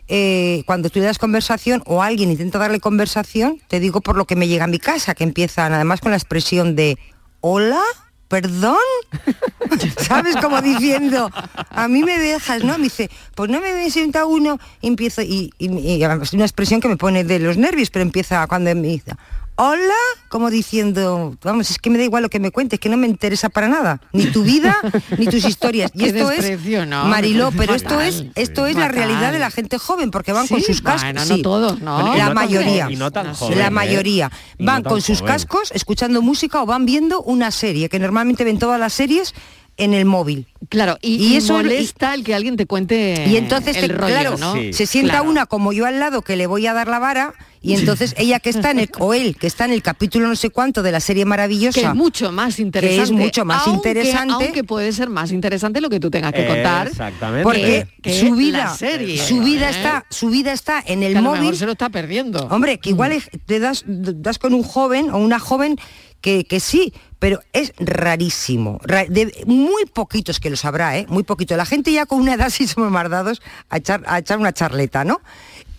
eh, 0.10 0.63
cuando 0.65 0.89
tú 0.89 1.00
le 1.00 1.06
das 1.06 1.19
conversación 1.19 1.84
o 1.86 2.02
alguien 2.02 2.32
intenta 2.32 2.58
darle 2.58 2.80
conversación, 2.80 3.62
te 3.67 3.80
digo 3.80 4.02
por 4.02 4.17
lo 4.17 4.26
que 4.26 4.36
me 4.36 4.48
llega 4.48 4.63
a 4.63 4.67
mi 4.67 4.80
casa, 4.80 5.13
que 5.13 5.24
empiezan 5.24 5.72
además 5.72 6.02
con 6.02 6.10
la 6.12 6.17
expresión 6.17 6.76
de 6.76 6.98
hola, 7.41 7.82
perdón. 8.28 8.78
¿Sabes? 9.98 10.36
Como 10.38 10.62
diciendo, 10.62 11.30
a 11.69 11.88
mí 11.88 12.04
me 12.04 12.17
dejas, 12.17 12.63
¿no? 12.63 12.78
Me 12.78 12.86
dice, 12.86 13.10
pues 13.36 13.52
no 13.52 13.62
me 13.62 13.89
sienta 13.91 14.26
uno, 14.26 14.60
empiezo, 14.82 15.22
y, 15.22 15.54
y, 15.60 15.69
y 15.78 16.04
es 16.04 16.34
una 16.34 16.45
expresión 16.45 16.82
que 16.82 16.88
me 16.88 16.98
pone 16.98 17.24
de 17.24 17.39
los 17.39 17.58
nervios, 17.58 17.91
pero 17.91 18.02
empieza 18.02 18.45
cuando 18.48 18.74
me 18.76 18.88
dice, 18.88 19.13
hola, 19.62 19.93
como 20.30 20.50
diciendo, 20.50 21.36
vamos, 21.43 21.69
es 21.69 21.80
que 21.80 21.89
me 21.89 21.98
da 21.98 22.06
igual 22.06 22.24
lo 22.24 22.30
que 22.30 22.39
me 22.39 22.50
cuentes, 22.52 22.80
que 22.80 22.88
no 22.88 22.95
me 22.95 23.08
interesa 23.08 23.50
para 23.50 23.67
nada, 23.67 24.00
ni 24.13 24.26
tu 24.28 24.43
vida, 24.43 24.78
ni 25.17 25.26
tus 25.28 25.43
historias. 25.43 25.91
Y 25.93 26.06
esto 26.06 26.32
es. 26.32 26.58
Mariló, 27.06 27.52
pero 27.56 27.76
esto 27.76 28.00
es, 28.00 28.24
esto 28.36 28.67
es 28.67 28.76
la 28.78 28.88
realidad 28.88 29.34
de 29.34 29.39
la 29.39 29.52
gente 29.52 29.78
joven, 29.78 30.12
porque 30.12 30.32
van 30.32 30.48
con 30.48 30.62
sus 30.62 30.82
cascos. 30.82 31.04
bueno, 31.04 31.26
no 31.26 31.36
sí. 31.36 31.41
todos, 31.41 31.82
¿no? 31.82 31.95
Bueno, 32.00 32.15
La 32.15 32.30
no 32.30 32.36
mayoría. 32.36 32.88
y 32.89 32.95
no 32.95 33.12
tan 33.12 33.34
joven, 33.34 33.60
la 33.60 33.67
¿eh? 33.67 33.72
mayoría. 33.72 34.32
Van 34.60 34.82
con 34.84 35.02
sus 35.02 35.19
joven. 35.19 35.34
cascos, 35.34 35.72
escuchando 35.74 36.22
música 36.22 36.62
o 36.62 36.65
van 36.65 36.86
viendo 36.86 37.22
una 37.22 37.52
serie, 37.52 37.89
que 37.89 38.00
normalmente 38.00 38.43
ven 38.45 38.60
todas 38.60 38.80
las 38.80 38.93
series 38.93 39.34
en 39.76 39.93
el 39.93 40.06
móvil. 40.06 40.48
Claro, 40.69 40.98
y, 41.02 41.15
Y 41.15 41.34
y 41.34 41.36
eso- 41.38 41.54
molesta 41.54 42.13
el 42.13 42.24
que 42.24 42.34
alguien 42.36 42.56
te 42.58 42.65
cuente 42.65 43.26
Y 43.28 43.38
entonces, 43.38 43.76
el 43.78 43.88
te- 43.88 43.93
rollo, 43.93 44.08
claro, 44.13 44.38
¿no? 44.38 44.54
se 44.74 44.86
sienta 44.86 45.15
Claro. 45.15 45.30
una 45.30 45.45
como 45.45 45.74
yo 45.74 45.86
al 45.86 46.00
lado 46.00 46.22
que 46.22 46.36
le 46.36 46.48
voy 46.48 46.65
a 46.67 46.74
dar 46.74 46.88
la 46.88 47.00
vara 47.00 47.34
y 47.62 47.74
entonces 47.74 48.15
ella 48.17 48.39
que 48.39 48.50
está 48.52 48.72
en 48.72 48.80
el, 48.80 48.89
o 49.00 49.13
él 49.13 49.36
que 49.38 49.45
está 49.48 49.65
en 49.65 49.72
el 49.72 49.82
capítulo 49.82 50.28
no 50.28 50.36
sé 50.36 50.50
cuánto 50.50 50.82
de 50.82 50.91
la 50.93 51.00
serie 51.00 51.26
maravillosa. 51.26 51.80
que 51.82 51.86
es 51.88 51.93
mucho 51.93 52.32
más 52.32 52.60
interesante. 52.60 53.04
es 53.04 53.12
mucho 53.12 53.43
más 53.45 53.67
aunque- 53.67 53.89
interesante. 53.89 54.34
Aunque 54.45 54.63
puede 54.63 54.91
ser 54.93 55.10
más 55.10 55.32
interesante 55.32 55.82
lo 55.82 55.89
que 55.89 56.00
tú 56.00 56.10
tengas 56.10 56.32
que 56.34 56.48
contar. 56.48 56.88
Exactamente. 56.88 57.43
Porque 57.43 57.88
que 58.02 58.19
su 58.19 58.34
vida, 58.36 58.74
serie, 58.76 59.17
su 59.22 59.41
vida 59.41 59.67
¿eh? 59.67 59.72
está, 59.72 60.06
su 60.10 60.30
vida 60.30 60.54
está 60.54 60.82
en 60.86 61.04
el 61.04 61.12
Que 61.13 61.17
a 61.17 61.22
lo 61.22 61.30
móvil. 61.30 61.41
mejor 61.41 61.56
se 61.58 61.65
lo 61.65 61.74
está 61.74 61.89
perdiendo. 61.89 62.48
Hombre, 62.50 62.80
que 62.80 62.89
igual 62.91 63.12
es- 63.12 63.30
te 63.45 63.60
das, 63.60 63.84
das 63.88 64.39
con 64.39 64.54
un 64.54 64.63
joven 64.63 65.10
o 65.12 65.17
una 65.17 65.39
joven 65.39 65.76
que, 66.22 66.43
que 66.45 66.60
sí, 66.60 66.93
pero 67.17 67.41
es 67.54 67.74
rarísimo. 67.78 68.80
Ra- 68.84 69.06
de- 69.08 69.43
muy 69.45 69.86
poquitos 69.86 70.39
que 70.39 70.50
lo 70.50 70.58
sabrá, 70.58 70.98
¿eh? 70.98 71.06
Muy 71.10 71.24
poquito. 71.24 71.56
La 71.56 71.65
gente 71.65 71.91
ya 71.91 72.06
con 72.06 72.19
una 72.19 72.34
edad 72.34 72.50
sí 72.52 72.67
somos 72.67 72.91
más 72.91 73.10
dados 73.10 73.41
a 73.69 73.78
echar, 73.78 74.04
a 74.08 74.19
echar 74.19 74.38
una 74.39 74.52
charleta, 74.54 75.04
¿no? 75.04 75.22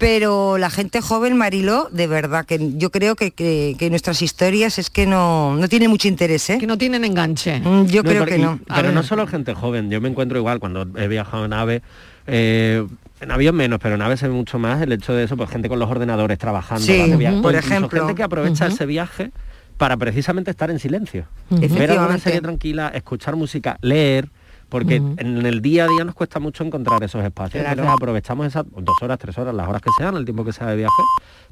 Pero 0.00 0.56
la 0.56 0.70
gente 0.70 1.02
joven, 1.02 1.36
Mariló, 1.36 1.88
de 1.92 2.06
verdad, 2.06 2.46
que 2.46 2.72
yo 2.78 2.90
creo 2.90 3.16
que, 3.16 3.32
que- 3.32 3.76
que 3.78 3.90
nuestras 3.90 4.22
historias 4.22 4.78
es 4.78 4.88
que 4.88 5.04
no, 5.06 5.54
no 5.56 5.68
tienen 5.68 5.90
mucho 5.90 6.08
interés, 6.08 6.48
¿eh? 6.48 6.56
Que 6.58 6.66
no 6.66 6.78
tienen 6.78 7.04
enganche. 7.04 7.60
Mm, 7.60 7.84
Yo 7.86 8.02
creo 8.02 8.24
pero- 8.24 8.26
que 8.26 8.38
y- 8.38 8.42
no. 8.42 8.58
Pero 8.74 8.92
no 8.92 9.02
solo 9.02 9.26
gente 9.26 9.52
joven, 9.52 9.90
yo 9.90 10.00
me 10.00 10.08
encuentro 10.08 10.38
igual 10.38 10.58
cuando 10.58 10.86
he 10.96 11.06
viajado 11.06 11.44
en 11.44 11.52
AVE, 11.52 11.82
eh, 12.26 12.86
en 13.20 13.30
avión 13.30 13.54
menos, 13.54 13.78
pero 13.78 13.96
en 13.96 14.00
AVE 14.00 14.16
se 14.16 14.26
ve 14.26 14.32
mucho 14.34 14.58
más 14.58 14.80
el 14.80 14.90
hecho 14.92 15.12
de 15.12 15.24
eso, 15.24 15.36
pues 15.36 15.50
gente 15.50 15.68
con 15.68 15.78
los 15.78 15.90
ordenadores 15.90 16.38
trabajando, 16.38 16.82
Sí, 16.86 17.02
por 17.42 17.54
ejemplo. 17.54 17.90
gente 18.00 18.14
que 18.14 18.22
aprovecha 18.22 18.68
ese 18.68 18.86
viaje 18.86 19.32
para 19.76 19.98
precisamente 19.98 20.50
estar 20.50 20.70
en 20.70 20.78
silencio. 20.78 21.26
Ujú. 21.50 21.74
Ver 21.74 21.90
alguna 21.90 22.18
serie 22.18 22.40
tranquila, 22.40 22.90
escuchar 22.94 23.36
música, 23.36 23.76
leer, 23.82 24.30
porque 24.70 24.96
en 24.96 25.44
el 25.44 25.60
día 25.60 25.84
a 25.84 25.88
día 25.88 26.04
nos 26.04 26.14
cuesta 26.14 26.38
mucho 26.40 26.64
encontrar 26.64 27.02
esos 27.04 27.22
espacios. 27.22 27.60
Claro. 27.62 27.70
Entonces 27.82 27.94
aprovechamos 27.94 28.46
esas 28.46 28.64
dos 28.74 28.96
horas, 29.02 29.18
tres 29.18 29.36
horas, 29.36 29.54
las 29.54 29.68
horas 29.68 29.82
que 29.82 29.90
sean, 29.98 30.16
el 30.16 30.24
tiempo 30.24 30.44
que 30.44 30.52
sea 30.54 30.68
de 30.68 30.76
viaje, 30.76 31.02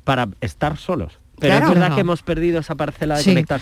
para 0.05 0.29
estar 0.41 0.79
solos. 0.79 1.19
Pero 1.39 1.53
Claro. 1.57 1.67
es 1.73 1.79
verdad 1.79 1.95
que 1.95 2.01
hemos 2.01 2.23
perdido 2.23 2.61
esa 2.61 2.75
parcela 2.75 3.17
de 3.19 3.23
Sí. 3.23 3.31
conectar. 3.31 3.61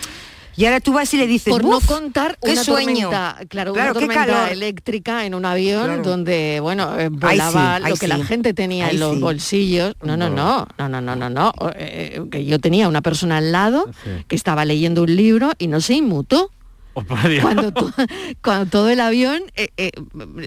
Y 0.55 0.65
ahora 0.65 0.79
tú 0.79 0.91
vas 0.91 1.13
y 1.13 1.17
le 1.17 1.27
dices, 1.27 1.53
por 1.53 1.61
no 1.63 1.69
"Buf, 1.69 1.85
contar 1.85 2.35
qué 2.41 2.53
una 2.53 2.63
sueño. 2.63 3.09
tormenta, 3.11 3.37
claro, 3.47 3.73
Claro, 3.73 3.91
una 3.91 3.93
qué 3.93 4.07
tormenta 4.07 4.25
calor. 4.25 4.51
eléctrica 4.51 5.25
en 5.27 5.35
un 5.35 5.45
avión 5.45 5.85
Claro. 5.85 6.01
donde, 6.01 6.57
bueno, 6.63 6.99
eh, 6.99 7.09
volaba 7.09 7.77
sí, 7.77 7.89
lo 7.89 7.95
que 7.95 8.07
la 8.07 8.25
gente 8.25 8.55
tenía 8.55 8.87
Ahí 8.87 8.95
en 8.95 8.99
los 9.01 9.15
sí. 9.17 9.21
bolsillos. 9.21 9.93
No, 10.01 10.17
no, 10.17 10.31
no, 10.31 10.67
no, 10.79 10.89
no, 10.89 10.99
no, 10.99 11.15
no, 11.15 11.29
no. 11.29 11.53
Eh, 11.75 12.23
que 12.31 12.43
yo 12.45 12.57
tenía 12.57 12.87
una 12.87 13.03
persona 13.03 13.37
al 13.37 13.51
lado 13.51 13.87
que 14.27 14.35
estaba 14.35 14.65
leyendo 14.65 15.03
un 15.03 15.15
libro 15.15 15.51
y 15.59 15.67
no 15.67 15.79
se 15.79 15.93
inmutó. 15.93 16.49
Oh. 16.97 17.41
Cuando, 17.41 17.71
to- 17.71 17.93
cuando 18.41 18.65
todo 18.71 18.89
el 18.89 18.99
avión 18.99 19.43
eh, 19.55 19.69
eh, 19.77 19.91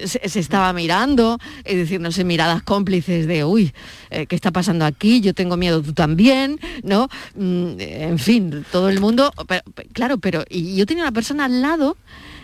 se, 0.05 0.39
estaba 0.39 0.73
mirando, 0.73 1.37
es 1.63 1.77
decir, 1.77 2.01
no 2.01 2.11
sé, 2.11 2.25
miradas 2.25 2.61
cómplices 2.61 3.25
de, 3.25 3.45
uy, 3.45 3.73
eh, 4.09 4.25
¿qué 4.25 4.35
está 4.35 4.51
pasando 4.51 4.83
aquí? 4.83 5.21
Yo 5.21 5.33
tengo 5.33 5.55
miedo, 5.55 5.81
tú 5.81 5.93
también, 5.93 6.59
¿no? 6.83 7.07
Mm, 7.35 7.75
en 7.79 8.19
fin, 8.19 8.65
todo 8.71 8.89
el 8.89 8.99
mundo, 8.99 9.31
claro, 9.93 10.17
pero 10.17 10.43
y 10.49 10.75
yo 10.75 10.85
tenía 10.85 11.03
una 11.03 11.13
persona 11.13 11.45
al 11.45 11.61
lado 11.61 11.95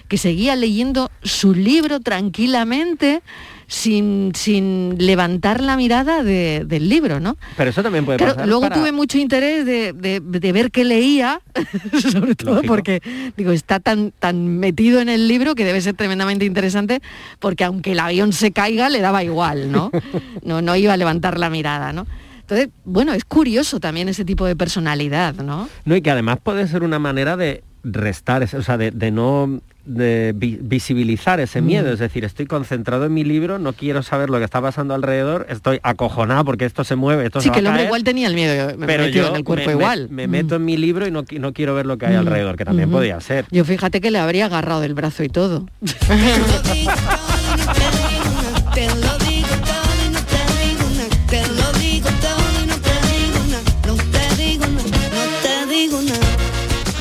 que 0.07 0.17
seguía 0.17 0.55
leyendo 0.55 1.11
su 1.23 1.53
libro 1.53 1.99
tranquilamente, 1.99 3.21
sin, 3.69 4.31
sin 4.33 4.95
levantar 4.97 5.61
la 5.61 5.75
mirada 5.75 6.23
de- 6.23 6.63
del 6.65 6.87
libro, 6.87 7.19
¿no? 7.19 7.35
Pero 7.57 7.69
eso 7.71 7.83
también 7.83 8.05
puede 8.05 8.17
Claro, 8.17 8.33
pasar. 8.35 8.47
luego 8.47 8.61
para- 8.61 8.75
tuve 8.75 8.93
mucho 8.93 9.17
interés 9.17 9.65
de, 9.65 9.91
de- 9.91 10.21
de 10.21 10.51
ver 10.53 10.71
qué 10.71 10.85
leía, 10.85 11.41
sobre 12.01 12.35
todo 12.35 12.55
Lógico. 12.55 12.73
porque 12.73 13.01
digo, 13.35 13.51
está 13.51 13.81
tan, 13.81 14.13
tan 14.17 14.47
metido 14.59 15.01
en 15.01 15.09
el 15.09 15.27
libro 15.27 15.53
que 15.55 15.65
debe 15.65 15.81
ser 15.81 15.95
tremendamente 15.95 16.45
interesante, 16.45 17.01
porque 17.39 17.65
aunque 17.65 17.91
el 17.91 17.99
avión 17.99 18.31
se 18.31 18.51
caiga, 18.51 18.87
le 18.89 19.01
daba 19.01 19.23
igual, 19.23 19.71
¿no? 19.71 19.91
No, 20.43 20.61
no 20.61 20.75
iba 20.77 20.93
a 20.93 20.97
levantar 20.97 21.37
la 21.37 21.49
mirada, 21.49 21.91
¿no? 21.91 22.07
Entonces, 22.39 22.69
bueno, 22.85 23.11
es 23.11 23.25
curioso 23.25 23.81
también 23.81 24.07
ese 24.07 24.23
tipo 24.23 24.45
de 24.45 24.55
personalidad, 24.55 25.35
¿no? 25.35 25.67
No, 25.83 25.95
y 25.97 26.01
que 26.01 26.09
además 26.11 26.37
puede 26.41 26.65
ser 26.69 26.83
una 26.83 26.99
manera 26.99 27.35
de 27.35 27.63
restar, 27.83 28.43
o 28.43 28.63
sea, 28.63 28.77
de, 28.77 28.91
de 28.91 29.11
no 29.11 29.59
de 29.87 30.33
vi- 30.35 30.59
visibilizar 30.61 31.39
ese 31.39 31.61
Mm. 31.61 31.65
miedo, 31.65 31.91
es 31.93 31.99
decir, 31.99 32.25
estoy 32.25 32.45
concentrado 32.45 33.05
en 33.05 33.13
mi 33.13 33.23
libro, 33.23 33.57
no 33.57 33.73
quiero 33.73 34.03
saber 34.03 34.29
lo 34.29 34.37
que 34.37 34.43
está 34.43 34.61
pasando 34.61 34.93
alrededor, 34.93 35.47
estoy 35.49 35.79
acojonado 35.81 36.45
porque 36.45 36.65
esto 36.65 36.83
se 36.83 36.95
mueve, 36.95 37.25
esto 37.25 37.39
Sí, 37.39 37.45
se 37.45 37.49
va 37.49 37.53
que 37.55 37.59
el 37.61 37.67
hombre 37.67 37.79
caer, 37.79 37.87
igual 37.87 38.03
tenía 38.03 38.27
el 38.27 38.35
miedo 38.35 38.77
me- 38.77 38.85
pero 38.85 39.07
yo 39.07 39.27
en 39.29 39.35
el 39.37 39.43
cuerpo 39.43 39.65
me, 39.67 39.71
igual. 39.71 40.09
me 40.09 40.27
Mm. 40.27 40.31
meto 40.31 40.55
en 40.55 40.65
mi 40.65 40.77
libro 40.77 41.07
y 41.07 41.11
no, 41.11 41.23
qui- 41.23 41.39
no 41.39 41.53
quiero 41.53 41.73
ver 41.73 41.85
lo 41.85 41.97
que 41.97 42.05
hay 42.05 42.15
Mm. 42.15 42.19
alrededor, 42.19 42.57
que 42.57 42.65
también 42.65 42.89
Ujú. 42.89 42.97
podía 42.97 43.19
ser. 43.21 43.45
Yo 43.49 43.63
fíjate 43.65 44.01
que 44.01 44.11
le 44.11 44.19
habría 44.19 44.45
agarrado 44.47 44.81
del 44.81 44.93
brazo 44.93 45.23
y 45.23 45.29
todo. 45.29 45.67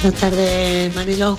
Buenas 0.03 0.21
tardes, 0.21 0.95
Mariló. 0.95 1.37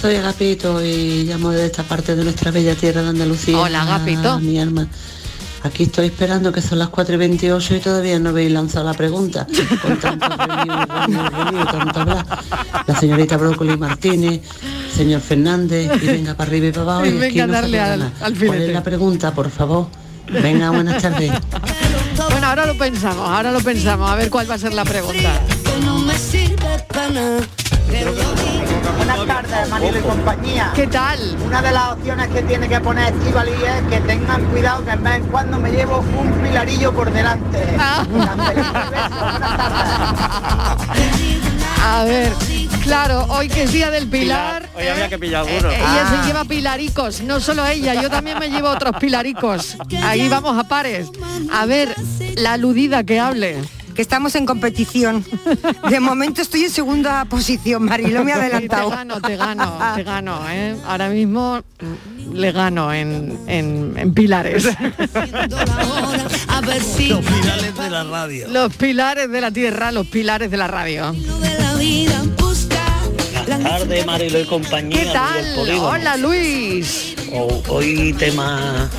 Soy 0.00 0.16
Agapito 0.16 0.84
y 0.84 1.24
llamo 1.24 1.50
de 1.50 1.66
esta 1.66 1.82
parte 1.82 2.14
de 2.14 2.22
nuestra 2.24 2.50
bella 2.50 2.74
tierra 2.74 3.02
de 3.02 3.08
Andalucía. 3.10 3.58
Hola, 3.58 3.82
Agapito. 3.82 4.38
Mi 4.40 4.58
alma. 4.60 4.86
Aquí 5.62 5.84
estoy 5.84 6.06
esperando 6.06 6.52
que 6.52 6.60
son 6.62 6.78
las 6.78 6.88
4 6.90 7.14
y 7.14 7.18
28 7.18 7.76
y 7.76 7.80
todavía 7.80 8.18
no 8.20 8.28
habéis 8.28 8.52
lanzado 8.52 8.84
la 8.86 8.94
pregunta. 8.94 9.46
Con 9.82 9.98
tanto 9.98 10.28
tanto 10.28 12.00
hablar. 12.00 12.26
La 12.86 12.94
señorita 13.00 13.36
Brócoli 13.36 13.76
Martínez, 13.76 14.42
señor 14.94 15.20
Fernández, 15.22 15.90
y 16.00 16.06
venga 16.06 16.34
para 16.34 16.50
arriba 16.50 16.66
y 16.66 16.70
para 16.72 16.82
abajo. 16.82 17.06
y 17.06 17.10
Venga 17.12 17.26
aquí 17.26 17.40
a 17.40 17.46
no 17.46 17.52
se 17.54 17.60
darle 17.60 17.80
al- 17.80 18.12
al 18.20 18.34
¿Cuál 18.38 18.62
es 18.62 18.72
la 18.72 18.82
pregunta, 18.84 19.32
por 19.34 19.50
favor? 19.50 19.88
Venga, 20.30 20.70
buenas 20.70 21.02
tardes. 21.02 21.32
Bueno, 22.30 22.46
ahora 22.46 22.66
lo 22.66 22.76
pensamos, 22.78 23.28
ahora 23.28 23.50
lo 23.50 23.60
pensamos, 23.60 24.08
a 24.10 24.14
ver 24.14 24.30
cuál 24.30 24.48
va 24.48 24.54
a 24.54 24.58
ser 24.58 24.72
la 24.74 24.84
pregunta. 24.84 25.40
Que 25.64 25.84
no 25.84 25.98
me 25.98 26.16
sirve 26.16 26.56
Buenas 27.86 29.26
tardes, 29.26 29.68
Manilo 29.68 29.98
y 29.98 30.02
compañía. 30.02 30.72
¿Qué 30.74 30.86
tal? 30.86 31.18
Una 31.44 31.62
de 31.62 31.70
las 31.72 31.92
opciones 31.92 32.28
que 32.28 32.42
tiene 32.42 32.68
que 32.68 32.80
poner 32.80 33.14
Estivali 33.14 33.52
es 33.52 33.82
que 33.88 34.00
tengan 34.00 34.44
cuidado 34.46 34.84
que 34.84 34.90
en 34.90 35.02
vez 35.04 35.14
en 35.16 35.24
cuando 35.26 35.58
me 35.58 35.70
llevo 35.70 35.98
un 35.98 36.32
pilarillo 36.42 36.92
por 36.92 37.12
delante. 37.12 37.58
Ah. 37.78 38.04
A 41.88 42.04
ver, 42.04 42.32
claro, 42.82 43.26
hoy 43.28 43.48
que 43.48 43.62
es 43.62 43.72
día 43.72 43.90
del 43.90 44.08
Pilar, 44.08 44.68
Hoy 44.76 44.88
había 44.88 45.08
que 45.08 45.18
pillar 45.18 45.46
alguno. 45.46 45.70
eh, 45.70 45.76
ella 45.78 46.08
se 46.10 46.26
lleva 46.26 46.44
pilaricos, 46.44 47.20
no 47.20 47.38
solo 47.38 47.64
ella, 47.64 47.94
yo 48.02 48.10
también 48.10 48.38
me 48.40 48.48
llevo 48.48 48.68
otros 48.70 48.96
pilaricos. 48.98 49.76
Ahí 50.02 50.28
vamos 50.28 50.58
a 50.58 50.64
pares. 50.66 51.06
A 51.52 51.64
ver, 51.64 51.94
la 52.36 52.54
aludida 52.54 53.04
que 53.04 53.20
hable. 53.20 53.58
Que 53.96 54.02
estamos 54.02 54.34
en 54.34 54.44
competición. 54.44 55.24
De 55.88 56.00
momento 56.00 56.42
estoy 56.42 56.64
en 56.64 56.70
segunda 56.70 57.24
posición, 57.24 57.82
Marilo 57.84 58.22
me 58.24 58.32
ha 58.32 58.36
adelantado. 58.36 58.90
Te 58.90 58.96
gano, 58.96 59.20
te 59.22 59.36
gano, 59.36 59.78
te 59.96 60.02
gano, 60.04 60.40
¿eh? 60.50 60.76
Ahora 60.86 61.08
mismo 61.08 61.62
le 62.32 62.52
gano 62.52 62.92
en, 62.92 63.38
en- 63.46 63.94
en 63.96 64.12
pilares. 64.12 64.64
Los 64.64 64.76
finales 67.24 67.74
de 67.78 67.90
la 67.90 68.04
radio. 68.04 68.48
Los 68.48 68.76
pilares 68.76 69.30
de 69.30 69.40
la 69.40 69.50
tierra, 69.50 69.90
los 69.92 70.06
pilares 70.06 70.50
de 70.50 70.56
la 70.58 70.66
radio. 70.68 71.14
Buenas 73.46 73.62
tardes, 73.62 74.04
Marilo 74.06 74.40
y 74.40 74.44
compañía. 74.44 74.98
¿Qué 74.98 75.06
tal? 75.06 75.70
Hola 75.80 76.16
Luis. 76.18 77.14
O- 77.32 77.62
hoy 77.68 78.12
tema 78.18 78.90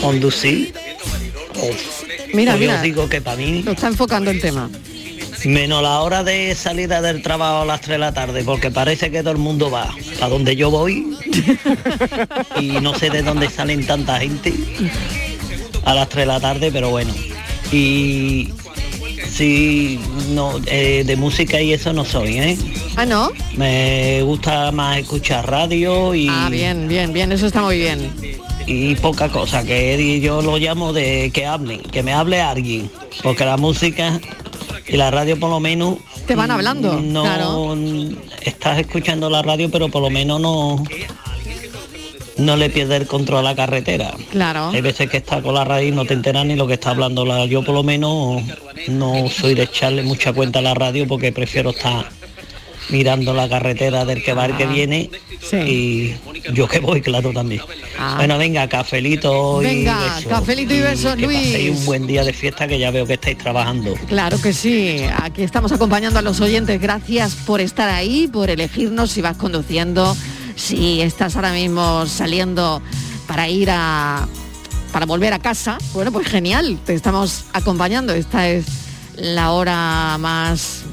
conducir. 0.00 0.74
O- 1.56 1.70
Mira, 2.34 2.54
o 2.54 2.58
mira. 2.58 2.76
Yo 2.76 2.82
digo 2.82 3.08
que 3.08 3.20
para 3.20 3.36
mí, 3.36 3.62
Lo 3.62 3.72
está 3.72 3.86
enfocando 3.88 4.30
el 4.30 4.40
tema. 4.40 4.68
menos 5.44 5.82
la 5.82 6.00
hora 6.00 6.22
de 6.24 6.54
salida 6.54 7.00
del 7.02 7.22
trabajo 7.22 7.62
a 7.62 7.64
las 7.66 7.80
3 7.80 7.92
de 7.94 7.98
la 7.98 8.12
tarde, 8.12 8.42
porque 8.44 8.70
parece 8.70 9.10
que 9.10 9.20
todo 9.20 9.32
el 9.32 9.38
mundo 9.38 9.70
va 9.70 9.94
a 10.20 10.28
donde 10.28 10.56
yo 10.56 10.70
voy 10.70 11.16
y 12.60 12.68
no 12.80 12.94
sé 12.98 13.10
de 13.10 13.22
dónde 13.22 13.50
salen 13.50 13.86
tanta 13.86 14.18
gente 14.20 14.52
a 15.84 15.94
las 15.94 16.08
3 16.08 16.22
de 16.22 16.26
la 16.26 16.40
tarde, 16.40 16.70
pero 16.72 16.90
bueno. 16.90 17.12
Y 17.72 18.50
sí, 19.30 20.00
no, 20.30 20.60
eh, 20.66 21.02
de 21.06 21.16
música 21.16 21.60
y 21.60 21.72
eso 21.72 21.92
no 21.92 22.04
soy, 22.04 22.38
¿eh? 22.38 22.58
Ah, 22.96 23.04
¿no? 23.04 23.30
Me 23.56 24.22
gusta 24.22 24.70
más 24.72 24.98
escuchar 24.98 25.50
radio 25.50 26.14
y, 26.14 26.28
Ah, 26.30 26.48
bien, 26.50 26.86
bien, 26.88 27.12
bien, 27.12 27.32
eso 27.32 27.46
está 27.46 27.60
muy 27.60 27.78
bien. 27.78 28.10
Y 28.66 28.94
poca 28.96 29.28
cosa, 29.28 29.64
que 29.64 30.20
yo 30.20 30.42
lo 30.42 30.56
llamo 30.58 30.92
de 30.92 31.30
que 31.32 31.46
hablen, 31.46 31.80
que 31.80 32.02
me 32.02 32.12
hable 32.12 32.40
alguien, 32.40 32.90
porque 33.22 33.44
la 33.44 33.56
música 33.56 34.20
y 34.86 34.96
la 34.96 35.10
radio 35.10 35.38
por 35.38 35.50
lo 35.50 35.60
menos 35.60 35.98
Te 36.26 36.34
van 36.34 36.50
hablando, 36.50 37.00
no 37.00 37.22
claro. 37.22 37.76
estás 38.42 38.78
escuchando 38.78 39.28
la 39.30 39.42
radio, 39.42 39.70
pero 39.70 39.88
por 39.88 40.02
lo 40.02 40.10
menos 40.10 40.40
no 40.40 40.82
no 42.36 42.56
le 42.56 42.68
pierdes 42.68 43.02
el 43.02 43.06
control 43.06 43.40
a 43.46 43.50
la 43.50 43.54
carretera. 43.54 44.12
Claro. 44.30 44.70
Hay 44.70 44.80
veces 44.80 45.08
que 45.08 45.18
está 45.18 45.40
con 45.40 45.54
la 45.54 45.64
radio 45.64 45.88
y 45.88 45.92
no 45.92 46.04
te 46.04 46.14
enteras 46.14 46.44
ni 46.44 46.56
lo 46.56 46.66
que 46.66 46.74
está 46.74 46.90
hablando 46.90 47.24
la. 47.24 47.46
Yo 47.46 47.62
por 47.62 47.76
lo 47.76 47.84
menos 47.84 48.42
no 48.88 49.28
soy 49.28 49.54
de 49.54 49.62
echarle 49.62 50.02
mucha 50.02 50.32
cuenta 50.32 50.58
a 50.58 50.62
la 50.62 50.74
radio 50.74 51.06
porque 51.06 51.30
prefiero 51.30 51.70
estar 51.70 52.06
mirando 52.90 53.32
la 53.34 53.48
carretera 53.48 54.04
del 54.04 54.22
que 54.22 54.32
va 54.34 54.46
el 54.46 54.56
que 54.56 54.64
Ah, 54.64 54.66
viene 54.66 55.10
y 55.66 56.14
yo 56.52 56.66
que 56.68 56.78
voy, 56.80 57.00
claro, 57.00 57.32
también. 57.32 57.62
Ah. 57.98 58.14
Bueno, 58.16 58.38
venga, 58.38 58.68
cafelito 58.68 59.62
y 59.62 59.66
Venga, 59.66 60.14
besos. 60.16 60.30
cafelito 60.30 60.74
y 60.74 60.80
besos, 60.80 61.16
que 61.16 61.26
paséis 61.26 61.64
Luis. 61.66 61.78
un 61.78 61.84
buen 61.86 62.06
día 62.06 62.24
de 62.24 62.32
fiesta 62.32 62.66
que 62.66 62.78
ya 62.78 62.90
veo 62.90 63.06
que 63.06 63.14
estáis 63.14 63.38
trabajando. 63.38 63.94
Claro 64.08 64.40
que 64.40 64.52
sí, 64.52 64.98
aquí 65.22 65.42
estamos 65.42 65.72
acompañando 65.72 66.18
a 66.18 66.22
los 66.22 66.40
oyentes. 66.40 66.80
Gracias 66.80 67.34
por 67.46 67.60
estar 67.60 67.88
ahí, 67.90 68.28
por 68.32 68.50
elegirnos 68.50 69.10
si 69.10 69.20
vas 69.22 69.36
conduciendo, 69.36 70.16
si 70.56 71.00
estás 71.00 71.36
ahora 71.36 71.52
mismo 71.52 72.06
saliendo 72.06 72.80
para 73.26 73.48
ir 73.48 73.68
a 73.70 74.26
para 74.92 75.06
volver 75.06 75.32
a 75.32 75.40
casa. 75.40 75.76
Bueno, 75.92 76.12
pues 76.12 76.28
genial, 76.28 76.78
te 76.86 76.94
estamos 76.94 77.44
acompañando. 77.52 78.12
Esta 78.14 78.48
es 78.48 78.64
la 79.16 79.50
hora 79.50 80.16
más 80.20 80.83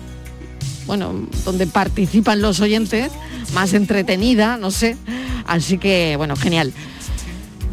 bueno, 0.86 1.14
donde 1.46 1.68
participan 1.68 2.42
los 2.42 2.60
oyentes, 2.60 3.12
más 3.54 3.74
entretenida, 3.74 4.58
no 4.58 4.72
sé. 4.72 4.98
Así 5.46 5.78
que, 5.78 6.16
bueno, 6.18 6.36
genial. 6.36 6.74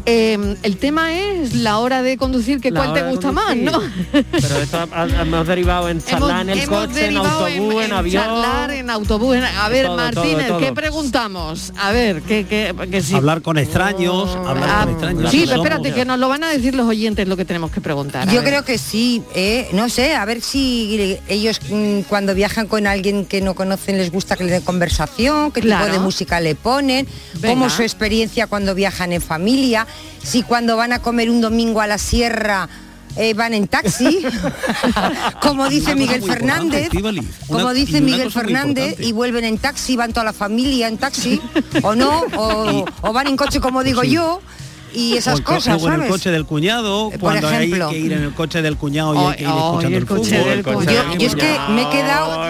Eh, 0.05 0.55
el 0.63 0.77
tema 0.77 1.13
es 1.13 1.53
la 1.55 1.77
hora 1.79 2.01
de 2.01 2.17
conducir, 2.17 2.59
que 2.61 2.71
La 2.71 2.79
cuál 2.79 2.93
te 2.93 3.03
gusta 3.09 3.31
más. 3.31 3.55
¿no? 3.55 3.81
Pero 4.11 4.55
esto 4.61 4.77
ha- 4.91 5.01
ha- 5.03 5.21
hemos 5.21 5.47
derivado 5.47 5.89
en 5.89 6.01
charlar 6.03 6.41
en 6.41 6.49
el 6.59 6.67
coche, 6.67 7.07
en 7.07 7.17
autobús, 7.17 7.83
en, 7.83 7.93
avión. 7.93 8.23
charlar, 8.23 8.71
en 8.71 8.89
autobús. 8.89 9.35
en- 9.35 9.43
A 9.43 9.69
ver, 9.69 9.85
todo, 9.87 9.97
Martínez, 9.97 10.47
todo, 10.47 10.59
¿qué 10.59 10.73
preguntamos? 10.73 11.73
A 11.77 11.91
ver, 11.91 12.21
¿qué, 12.21 12.45
qué, 12.45 12.73
que 12.89 13.01
sí. 13.01 13.15
Hablar 13.15 13.41
con 13.41 13.57
extraños, 13.57 14.35
hablar 14.45 14.69
Ah, 14.69 14.81
con 14.85 14.93
extraños. 14.93 15.31
sí, 15.31 15.41
que 15.41 15.47
pero 15.47 15.57
espérate, 15.63 15.93
que 15.93 16.05
nos 16.05 16.19
lo 16.19 16.29
van 16.29 16.43
a 16.43 16.49
decir 16.49 16.75
los 16.75 16.87
oyentes 16.87 17.27
lo 17.27 17.35
que 17.37 17.45
tenemos 17.45 17.71
que 17.71 17.81
preguntar. 17.81 18.27
Yo 18.27 18.41
ver. 18.41 18.43
creo 18.45 18.65
que 18.65 18.77
sí, 18.77 19.23
¿eh? 19.35 19.69
no 19.73 19.89
sé, 19.89 20.15
a 20.15 20.25
ver 20.25 20.41
si 20.41 21.17
ellos 21.27 21.59
mm, 21.69 22.01
cuando 22.01 22.33
viajan 22.35 22.67
con 22.67 22.87
alguien 22.87 23.25
que 23.25 23.41
no 23.41 23.53
conocen 23.55 23.97
les 23.97 24.11
gusta 24.11 24.35
que 24.35 24.43
le 24.43 24.51
den 24.51 24.61
conversación, 24.61 25.51
qué 25.51 25.61
Claro. 25.61 25.85
tipo 25.85 25.97
de 25.97 26.03
música 26.03 26.39
le 26.39 26.55
ponen, 26.55 27.07
Venga. 27.35 27.49
cómo 27.49 27.67
es 27.67 27.73
su 27.73 27.81
experiencia 27.83 28.47
cuando 28.47 28.73
viajan 28.75 29.11
en 29.13 29.21
familia, 29.21 29.85
si 30.23 30.43
cuando 30.43 30.75
van 30.77 30.93
a 30.93 30.99
comer 30.99 31.29
un 31.29 31.41
domingo 31.41 31.81
a 31.81 31.87
la 31.87 31.97
sierra 31.97 32.67
eh, 33.15 33.33
van 33.33 33.53
en 33.53 33.67
taxi, 33.67 34.19
como 35.41 35.67
dice 35.69 35.95
Miguel 35.95 36.21
Fernández, 36.23 36.89
como 37.47 37.73
dice 37.73 38.01
Miguel 38.01 38.31
Fernández 38.31 38.99
y 38.99 39.11
vuelven 39.11 39.45
en 39.45 39.57
taxi, 39.57 39.95
van 39.95 40.13
toda 40.13 40.23
la 40.25 40.33
familia 40.33 40.87
en 40.87 40.97
taxi, 40.97 41.41
o 41.81 41.95
no, 41.95 42.21
o, 42.37 42.85
o 43.01 43.13
van 43.13 43.27
en 43.27 43.35
coche 43.37 43.59
como 43.59 43.83
digo 43.83 44.01
Sí. 44.03 44.11
yo, 44.11 44.41
y 44.93 45.17
esas 45.17 45.35
o 45.35 45.37
el 45.37 45.43
cosas, 45.43 45.81
o 45.81 45.87
en 45.87 45.93
el 45.93 45.99
¿sabes? 45.99 46.11
coche 46.11 46.31
del 46.31 46.45
cuñado, 46.45 47.09
Por 47.11 47.19
cuando 47.19 47.49
ejemplo. 47.49 47.89
hay 47.89 47.93
que 47.93 47.99
ir 47.99 48.13
en 48.13 48.23
el 48.23 48.33
coche 48.33 48.61
del 48.61 48.77
cuñado 48.77 49.13
y 49.13 49.17
hay 49.17 49.35
que 49.35 49.43
ir 49.43 49.49
escuchando 49.49 49.87
el 49.87 49.93
el, 49.95 50.05
coche 50.05 50.37
fútbol. 50.39 50.49
del 50.49 50.63
cuñado. 50.63 51.13
Yo- 51.13 51.19
yo 51.19 51.27
es 51.27 51.35
que 51.35 51.59
me 51.71 51.81
he 51.83 51.89
quedado- 51.89 52.41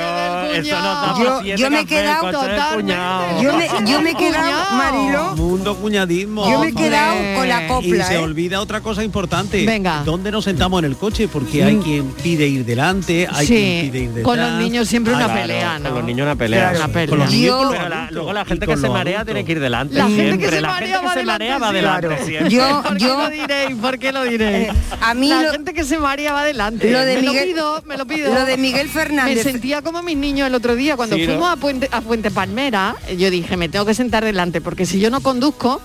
Eso 0.51 0.79
nos 0.81 1.19
Yo- 1.19 1.55
yo 1.55 1.69
me 1.71 1.79
he 1.81 1.85
quedado 1.85 2.31
totalmente-. 2.31 3.43
Yo 3.43 3.53
me, 3.57 3.67
yo 3.89 4.01
me 4.01 4.11
he 4.11 4.15
quedado, 4.15 4.71
Marilo, 4.75 5.35
Mundo 5.35 5.75
cuñadismo. 5.75 6.49
Yo 6.49 6.59
me 6.59 6.69
he 6.69 6.73
quedado 6.73 7.15
con 7.35 7.47
la 7.49 7.65
Y 7.65 7.67
copla, 7.67 8.05
se 8.05 8.15
¿eh? 8.15 8.17
olvida 8.17 8.61
otra 8.61 8.81
cosa 8.81 9.03
importante. 9.03 9.65
Venga. 9.65 10.03
¿Dónde 10.03 10.31
nos 10.31 10.43
sentamos 10.45 10.79
en 10.79 10.85
el 10.85 10.97
coche? 10.97 11.27
Porque 11.27 11.63
hay 11.63 11.77
quien 11.77 12.11
pide 12.13 12.47
ir 12.47 12.65
delante, 12.65 13.27
hay 13.31 13.45
Sí, 13.47 13.53
quien 13.53 13.91
pide 13.91 14.03
ir 14.03 14.09
detrás. 14.09 14.23
con 14.25 14.39
los 14.39 14.51
niños 14.53 14.87
siempre 14.87 15.13
una 15.13 15.25
Hay- 15.25 15.41
pelea, 15.41 15.79
¿no? 15.79 15.85
Con 15.89 15.95
los 15.99 16.03
niños 16.05 16.25
una 16.25 16.35
pelea. 16.35 16.73
Una 16.75 16.87
pelea. 16.87 17.07
Con 17.09 17.19
los 17.19 17.31
niños 17.31 17.67
Pero 17.71 17.89
la- 17.89 18.11
luego 18.11 18.33
la 18.33 18.45
gente 18.45 18.65
que 18.67 18.77
se 18.77 18.89
marea 18.89 19.25
tiene 19.25 19.45
que 19.45 19.51
ir 19.53 19.59
delante. 19.59 19.95
La 19.95 20.03
gente 20.05 20.23
siempre. 20.23 20.45
que 20.49 20.55
se 20.55 20.61
la 20.61 20.67
marea 20.69 20.87
gente 20.87 20.99
que 21.01 21.05
va 21.07 21.13
se 21.13 21.19
delante 21.19 21.43
marea 21.45 21.57
va 21.57 21.69
siempre. 21.71 21.81
delante 22.09 22.25
siempre. 22.25 22.49
Yo- 22.49 22.81
¿Por 22.83 22.97
qué 22.97 23.03
yo- 23.03 23.17
lo 23.17 23.29
diréis? 23.29 23.75
¿Por 23.75 23.99
qué 23.99 24.11
lo 24.11 24.23
diréis? 24.23 24.69
A 25.01 25.13
mí 25.13 25.27
la 25.29 25.51
gente 25.51 25.73
que 25.73 25.83
se 25.83 25.97
maría 25.99 26.33
va 26.33 26.41
adelante. 26.41 26.91
Lo 26.91 26.99
de 26.99 27.15
me 27.15 27.21
Miguel- 27.21 27.49
lo 27.49 27.53
pido, 27.53 27.83
me 27.85 27.97
lo 27.97 28.05
pido. 28.05 28.33
lo 28.33 28.45
de 28.45 28.57
Miguel 28.57 28.89
Fernández- 28.89 29.35
Me 29.35 29.43
sentía 29.43 29.81
como 29.81 30.01
mis 30.03 30.17
niños 30.17 30.38
el 30.45 30.55
otro 30.55 30.75
día 30.75 30.95
cuando 30.95 31.15
Sí, 31.15 31.23
¿no? 31.23 31.27
fuimos 31.33 31.49
a 31.51 31.55
Puente, 31.55 31.89
a 31.91 32.01
Fuente 32.01 32.31
Palmera. 32.31 32.95
Yo 33.17 33.29
dije, 33.29 33.57
me 33.57 33.69
tengo 33.69 33.85
que 33.85 33.93
sentar 33.93 34.23
delante 34.23 34.61
porque 34.61 34.85
si 34.85 34.99
yo 34.99 35.09
no 35.09 35.21
conduzco, 35.21 35.81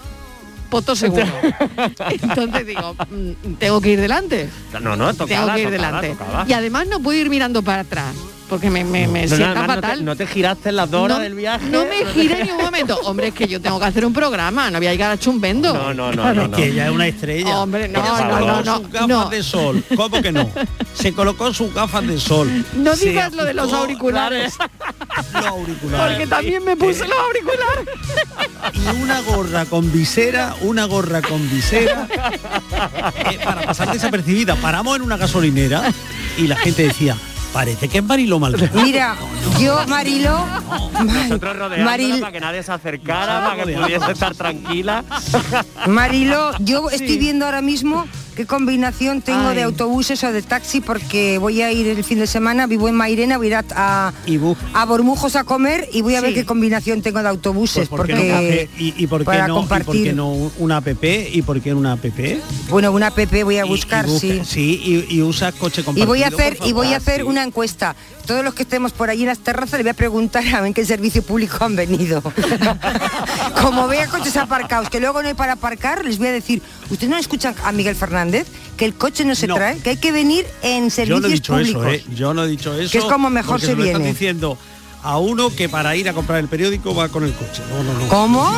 poto 0.71 0.95
seguro. 0.97 1.27
Entonces 2.11 2.67
digo, 2.67 2.95
mm, 3.11 3.55
tengo 3.59 3.81
que 3.81 3.90
ir 3.90 4.01
delante. 4.01 4.49
No, 4.81 4.97
no, 4.97 5.12
tocaba, 5.14 5.27
tengo 5.27 5.55
que 5.55 5.62
ir 5.62 5.71
delante. 5.71 6.17
Y 6.49 6.53
además 6.53 6.87
no 6.88 7.01
puedo 7.01 7.19
ir 7.21 7.31
mirando 7.31 7.62
para 7.62 7.83
atrás 7.83 8.14
porque 8.48 8.70
me, 8.70 8.85
me, 8.85 9.07
me 9.09 9.22
No, 9.26 9.30
no, 9.30 9.37
sienta 9.37 9.50
además 9.61 9.66
no 9.68 9.74
te- 9.74 9.80
fatal. 9.88 10.04
No 10.04 10.16
te, 10.16 10.26
giraste 10.26 10.68
en 10.68 10.76
las 10.76 10.90
dos 10.90 11.02
horas 11.02 11.16
No- 11.18 11.22
del 11.24 11.35
viaje. 11.35 11.66
No 11.66 11.85
me 11.87 12.04
giré 12.12 12.44
ni 12.44 12.50
un 12.50 12.57
momento. 12.62 12.98
Hombre, 13.04 13.28
es 13.28 13.35
que 13.35 13.46
yo 13.48 13.61
tengo 13.61 13.78
que 13.78 13.87
hacer 13.87 14.04
un 14.04 14.12
programa, 14.12 14.70
no 14.70 14.78
voy 14.78 14.87
a 14.87 14.92
llegar 14.92 15.11
a 15.11 15.18
chumbendo. 15.18 15.72
No, 15.72 15.94
no, 15.94 16.12
no, 16.12 16.35
no, 16.35 16.48
no. 16.48 16.57
Que 16.57 16.66
ella 16.68 16.87
es 16.87 16.92
una 16.92 17.07
estrella. 17.07 17.59
Hombre, 17.61 17.88
no, 17.88 18.00
no, 18.00 18.16
se 18.16 18.24
no, 18.66 18.76
sus 18.76 18.90
gafas 18.90 19.30
de 19.30 19.42
sol. 19.42 19.85
¿Cómo 19.96 20.22
que 20.22 20.33
no? 20.33 20.50
Se 20.94 21.12
colocó 21.12 21.52
sus 21.54 21.72
gafas 21.74 22.07
de 22.07 22.20
sol. 22.20 22.64
No 22.76 22.94
Se 22.94 23.09
digas 23.09 23.33
lo 23.35 23.44
de 23.44 23.54
los 23.54 23.72
auriculares, 23.72 24.54
Los 25.33 25.46
auriculares. 25.46 26.12
porque 26.12 26.26
también 26.26 26.64
me 26.64 26.76
puse 26.76 27.07
los 27.07 27.18
auriculares. 27.18 27.88
y 28.74 29.02
una 29.02 29.20
gorra 29.20 29.64
con 29.66 29.90
visera, 29.92 30.54
una 30.61 30.85
gorra 30.85 31.22
con 31.22 31.48
visera, 31.50 32.07
eh, 33.30 33.38
para 33.42 33.62
pasar 33.62 33.92
desapercibida. 33.92 34.57
Paramos 34.57 34.96
en 34.96 35.02
una 35.02 35.16
gasolinera 35.16 35.83
y 36.37 36.46
la 36.46 36.57
gente 36.57 36.83
decía, 36.85 37.16
parece 37.55 37.88
que 37.88 37.99
es 37.99 38.05
Marilo 38.05 38.38
Maldonado. 38.40 38.83
mira, 38.83 39.14
yo 39.61 39.87
Marilo, 39.87 40.45
Nosotros 41.05 41.57
rodeándola 41.57 41.85
Maril- 41.85 42.21
para 42.21 42.33
que 42.33 42.40
nadie 42.40 42.62
se 42.64 42.73
acercara, 42.73 43.45
para 43.49 43.64
que 43.64 43.73
pudiese 43.73 44.11
estar 44.12 44.35
tranquila. 44.35 45.05
Marilo, 45.87 46.51
yo 46.59 46.90
estoy 46.90 47.17
viendo 47.17 47.45
ahora 47.47 47.62
mismo 47.62 48.07
qué 48.35 48.47
combinación 48.47 49.23
tengo 49.23 49.49
Ay. 49.49 49.57
de 49.57 49.62
autobuses 49.62 50.23
o 50.25 50.33
de 50.33 50.42
taxi 50.42 50.81
porque 50.81 51.38
voy 51.38 51.62
a 51.62 51.73
ir 51.73 51.87
el 51.87 52.05
fin 52.05 52.18
de 52.18 52.27
semana, 52.27 52.66
vivo 52.66 52.88
en 52.88 52.94
Mairena, 52.94 53.37
voy 53.38 53.47
a 53.47 53.51
ir 53.51 53.55
a, 53.57 53.64
a, 54.09 54.12
Y 54.27 54.38
Bormujos 54.38 55.37
a 55.37 55.44
comer 55.44 55.88
y 55.92 56.03
voy 56.03 56.14
a 56.16 56.20
ver 56.20 56.35
qué 56.35 56.44
combinación 56.44 57.03
tengo 57.03 57.23
de 57.23 57.29
autobuses 57.29 57.88
pues, 57.88 58.01
¿por 58.01 58.07
qué 58.07 58.14
porque 58.14 58.68
no? 58.77 58.83
¿Y, 58.85 58.94
y 58.97 59.07
por 59.07 59.20
qué 59.20 59.25
para 59.25 59.49
no, 59.49 59.61
y 59.62 59.66
por 59.66 59.79
qué 59.79 59.85
compartir. 59.85 60.14
no 60.14 60.31
una 60.59 60.77
app? 60.79 60.87
¿Y 61.05 61.42
por 61.42 61.61
qué 61.61 61.75
una 61.75 61.92
app? 61.92 62.05
bueno, 62.68 62.92
una 62.92 63.11
PP 63.11 63.44
voy 63.44 63.59
a 63.59 63.64
Y- 63.66 63.68
buscar, 63.68 64.07
y 64.07 64.11
busca- 64.11 64.20
sí. 64.20 64.42
Sí, 64.44 65.07
y, 65.09 65.16
y 65.16 65.23
usa 65.23 65.53
coche 65.53 65.81
Y 65.81 65.85
compartido. 65.85 66.07
voy 66.07 66.23
a 66.23 66.29
hacer 66.29 66.59
y 66.64 66.73
voy 66.73 66.92
a 66.92 66.97
hacer 66.99 67.25
una 67.25 67.42
encuesta. 67.42 67.94
Todos 68.27 68.42
los 68.44 68.55
que 68.55 68.62
estemos 68.62 68.92
por 68.92 69.11
allí 69.11 69.23
en 69.23 69.29
las 69.29 69.38
terrazas 69.40 69.79
le 69.79 69.83
voy 69.85 69.90
a 69.90 69.94
preguntar 69.94 70.42
a 70.55 70.61
ver 70.61 70.68
en 70.68 70.75
qué 70.75 70.85
servicio 70.85 71.23
público 71.23 71.62
han 71.64 71.77
venido. 71.77 72.23
Como 73.61 73.87
vea 73.88 74.07
coches 74.09 74.37
aparcados 74.37 74.88
que 74.90 75.01
luego 75.01 75.23
no 75.23 75.29
hay 75.29 75.35
para 75.35 75.53
aparcar, 75.53 76.05
les 76.05 76.18
voy 76.18 76.29
a 76.29 76.33
decir, 76.33 76.62
¿ustedes 76.90 77.11
no 77.11 77.16
escuchan 77.18 77.55
a 77.64 77.73
Miguel 77.73 77.94
Fernández? 77.97 78.23
Que 78.76 78.84
el 78.84 78.94
coche 78.94 79.24
no 79.24 79.34
se 79.34 79.46
No. 79.46 79.54
trae, 79.54 79.78
que 79.78 79.90
hay 79.90 79.96
que 79.98 80.10
venir 80.12 80.46
en 80.62 80.84
Yo 80.84 80.90
servicios 80.90 81.20
no 81.22 81.28
he 81.28 81.32
dicho 81.32 81.52
públicos. 81.52 81.82
eso, 81.87 81.92
¿eh? 81.94 82.04
Yo 82.14 82.34
no 82.34 82.44
he 82.44 82.48
dicho 82.48 82.74
eso. 82.74 82.90
Que 82.90 82.98
es 82.98 83.04
como 83.04 83.30
mejor 83.30 83.52
porque 83.60 83.66
se 83.66 83.74
lo 83.76 83.84
están 83.84 84.02
viene. 84.02 84.12
diciendo 84.12 84.58
a 85.02 85.18
uno 85.18 85.50
que 85.54 85.68
para 85.68 85.94
ir 85.96 86.08
a 86.08 86.12
comprar 86.14 86.38
el 86.40 86.48
periódico 86.48 86.94
va 86.94 87.08
con 87.10 87.24
el 87.24 87.32
coche. 87.34 87.62
No, 87.70 87.82
no, 87.84 87.92
no. 87.92 88.08
¿Cómo? 88.08 88.50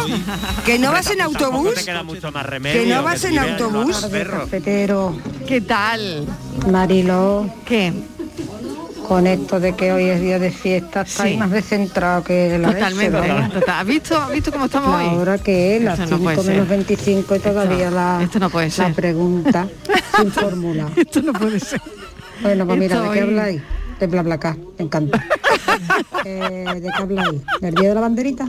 ¿Que 0.65 0.79
no 0.79 0.93
vas 0.93 1.11
en 1.11 1.21
autobús? 1.21 1.75
te 1.75 1.85
queda 1.85 2.03
mucho 2.05 2.31
más 2.33 2.47
remedio. 2.47 2.83
¿Que 2.83 2.89
no 2.89 3.03
vas 3.03 3.25
en 3.25 3.39
autobús? 3.39 3.97
Cafetero, 3.97 5.17
¿Qué 5.47 5.61
tal? 5.61 6.25
Marilo, 6.71 7.51
¿Qué? 7.67 7.93
Con 9.07 9.27
esto 9.27 9.61
de 9.61 9.75
que 9.75 9.93
hoy 9.93 10.05
es 10.05 10.21
día 10.21 10.39
de 10.39 10.51
fiesta, 10.51 11.03
estáis 11.03 11.33
Sí. 11.35 11.39
más 11.39 11.51
descentrado 11.51 12.25
que 12.25 12.59
la 12.59 12.73
Totalmente. 12.73 13.19
total. 13.53 13.75
¿Has 13.81 13.87
visto, 13.87 14.17
¿Has 14.21 14.31
visto 14.33 14.51
cómo 14.53 14.65
estamos 14.67 14.91
La 14.91 15.13
hoy? 15.13 15.19
hora 15.19 15.39
que 15.39 15.77
es, 15.77 15.83
las 15.83 15.99
Esto 16.01 16.11
no 16.13 16.19
5 16.19 16.25
puede 16.25 16.43
ser. 16.43 16.53
menos 16.55 16.69
25 16.69 17.37
y 17.37 17.39
todavía 17.39 17.91
la, 17.91 18.21
esto 18.23 18.39
no 18.39 18.51
puede 18.51 18.67
la 18.67 18.73
ser. 18.73 18.95
pregunta 18.95 19.69
sin 20.19 20.31
fórmula. 20.33 20.89
Esto 20.97 21.23
no 21.23 21.33
puede 21.33 21.61
ser. 21.61 21.81
Bueno, 22.43 22.67
pues 22.67 22.79
mira, 22.79 23.01
¿de 23.01 23.11
qué 23.11 23.21
habláis? 23.21 23.63
De 24.01 24.07
BlaBlaCar, 24.07 24.57
me 24.79 24.85
encanta. 24.85 25.25
Eh, 26.25 26.65
¿De 26.75 26.81
qué 26.81 27.03
habláis? 27.03 27.41
¿Del 27.61 27.75
día 27.75 27.89
de 27.91 27.95
la 27.95 28.01
banderita? 28.01 28.49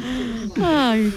Ay, 0.64 1.14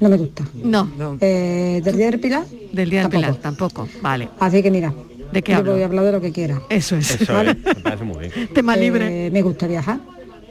No 0.00 0.08
me 0.08 0.16
gusta. 0.16 0.44
no, 0.62 0.88
Eh, 1.20 1.80
¿Del 1.82 1.96
día 1.96 2.10
del 2.10 2.20
Pilar? 2.20 2.44
del 2.72 2.90
día 2.90 3.00
del 3.02 3.10
Tampoco. 3.10 3.26
Pilar 3.32 3.34
tampoco. 3.42 3.88
Vale. 4.02 4.28
Así 4.38 4.62
que 4.62 4.70
mira, 4.70 4.92
¿De 5.34 5.42
qué 5.42 5.52
yo 5.52 5.58
hablo? 5.58 5.72
voy 5.72 5.82
a 5.82 5.84
hablar 5.86 6.04
de 6.04 6.12
lo 6.12 6.20
que 6.20 6.32
quiera. 6.32 6.62
Eso 6.70 6.96
es. 6.96 7.20
Eso 7.20 7.32
Vale. 7.32 7.50
es, 7.52 7.64
me 7.64 7.74
parece 7.76 8.04
muy 8.04 8.28
bien. 8.28 8.48
Tema 8.54 8.76
libre. 8.76 9.26
Eh, 9.26 9.30
me 9.30 9.42
gusta 9.42 9.66
viajar. 9.66 9.98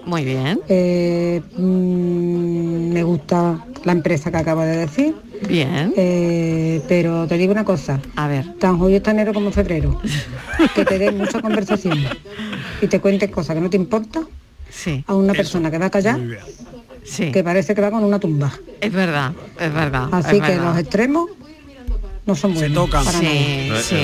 Muy 0.05 0.25
bien. 0.25 0.59
Eh, 0.67 1.41
mm, 1.57 2.91
me 2.93 3.03
gusta 3.03 3.65
la 3.85 3.91
empresa 3.93 4.29
que 4.31 4.37
acabo 4.37 4.61
de 4.61 4.77
decir. 4.77 5.15
Bien. 5.47 5.93
Eh, 5.97 6.81
pero 6.87 7.25
te 7.27 7.37
digo 7.37 7.51
una 7.51 7.63
cosa, 7.65 7.99
A 8.15 8.27
ver. 8.27 8.53
tan 8.59 8.77
julio 8.77 8.97
está 8.97 9.11
enero 9.11 9.33
como 9.33 9.51
febrero, 9.51 9.99
que 10.75 10.85
te 10.85 10.97
den 10.99 11.17
mucha 11.17 11.41
conversación 11.41 11.97
y 12.81 12.87
te 12.87 12.99
cuentes 12.99 13.29
cosas 13.29 13.55
que 13.55 13.61
no 13.61 13.69
te 13.69 13.77
importan 13.77 14.25
a 15.07 15.13
una 15.15 15.33
persona 15.33 15.69
que 15.69 15.77
va 15.77 15.85
a 15.87 15.89
callar 15.89 16.19
que 17.33 17.43
parece 17.43 17.75
que 17.75 17.81
va 17.81 17.91
con 17.91 18.03
una 18.03 18.19
tumba. 18.19 18.51
Es 18.79 18.91
verdad, 18.91 19.33
es 19.59 19.73
verdad. 19.73 20.07
Así 20.11 20.37
es 20.37 20.41
que 20.41 20.51
verdad. 20.51 20.65
los 20.65 20.77
extremos 20.77 21.29
no 22.25 22.35
son 22.35 22.53
buenos. 22.53 22.73
tocan. 22.85 23.03
para 23.05 23.19
Sí, 23.19 23.65
nada. 23.69 23.81
sí. 23.81 23.95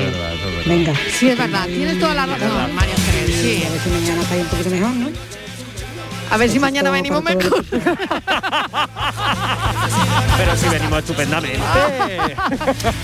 Venga. 0.66 0.94
Sí, 1.18 1.30
es 1.30 1.38
verdad, 1.38 1.66
tienes 1.68 2.00
toda 2.00 2.14
la 2.16 2.26
razón, 2.26 2.76
María 2.76 2.94
Ángeles, 2.96 3.36
sí. 3.42 3.64
A 3.66 3.70
ver 3.72 3.82
si 3.82 3.90
mañana 3.90 4.22
está 4.22 4.34
ahí 4.36 4.42
un 4.42 4.48
poquito 4.48 4.70
mejor, 4.70 4.90
¿no? 4.96 5.10
A 6.32 6.38
ver 6.38 6.50
si 6.50 6.60
mañana 6.60 6.90
venimos 6.92 7.24
mejor. 7.24 7.66
Pero 10.38 10.56
si 10.56 10.68
venimos 10.70 11.00
estupendamente. 11.00 11.60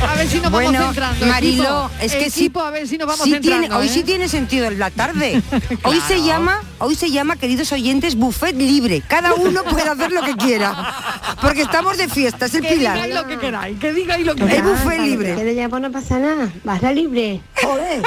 A 0.07 0.15
ver 0.15 0.27
si 0.27 0.39
nos 0.39 0.51
Bueno, 0.51 0.71
vamos 0.79 0.85
centrando. 0.95 1.25
Mariló, 1.25 1.89
equipo. 1.99 2.03
es 2.05 2.15
que 2.15 2.29
sí, 2.29 2.51
a 2.55 2.69
ver 2.69 2.87
si 2.87 2.97
nos 2.97 3.07
vamos 3.07 3.23
sí 3.25 3.31
centrando. 3.31 3.61
tiene, 3.67 3.75
hoy 3.75 3.87
¿eh? 3.87 3.89
sí 3.89 4.03
tiene 4.03 4.29
sentido 4.29 4.67
en 4.67 4.79
la 4.79 4.89
tarde. 4.91 5.41
Hoy 5.83 5.99
se 6.07 6.23
llama, 6.23 6.61
hoy 6.79 6.95
se 6.95 7.11
llama, 7.11 7.35
queridos 7.35 7.71
oyentes, 7.71 8.15
buffet 8.15 8.55
libre. 8.55 9.01
Cada 9.07 9.33
uno 9.33 9.63
puede 9.63 9.89
hacer 9.89 10.11
lo 10.11 10.21
que 10.23 10.35
quiera. 10.35 10.95
Porque 11.41 11.63
estamos 11.63 11.97
de 11.97 12.07
fiesta, 12.07 12.45
es 12.45 12.53
el 12.55 12.61
Que 12.61 12.75
pilar. 12.75 12.93
digáis 12.95 13.13
lo 13.15 13.27
que 13.27 13.37
queráis, 13.37 13.79
que 13.79 13.91
digáis 13.93 14.25
lo 14.25 14.35
que 14.35 14.43
El 14.43 14.49
queráis. 14.49 14.71
buffet 14.71 14.99
libre. 15.01 15.35
Que 15.35 15.55
ya 15.55 15.67
no 15.67 15.91
pasa 15.91 16.19
nada, 16.19 16.49
barra 16.63 16.91
libre. 16.93 17.41
Joder. 17.61 18.01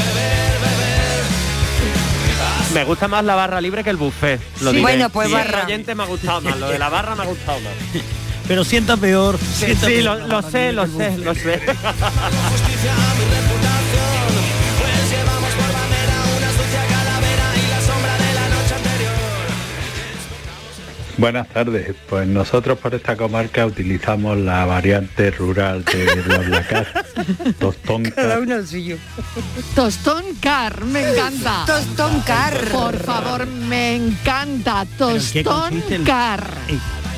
Me 2.74 2.84
gusta 2.84 3.08
más 3.08 3.24
la 3.24 3.34
barra 3.34 3.60
libre 3.60 3.82
que 3.82 3.90
el 3.90 3.96
buffet. 3.96 4.40
Lo 4.60 4.70
Sí. 4.70 4.76
diré. 4.76 4.80
Bueno, 4.82 5.10
pues 5.10 5.28
Sí, 5.28 5.34
el 5.34 5.38
barra. 5.40 5.64
oyente 5.64 5.94
me 5.94 6.02
ha 6.04 6.06
gustado 6.06 6.40
más. 6.40 6.56
Lo 6.58 6.68
de 6.68 6.78
la 6.78 6.88
barra 6.88 7.14
me 7.16 7.22
ha 7.24 7.26
gustado 7.26 7.58
más. 7.60 7.72
Pero 8.46 8.64
sienta 8.64 8.96
peor. 8.96 9.38
Sí, 9.38 9.66
sienta 9.66 9.86
sí, 9.86 9.92
peor 9.94 10.18
lo, 10.20 10.26
lo 10.28 10.42
sé, 10.50 10.72
lo 10.72 10.84
que 10.84 10.90
el 10.90 10.96
sé, 10.96 11.18
lo 11.18 11.34
sé. 11.34 11.60
Buenas 21.20 21.48
tardes. 21.50 21.94
Pues 22.08 22.26
nosotros 22.26 22.78
por 22.78 22.94
esta 22.94 23.14
comarca 23.14 23.66
utilizamos 23.66 24.38
la 24.38 24.64
variante 24.64 25.30
rural 25.30 25.84
de 25.84 26.22
BlaBlaCar. 26.22 27.04
Tostón 27.58 28.04
Cada 28.04 28.38
uno 28.38 28.56
el 28.56 28.66
suyo. 28.66 28.96
Tostón 29.74 30.24
car, 30.40 30.82
me 30.86 31.10
encanta. 31.10 31.64
Tostón 31.66 32.20
car. 32.20 32.54
Por 32.72 32.98
favor, 33.00 33.46
me 33.46 33.96
encanta. 33.96 34.86
¿Pero 34.96 35.10
en 35.10 35.30
qué 35.30 35.44
Tostón 35.44 36.04
car. 36.06 36.54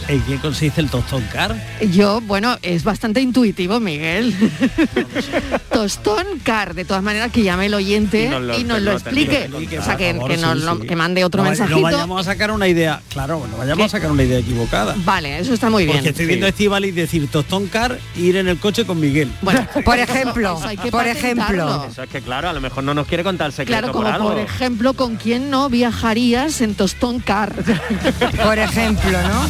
¿En, 0.09 0.21
qué 0.23 0.37
consiste 0.39 0.81
el 0.81 0.89
tostón 0.91 1.23
car? 1.33 1.55
Yo, 1.91 2.21
bueno, 2.23 2.57
es 2.63 2.85
bastante 2.85 3.21
intuitivo, 3.21 3.81
Miguel. 3.81 4.35
Tostón 5.73 6.25
car, 6.43 6.75
de 6.75 6.85
todas 6.85 7.03
maneras 7.03 7.31
que 7.33 7.43
llame 7.43 7.67
el 7.67 7.75
oyente 7.75 8.31
Y 8.57 8.61
y 8.61 8.65
nos 8.65 8.81
lo- 8.83 8.93
explique. 8.93 9.45
explique, 9.45 9.79
o 9.79 9.83
sea, 9.83 9.97
que, 9.97 10.13
por 10.15 10.23
favor, 10.23 10.31
que 10.31 10.37
nos 10.39 10.59
sí, 10.59 10.65
lo- 10.65 10.77
sí. 10.81 10.87
que 10.87 10.97
mande 10.97 11.25
otro 11.25 11.43
No 11.43 11.49
mensajito. 11.51 11.77
No 11.77 11.83
vayamos 11.83 12.21
a 12.21 12.31
sacar 12.33 12.51
una 12.51 12.69
idea, 12.69 13.01
claro, 13.09 13.47
no 13.51 13.57
vayamos 13.57 13.87
a 13.87 13.89
sacar 13.89 14.11
una 14.11 14.23
idea 14.23 14.39
equivocada. 14.39 14.95
Vale, 15.05 15.39
eso 15.39 15.55
está 15.55 15.71
muy 15.71 15.85
bien. 15.85 15.97
Porque 15.97 16.11
estoy 16.11 16.27
viendo 16.27 16.47
a 16.47 16.51
Estivaliz 16.51 16.95
decir 16.95 17.29
tostón 17.29 17.67
car 17.69 17.99
e 18.17 18.21
ir 18.21 18.37
en 18.37 18.49
el 18.49 18.59
coche 18.59 18.85
con 18.85 19.01
Miguel. 19.01 19.31
Bueno, 19.43 19.67
Por 19.85 19.99
ejemplo, 19.99 20.57
Eso 20.59 20.69
hay 20.69 20.77
que 20.77 20.91
por 20.91 21.07
ejemplo. 21.07 21.87
Eso 21.91 22.03
es 22.03 22.09
que 22.11 22.21
claro, 22.21 22.49
a 22.49 22.53
lo 22.53 22.61
mejor 22.61 22.85
no 22.85 22.95
nos 22.95 23.07
quiere 23.07 23.23
contar 23.25 23.47
el 23.49 23.53
secreto 23.53 23.73
Claro, 23.81 23.93
por 23.93 24.03
como 24.05 24.15
algo. 24.15 24.29
por 24.31 24.39
ejemplo, 24.39 24.93
¿con 24.95 25.17
quién 25.17 25.51
no 25.51 25.69
viajarías 25.71 26.61
en 26.61 26.75
Tostón 26.75 27.21
Car? 27.21 27.53
Por 28.45 28.59
ejemplo, 28.59 29.11
¿no? 29.23 29.49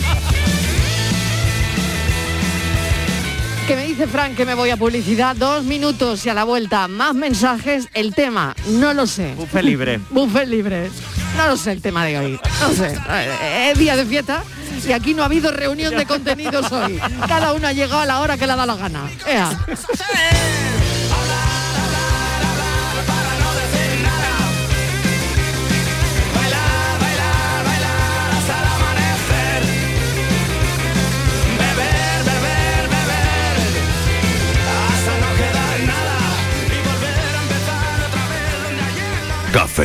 Que 3.66 3.76
me 3.76 3.86
dice 3.86 4.06
Frank 4.08 4.34
que 4.36 4.44
me 4.44 4.54
voy 4.54 4.70
a 4.70 4.76
publicidad, 4.76 5.36
dos 5.36 5.64
minutos 5.64 6.26
y 6.26 6.28
a 6.28 6.34
la 6.34 6.44
vuelta 6.44 6.88
más 6.88 7.14
mensajes. 7.14 7.88
El 7.94 8.14
tema, 8.14 8.54
no 8.66 8.92
lo 8.92 9.06
sé. 9.06 9.34
Buffet 9.36 9.62
libre. 9.62 10.00
Buffet 10.10 10.48
libre. 10.48 10.90
No 11.36 11.46
lo 11.46 11.56
sé 11.56 11.72
el 11.72 11.80
tema 11.80 12.04
de 12.04 12.18
hoy. 12.18 12.40
No 12.60 12.70
sé. 12.74 12.98
Eh, 13.08 13.70
Es 13.72 13.78
día 13.78 13.96
de 13.96 14.04
fiesta 14.04 14.42
y 14.86 14.92
aquí 14.92 15.14
no 15.14 15.22
ha 15.22 15.26
habido 15.26 15.52
reunión 15.52 15.96
de 15.96 16.04
contenidos 16.06 16.70
hoy. 16.72 17.00
Cada 17.28 17.52
uno 17.52 17.68
ha 17.68 17.72
llegado 17.72 18.00
a 18.00 18.06
la 18.06 18.20
hora 18.20 18.36
que 18.36 18.46
le 18.46 18.52
ha 18.52 18.56
dado 18.56 18.66
la 18.74 18.76
gana. 18.76 19.08
Ea. 19.26 19.50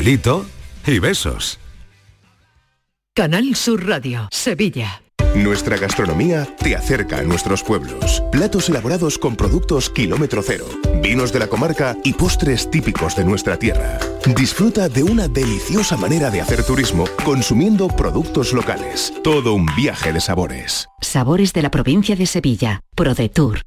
Cafelito 0.07 0.45
y 0.85 0.99
besos. 0.99 1.59
Canal 3.13 3.55
Sur 3.55 3.85
Radio, 3.85 4.29
Sevilla. 4.31 5.01
Nuestra 5.35 5.75
gastronomía 5.75 6.47
te 6.57 6.77
acerca 6.77 7.17
a 7.17 7.23
nuestros 7.23 7.61
pueblos. 7.61 8.23
Platos 8.31 8.69
elaborados 8.69 9.17
con 9.17 9.35
productos 9.35 9.89
kilómetro 9.89 10.41
cero, 10.41 10.65
vinos 11.03 11.33
de 11.33 11.39
la 11.39 11.47
comarca 11.47 11.97
y 12.05 12.13
postres 12.13 12.71
típicos 12.71 13.17
de 13.17 13.25
nuestra 13.25 13.59
tierra. 13.59 13.99
Disfruta 14.33 14.87
de 14.87 15.03
una 15.03 15.27
deliciosa 15.27 15.97
manera 15.97 16.29
de 16.29 16.39
hacer 16.39 16.63
turismo 16.63 17.03
consumiendo 17.25 17.89
productos 17.89 18.53
locales. 18.53 19.13
Todo 19.25 19.55
un 19.55 19.65
viaje 19.75 20.13
de 20.13 20.21
sabores. 20.21 20.87
Sabores 21.01 21.51
de 21.51 21.63
la 21.63 21.69
provincia 21.69 22.15
de 22.15 22.27
Sevilla. 22.27 22.79
ProDetour. 22.95 23.66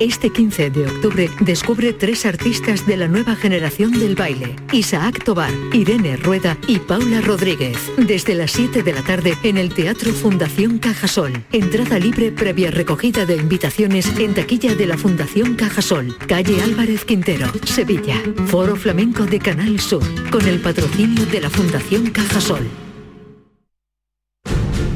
Este 0.00 0.30
15 0.30 0.70
de 0.70 0.86
octubre 0.86 1.28
descubre 1.40 1.92
tres 1.92 2.24
artistas 2.24 2.86
de 2.86 2.96
la 2.96 3.08
nueva 3.08 3.34
generación 3.34 3.90
del 3.98 4.14
baile. 4.14 4.54
Isaac 4.72 5.24
Tobar, 5.24 5.50
Irene 5.72 6.16
Rueda 6.16 6.56
y 6.68 6.78
Paula 6.78 7.20
Rodríguez. 7.20 7.76
Desde 7.96 8.36
las 8.36 8.52
7 8.52 8.84
de 8.84 8.92
la 8.92 9.02
tarde 9.02 9.36
en 9.42 9.56
el 9.56 9.74
Teatro 9.74 10.12
Fundación 10.12 10.78
Cajasol. 10.78 11.44
Entrada 11.50 11.98
libre 11.98 12.30
previa 12.30 12.70
recogida 12.70 13.26
de 13.26 13.38
invitaciones 13.38 14.06
en 14.18 14.34
taquilla 14.34 14.76
de 14.76 14.86
la 14.86 14.96
Fundación 14.96 15.56
Cajasol. 15.56 16.16
Calle 16.28 16.62
Álvarez 16.62 17.04
Quintero, 17.04 17.50
Sevilla. 17.64 18.22
Foro 18.46 18.76
Flamenco 18.76 19.24
de 19.24 19.40
Canal 19.40 19.80
Sur. 19.80 20.04
Con 20.30 20.46
el 20.46 20.60
patrocinio 20.60 21.26
de 21.26 21.40
la 21.40 21.50
Fundación 21.50 22.10
Cajasol. 22.10 22.68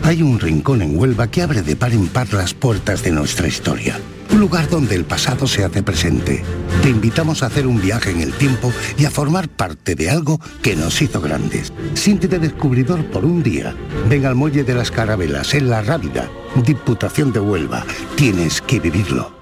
Hay 0.04 0.22
un 0.22 0.38
rincón 0.38 0.80
en 0.82 0.96
Huelva 0.96 1.28
que 1.28 1.42
abre 1.42 1.62
de 1.62 1.74
par 1.74 1.92
en 1.92 2.06
par 2.06 2.32
las 2.32 2.54
puertas 2.54 3.02
de 3.02 3.10
nuestra 3.10 3.48
historia. 3.48 3.98
Un 4.32 4.40
lugar 4.40 4.68
donde 4.70 4.94
el 4.94 5.04
pasado 5.04 5.46
se 5.46 5.62
hace 5.62 5.82
presente. 5.82 6.42
Te 6.82 6.88
invitamos 6.88 7.42
a 7.42 7.46
hacer 7.46 7.66
un 7.66 7.80
viaje 7.80 8.10
en 8.10 8.22
el 8.22 8.32
tiempo 8.32 8.72
y 8.96 9.04
a 9.04 9.10
formar 9.10 9.48
parte 9.48 9.94
de 9.94 10.08
algo 10.08 10.40
que 10.62 10.74
nos 10.74 11.02
hizo 11.02 11.20
grandes. 11.20 11.70
Siéntete 11.92 12.38
descubridor 12.38 13.04
por 13.10 13.26
un 13.26 13.42
día. 13.42 13.74
Ven 14.08 14.24
al 14.24 14.34
Muelle 14.34 14.64
de 14.64 14.74
las 14.74 14.90
Carabelas, 14.90 15.52
en 15.52 15.68
La 15.68 15.82
Rábida, 15.82 16.30
Diputación 16.64 17.32
de 17.32 17.40
Huelva. 17.40 17.84
Tienes 18.16 18.62
que 18.62 18.80
vivirlo. 18.80 19.41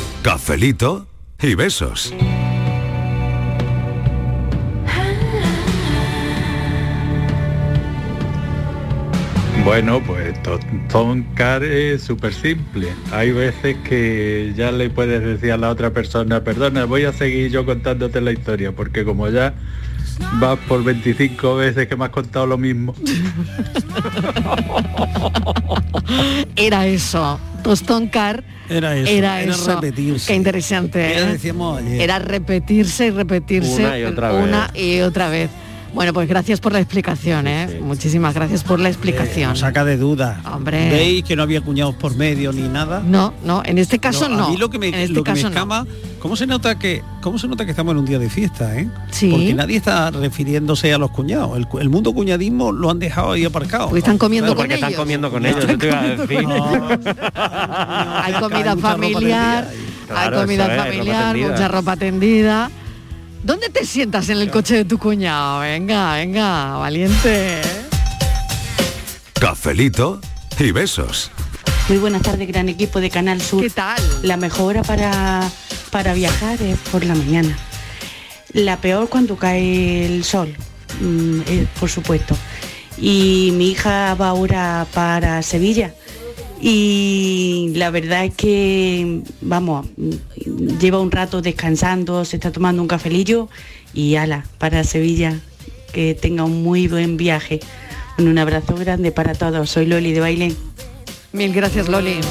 Cafelito 0.23 1.07
y 1.41 1.55
besos. 1.55 2.13
Bueno, 9.65 9.99
pues 10.05 10.39
Toncar 10.89 11.63
es 11.63 12.03
súper 12.03 12.33
simple. 12.33 12.89
Hay 13.11 13.31
veces 13.31 13.77
que 13.77 14.53
ya 14.55 14.71
le 14.71 14.91
puedes 14.91 15.23
decir 15.23 15.53
a 15.53 15.57
la 15.57 15.69
otra 15.69 15.89
persona, 15.89 16.43
perdona, 16.43 16.85
voy 16.85 17.05
a 17.05 17.13
seguir 17.13 17.49
yo 17.49 17.65
contándote 17.65 18.21
la 18.21 18.31
historia, 18.31 18.73
porque 18.73 19.03
como 19.03 19.27
ya 19.29 19.55
vas 20.39 20.59
por 20.67 20.83
25 20.83 21.55
veces 21.55 21.87
que 21.87 21.95
me 21.95 22.05
has 22.05 22.11
contado 22.11 22.45
lo 22.45 22.59
mismo. 22.59 22.93
Era 26.55 26.87
eso. 26.87 27.39
Tostón 27.63 28.07
Car 28.07 28.43
Era 28.69 28.95
eso, 28.95 29.11
era, 29.11 29.41
era 29.41 29.53
eso. 29.53 29.75
repetirse. 29.75 30.27
Qué 30.27 30.35
interesante. 30.35 31.17
¿eh? 31.17 31.25
decíamos 31.25 31.79
ayer. 31.79 32.01
Era 32.01 32.17
repetirse 32.19 33.07
y 33.07 33.11
repetirse 33.11 33.85
Una 33.85 33.99
y 33.99 34.03
otra 34.03 34.31
vez. 34.31 34.43
una 34.43 34.71
y 34.73 34.99
otra 35.01 35.29
vez. 35.29 35.49
Bueno, 35.93 36.13
pues 36.13 36.27
gracias 36.27 36.59
por 36.61 36.71
la 36.71 36.79
explicación, 36.79 37.47
¿eh? 37.47 37.79
Muchísimas 37.81 38.33
gracias 38.33 38.63
por 38.63 38.79
la 38.79 38.89
explicación. 38.89 39.49
Nos 39.49 39.59
saca 39.59 39.83
de 39.83 39.97
duda. 39.97 40.41
Hombre. 40.51 40.89
¿Veis 40.89 41.23
que 41.23 41.35
no 41.35 41.43
había 41.43 41.61
cuñados 41.61 41.95
por 41.95 42.15
medio 42.15 42.53
ni 42.53 42.61
nada? 42.61 43.01
No, 43.05 43.33
no, 43.43 43.61
en 43.65 43.77
este 43.77 43.99
caso 43.99 44.29
no. 44.29 44.45
A 44.45 44.49
mí 44.49 44.57
lo 44.57 44.69
que 44.69 44.79
me, 44.79 44.87
en 44.87 44.95
este 44.95 45.13
lo 45.13 45.23
que 45.23 45.31
me 45.31 45.35
caso 45.35 45.49
no. 45.49 45.55
escama, 45.55 45.85
¿cómo 46.19 46.35
se 46.35 46.47
nota 46.47 46.79
que 46.79 47.03
cómo 47.21 47.37
se 47.37 47.47
nota 47.47 47.65
que 47.65 47.71
estamos 47.71 47.91
en 47.91 47.97
un 47.97 48.05
día 48.05 48.19
de 48.19 48.29
fiesta, 48.29 48.77
eh? 48.79 48.87
Sí. 49.11 49.29
Porque 49.29 49.53
nadie 49.53 49.77
está 49.77 50.11
refiriéndose 50.11 50.93
a 50.93 50.97
los 50.97 51.11
cuñados. 51.11 51.57
El, 51.79 51.89
mundo 51.89 52.13
cuñadismo 52.13 52.71
lo 52.71 52.89
han 52.89 52.99
dejado 52.99 53.33
ahí 53.33 53.43
aparcado. 53.43 53.87
Porque 53.87 53.99
están 53.99 54.17
comiendo 54.17 54.55
porque 54.55 54.75
están 54.75 54.93
comiendo 54.93 55.29
con 55.29 55.45
ellos, 55.45 55.65
te 55.65 55.87
iba 55.87 55.99
a 55.99 56.07
decir. 56.07 56.47
Hay 57.35 58.33
comida 58.39 58.77
familiar, 58.77 59.67
Claro, 60.07 60.39
hay 60.39 60.43
comida 60.43 60.69
familiar, 60.69 61.37
mucha 61.37 61.67
ropa 61.67 61.95
tendida. 61.95 62.69
¿Dónde 63.43 63.69
te 63.69 63.85
sientas 63.85 64.29
en 64.29 64.37
el 64.37 64.51
coche 64.51 64.75
de 64.75 64.85
tu 64.85 64.99
cuñado? 64.99 65.61
Venga, 65.61 66.13
venga, 66.13 66.77
valiente. 66.77 67.61
Cafelito 69.33 70.21
y 70.59 70.71
besos. 70.71 71.31
Muy 71.89 71.97
buenas 71.97 72.21
tardes, 72.21 72.47
gran 72.47 72.69
equipo 72.69 73.01
de 73.01 73.09
Canal 73.09 73.41
Sur. 73.41 73.63
¿Qué 73.63 73.71
tal? 73.71 73.99
La 74.21 74.37
mejor 74.37 74.77
hora 74.77 74.83
para, 74.83 75.49
para 75.89 76.13
viajar 76.13 76.61
es 76.61 76.77
por 76.91 77.03
la 77.03 77.15
mañana. 77.15 77.57
La 78.53 78.77
peor 78.77 79.09
cuando 79.09 79.35
cae 79.35 80.05
el 80.05 80.23
sol, 80.23 80.55
mm, 80.99 81.41
eh, 81.47 81.67
por 81.79 81.89
supuesto. 81.89 82.37
Y 82.97 83.53
mi 83.55 83.71
hija 83.71 84.13
va 84.13 84.29
ahora 84.29 84.85
para 84.93 85.41
Sevilla. 85.41 85.95
Y 86.61 87.73
la 87.75 87.89
verdad 87.89 88.25
es 88.25 88.35
que, 88.35 89.23
vamos, 89.41 89.87
lleva 90.79 90.99
un 90.99 91.09
rato 91.09 91.41
descansando, 91.41 92.23
se 92.23 92.37
está 92.37 92.51
tomando 92.51 92.81
un 92.83 92.87
cafelillo 92.87 93.49
y 93.93 94.15
ala, 94.15 94.45
para 94.59 94.83
Sevilla. 94.83 95.39
Que 95.91 96.13
tenga 96.13 96.43
un 96.43 96.63
muy 96.63 96.87
buen 96.87 97.17
viaje. 97.17 97.59
Bueno, 98.15 98.31
un 98.31 98.37
abrazo 98.37 98.75
grande 98.75 99.11
para 99.11 99.33
todos. 99.33 99.69
Soy 99.69 99.87
Loli 99.87 100.13
de 100.13 100.19
Bailén. 100.21 100.55
Mil 101.33 101.51
gracias, 101.51 101.89
Loli. 101.89 102.21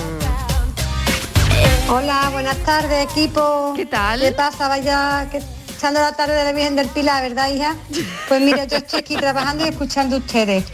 Hola, 1.91 2.31
buenas 2.33 2.57
tardes, 2.59 3.05
equipo. 3.11 3.74
¿Qué 3.74 3.85
tal? 3.85 4.20
¿Qué 4.20 4.33
pasa? 4.33 4.68
Vaya 4.68 5.28
que 5.31 5.43
echando 5.81 6.01
la 6.01 6.12
tarde 6.12 6.35
de 6.35 6.45
la 6.45 6.53
Virgen 6.53 6.76
del 6.76 6.89
Pilar, 6.89 7.22
¿verdad, 7.22 7.51
hija? 7.51 7.74
Pues 8.28 8.43
mira, 8.43 8.66
yo 8.66 8.76
estoy 8.76 9.01
aquí 9.01 9.16
trabajando 9.16 9.64
y 9.64 9.68
escuchando 9.70 10.18
ustedes. 10.18 10.64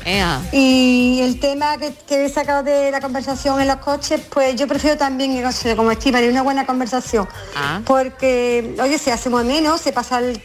Y 0.50 1.20
el 1.22 1.38
tema 1.38 1.76
que, 1.78 1.94
que 2.08 2.24
he 2.24 2.28
sacado 2.28 2.64
de 2.64 2.90
la 2.90 3.00
conversación 3.00 3.60
en 3.60 3.68
los 3.68 3.76
coches, 3.76 4.20
pues 4.28 4.56
yo 4.56 4.66
prefiero 4.66 4.98
también, 4.98 5.40
no 5.40 5.52
sé, 5.52 5.76
como 5.76 5.92
estima, 5.92 6.18
una 6.18 6.42
buena 6.42 6.66
conversación. 6.66 7.28
Ah. 7.54 7.82
Porque, 7.84 8.74
oye, 8.82 8.98
se 8.98 9.12
hace 9.12 9.30
muy 9.30 9.44
menos, 9.44 9.80
se 9.80 9.92
pasa 9.92 10.18
el, 10.18 10.40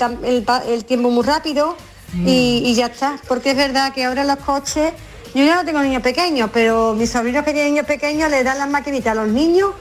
tiempo 0.86 1.10
muy 1.10 1.24
rápido 1.24 1.76
y, 2.14 2.62
y 2.64 2.76
ya 2.76 2.86
está. 2.86 3.18
Porque 3.28 3.52
es 3.52 3.58
verdad 3.58 3.92
que 3.92 4.06
ahora 4.06 4.24
los 4.26 4.38
coches, 4.38 4.94
yo 5.34 5.44
ya 5.44 5.56
no 5.56 5.66
tengo 5.66 5.82
niños 5.82 6.04
pequeños, 6.04 6.52
pero 6.54 6.94
mis 6.94 7.10
sobrinos 7.10 7.44
que 7.44 7.54
tienen 7.54 7.74
niños 7.74 7.88
pequeños 7.88 8.30
le 8.30 8.44
dan 8.44 8.60
las 8.60 8.70
maquinitas 8.70 9.14
a 9.14 9.16
los 9.16 9.28
niños, 9.28 9.72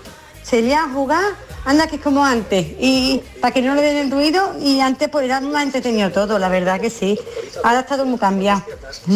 se 0.42 0.62
le 0.62 0.74
a 0.74 0.88
jugar, 0.88 1.24
anda 1.64 1.86
que 1.86 1.96
es 1.96 2.02
como 2.02 2.24
antes. 2.24 2.66
Y 2.80 3.20
para 3.40 3.52
que 3.52 3.62
no 3.62 3.74
le 3.74 3.82
den 3.82 3.96
el 3.96 4.10
ruido 4.10 4.56
y 4.60 4.80
antes 4.80 5.08
pues 5.08 5.24
era 5.24 5.40
más 5.40 5.64
entretenido 5.64 6.10
todo, 6.10 6.38
la 6.38 6.48
verdad 6.48 6.80
que 6.80 6.90
sí. 6.90 7.18
Ahora 7.64 7.80
está 7.80 7.96
todo 7.96 8.06
muy 8.06 8.18
cambiado. 8.18 8.62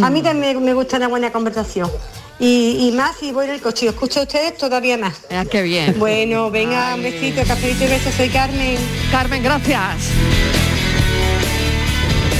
A 0.02 0.10
mí 0.10 0.22
también 0.22 0.58
me, 0.58 0.66
me 0.66 0.74
gusta 0.74 0.96
una 0.96 1.08
buena 1.08 1.32
conversación. 1.32 1.90
Y, 2.38 2.88
y 2.88 2.92
más 2.92 3.16
si 3.16 3.30
voy 3.30 3.46
en 3.46 3.52
el 3.52 3.60
coche 3.60 3.86
escucho 3.86 4.20
a 4.20 4.22
ustedes 4.24 4.58
todavía 4.58 4.98
más. 4.98 5.14
Ah, 5.30 5.44
qué 5.48 5.62
bien. 5.62 5.94
Bueno, 5.98 6.50
venga, 6.50 6.94
un 6.94 7.02
besito, 7.02 7.42
cafelito 7.46 7.84
y 7.84 7.88
besos, 7.88 8.14
soy 8.14 8.28
Carmen. 8.28 8.76
Carmen, 9.10 9.42
gracias. 9.42 10.10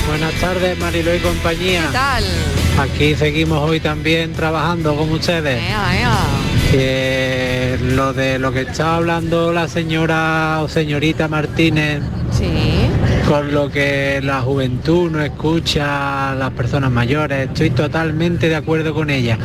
Buenas 0.09 0.35
tardes, 0.41 0.79
Marilo 0.79 1.15
y 1.15 1.19
compañía. 1.21 1.87
¿Qué 1.87 1.93
tal? 1.93 2.25
Aquí 2.79 3.15
seguimos 3.15 3.59
hoy 3.69 3.81
también 3.81 4.33
trabajando 4.33 4.97
con 4.97 5.11
ustedes. 5.13 5.63
Ea, 5.63 6.01
ea. 6.01 6.19
Que 6.75 7.79
lo 7.81 8.13
de 8.13 8.41
lo 8.41 8.51
que 8.51 8.63
estaba 8.63 8.97
hablando 8.97 9.53
la 9.53 9.69
señora 9.69 10.59
o 10.61 10.69
señorita 10.69 11.29
Martínez, 11.29 12.03
con 13.29 13.55
lo 13.55 13.71
que 13.71 14.19
la 14.21 14.41
juventud 14.41 15.09
no 15.09 15.23
escucha 15.23 16.33
a 16.33 16.35
las 16.35 16.51
personas 16.51 16.91
mayores, 16.91 17.47
estoy 17.49 17.71
totalmente 17.71 18.49
de 18.49 18.57
acuerdo 18.57 18.93
con 18.93 19.11
ella. 19.11 19.39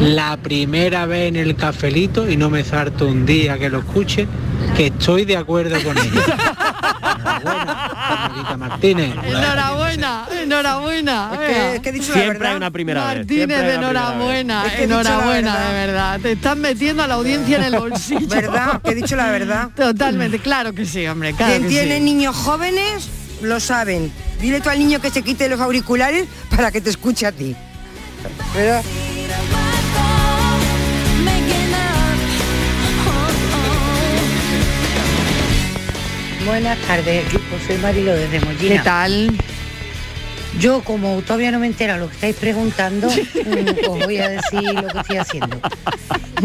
La 0.00 0.36
primera 0.36 1.06
vez 1.06 1.26
en 1.30 1.34
el 1.34 1.56
cafelito, 1.56 2.30
y 2.30 2.36
no 2.36 2.50
me 2.50 2.62
salto 2.62 3.08
un 3.08 3.26
día 3.26 3.58
que 3.58 3.68
lo 3.68 3.80
escuche, 3.80 4.28
que 4.76 4.86
estoy 4.86 5.24
de 5.24 5.38
acuerdo 5.38 5.82
con 5.82 5.98
ella. 5.98 6.54
Martínez. 8.58 9.14
Enhorabuena, 9.24 10.28
enhorabuena. 10.42 11.30
es 11.74 11.80
que 11.80 11.88
he 11.88 11.92
dicho 11.92 12.08
la 12.08 12.14
Siempre 12.14 12.32
verdad. 12.38 12.50
hay 12.50 12.56
una 12.56 12.70
primera 12.70 13.06
vez, 13.06 13.16
Martínez, 13.18 13.74
enhorabuena, 13.74 14.62
vez. 14.62 14.72
Es 14.72 14.78
que 14.78 14.84
enhorabuena, 14.84 15.54
verdad. 15.54 15.68
de 15.68 15.86
verdad. 15.86 16.20
Te 16.20 16.32
están 16.32 16.60
metiendo 16.60 17.02
a 17.02 17.06
la 17.06 17.14
audiencia 17.14 17.56
en 17.58 17.64
el 17.64 17.76
bolsillo. 17.78 18.26
¿Verdad? 18.28 18.80
Que 18.82 18.90
he 18.90 18.94
dicho 18.94 19.16
la 19.16 19.30
verdad. 19.30 19.70
Totalmente, 19.74 20.38
claro 20.38 20.72
que 20.72 20.86
sí, 20.86 21.06
hombre, 21.06 21.34
claro 21.34 21.52
Quien 21.52 21.62
que 21.64 21.68
tiene 21.68 21.96
sí. 21.98 22.02
niños 22.02 22.36
jóvenes 22.36 23.08
lo 23.42 23.60
saben. 23.60 24.12
Dile 24.40 24.60
tú 24.60 24.68
al 24.70 24.78
niño 24.78 25.00
que 25.00 25.10
se 25.10 25.22
quite 25.22 25.48
los 25.48 25.60
auriculares 25.60 26.26
para 26.54 26.70
que 26.70 26.80
te 26.80 26.90
escuche 26.90 27.26
a 27.26 27.32
ti. 27.32 27.54
¿Verdad? 28.54 28.82
Buenas 36.46 36.78
tardes, 36.86 37.26
equipo. 37.26 37.56
Soy 37.66 37.76
Marilo 37.78 38.14
desde 38.14 38.38
Mollina. 38.40 38.76
¿Qué 38.76 38.78
tal? 38.78 39.36
Yo, 40.60 40.82
como 40.82 41.20
todavía 41.22 41.50
no 41.50 41.58
me 41.58 41.66
entera 41.66 41.98
lo 41.98 42.08
que 42.08 42.14
estáis 42.14 42.36
preguntando, 42.36 43.08
mm, 43.10 43.88
os 43.90 44.04
voy 44.04 44.18
a 44.18 44.28
decir 44.28 44.62
lo 44.74 44.86
que 44.86 44.98
estoy 44.98 45.16
haciendo. 45.16 45.60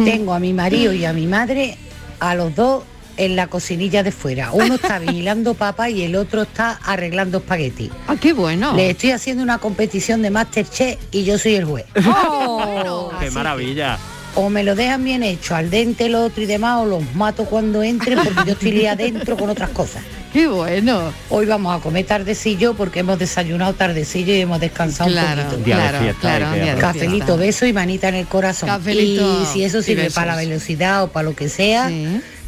Tengo 0.03 0.33
a 0.33 0.39
mi 0.39 0.53
marido 0.53 0.91
y 0.91 1.05
a 1.05 1.13
mi 1.13 1.27
madre, 1.27 1.77
a 2.19 2.33
los 2.33 2.55
dos 2.55 2.83
en 3.17 3.35
la 3.35 3.45
cocinilla 3.47 4.01
de 4.01 4.11
fuera. 4.11 4.51
Uno 4.53 4.75
está 4.75 4.97
vigilando 4.99 5.53
papa 5.53 5.89
y 5.89 6.01
el 6.01 6.15
otro 6.15 6.41
está 6.41 6.79
arreglando 6.83 7.37
espagueti. 7.37 7.91
Ah, 8.07 8.15
qué 8.19 8.33
bueno. 8.33 8.75
Le 8.75 8.89
estoy 8.89 9.11
haciendo 9.11 9.43
una 9.43 9.59
competición 9.59 10.23
de 10.23 10.31
Masterchef 10.31 10.99
y 11.11 11.23
yo 11.23 11.37
soy 11.37 11.55
el 11.55 11.65
juez. 11.65 11.85
Oh, 12.43 13.11
Qué 13.19 13.29
maravilla. 13.31 13.97
O 14.36 14.49
me 14.49 14.63
lo 14.63 14.75
dejan 14.75 15.03
bien 15.03 15.23
hecho, 15.23 15.55
al 15.55 15.69
dente 15.69 16.05
el 16.05 16.15
otro 16.15 16.41
y 16.43 16.45
demás, 16.45 16.79
o 16.82 16.86
los 16.86 17.15
mato 17.15 17.45
cuando 17.45 17.84
entren 17.84 18.19
porque 18.23 18.41
yo 18.45 18.53
estoy 18.53 18.86
adentro 18.88 19.36
con 19.38 19.49
otras 19.49 19.69
cosas. 19.71 20.03
Qué 20.32 20.47
bueno. 20.47 21.11
Hoy 21.29 21.45
vamos 21.45 21.77
a 21.77 21.82
comer 21.84 22.05
tardecillo 22.05 22.73
porque 22.73 22.99
hemos 23.01 23.19
desayunado 23.19 23.73
tardecillo 23.73 24.34
y 24.34 24.39
hemos 24.39 24.61
descansado 24.61 25.09
Claro, 25.11 25.41
un 25.41 25.47
poquito. 25.49 25.65
Claro, 25.65 25.99
fiesta, 25.99 26.19
claro, 26.21 26.53
día 26.53 26.75
Cafelito, 26.77 27.36
beso 27.36 27.65
y 27.65 27.73
manita 27.73 28.07
en 28.07 28.15
el 28.15 28.27
corazón. 28.27 28.69
Cafelito 28.69 29.41
y 29.41 29.45
si 29.47 29.63
eso 29.65 29.82
sirve 29.82 30.09
para 30.09 30.36
la 30.36 30.41
velocidad 30.41 31.03
o 31.03 31.07
para 31.09 31.23
lo 31.29 31.36
que 31.36 31.49
sea, 31.49 31.91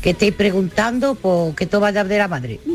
que 0.01 0.09
estéis 0.11 0.33
preguntando, 0.33 1.15
pues 1.15 1.55
que 1.57 1.65
todo 1.65 1.81
vaya 1.81 2.05
de 2.05 2.17
la 2.17 2.27
madre. 2.29 2.59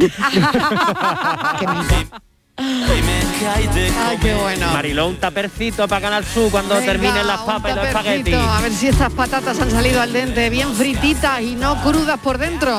Que 1.58 1.66
me- 1.66 2.27
Ay, 2.60 4.18
qué 4.20 4.34
bueno. 4.34 4.66
Mariló, 4.72 5.06
un 5.06 5.16
tapercito 5.16 5.86
para 5.86 6.00
Canal 6.00 6.24
Sur 6.24 6.50
cuando 6.50 6.74
Venga, 6.74 6.86
terminen 6.86 7.26
las 7.26 7.40
papas 7.42 7.72
y 7.72 7.76
los 7.76 7.86
espaguetis. 7.86 8.34
A 8.34 8.60
ver 8.60 8.72
si 8.72 8.88
estas 8.88 9.12
patatas 9.12 9.60
han 9.60 9.70
salido 9.70 10.00
al 10.02 10.12
dente, 10.12 10.50
bien 10.50 10.74
frititas 10.74 11.40
y 11.40 11.54
no 11.54 11.80
crudas 11.82 12.18
por 12.18 12.38
dentro. 12.38 12.76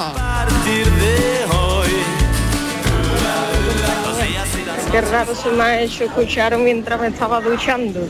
Qué 4.92 5.02
raro 5.02 5.36
se 5.36 5.50
me 5.52 5.64
ha 5.64 5.82
hecho 5.82 6.06
escuchar 6.06 6.58
mientras 6.58 7.00
me 7.00 7.08
estaba 7.08 7.40
duchando. 7.40 8.10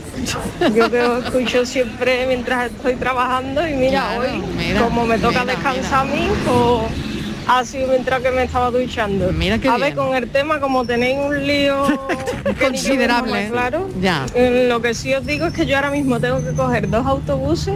Yo 0.74 0.90
que 0.90 1.18
escucho 1.24 1.66
siempre 1.66 2.26
mientras 2.26 2.70
estoy 2.70 2.96
trabajando 2.96 3.66
y 3.68 3.74
mira, 3.74 4.14
Claro, 4.16 4.20
hoy, 4.22 4.42
mira, 4.56 4.80
como 4.80 5.04
me 5.04 5.18
toca 5.18 5.40
mira, 5.40 5.56
descansar 5.56 6.00
a 6.00 6.04
mí, 6.04 6.28
pues 6.46 7.10
ha 7.58 7.64
sido 7.64 7.88
mientras 7.88 8.20
que 8.22 8.30
me 8.30 8.44
estaba 8.44 8.70
duchando. 8.70 9.32
Mira 9.32 9.58
qué 9.58 9.68
a 9.68 9.72
ver, 9.78 9.94
bien. 9.94 9.96
con 9.96 10.14
el 10.16 10.28
tema, 10.30 10.60
como 10.60 10.84
tenéis 10.84 11.18
un 11.18 11.46
lío 11.46 11.84
Considerable. 12.60 13.48
claro. 13.50 13.88
Ya. 14.00 14.26
eh, 14.34 14.66
Lo 14.68 14.80
que 14.80 14.94
sí 14.94 15.12
os 15.14 15.24
digo 15.26 15.46
es 15.46 15.52
que 15.54 15.66
yo 15.66 15.76
ahora 15.76 15.90
mismo 15.90 16.20
tengo 16.20 16.42
que 16.44 16.52
coger 16.52 16.88
dos 16.88 17.06
autobuses 17.06 17.74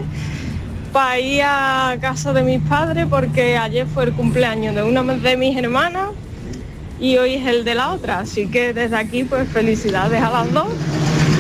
para 0.93 1.19
ir 1.19 1.43
a 1.45 1.97
casa 2.01 2.33
de 2.33 2.43
mis 2.43 2.61
padres 2.61 3.07
porque 3.11 3.57
ayer 3.57 3.87
fue 3.87 4.05
el 4.05 4.13
cumpleaños 4.13 4.75
de 4.77 4.83
una 4.85 5.03
de 5.03 5.37
mis 5.37 5.57
hermanas 5.57 6.11
y 7.01 7.17
hoy 7.19 7.35
es 7.35 7.47
el 7.49 7.65
de 7.65 7.75
la 7.75 7.91
otra. 7.93 8.21
Así 8.21 8.47
que 8.47 8.73
desde 8.73 8.97
aquí 8.97 9.25
pues 9.25 9.49
felicidades 9.49 10.23
a 10.23 10.31
las 10.31 10.53
dos. 10.53 10.69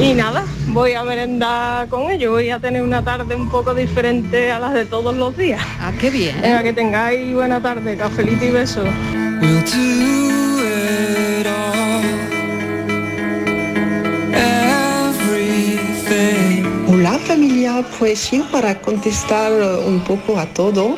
Y 0.01 0.12
nada, 0.12 0.45
voy 0.68 0.92
a 0.95 1.05
merendar 1.05 1.88
con 1.88 2.11
ellos, 2.11 2.32
voy 2.32 2.51
a 2.51 2.59
tener 2.59 2.82
una 2.82 3.03
tarde 3.03 3.36
un 3.36 3.49
poco 3.49 3.74
diferente 3.74 4.51
a 4.51 4.59
las 4.59 4.74
de 4.74 4.84
todos 4.86 5.16
los 5.16 5.36
días. 5.36 5.62
Ah, 5.80 5.92
qué 6.01 6.11
bien. 6.11 6.40
Venga, 6.42 6.62
que 6.62 6.72
tengáis 6.72 7.32
buena 7.32 7.61
tarde, 7.61 7.97
cafelito 7.97 8.45
y 8.45 8.51
besos. 8.51 8.88
Hola 16.88 17.18
familia, 17.18 17.84
pues 17.99 18.30
yo 18.30 18.45
para 18.51 18.80
contestar 18.80 19.53
un 19.86 20.01
poco 20.01 20.38
a 20.38 20.47
todo, 20.47 20.97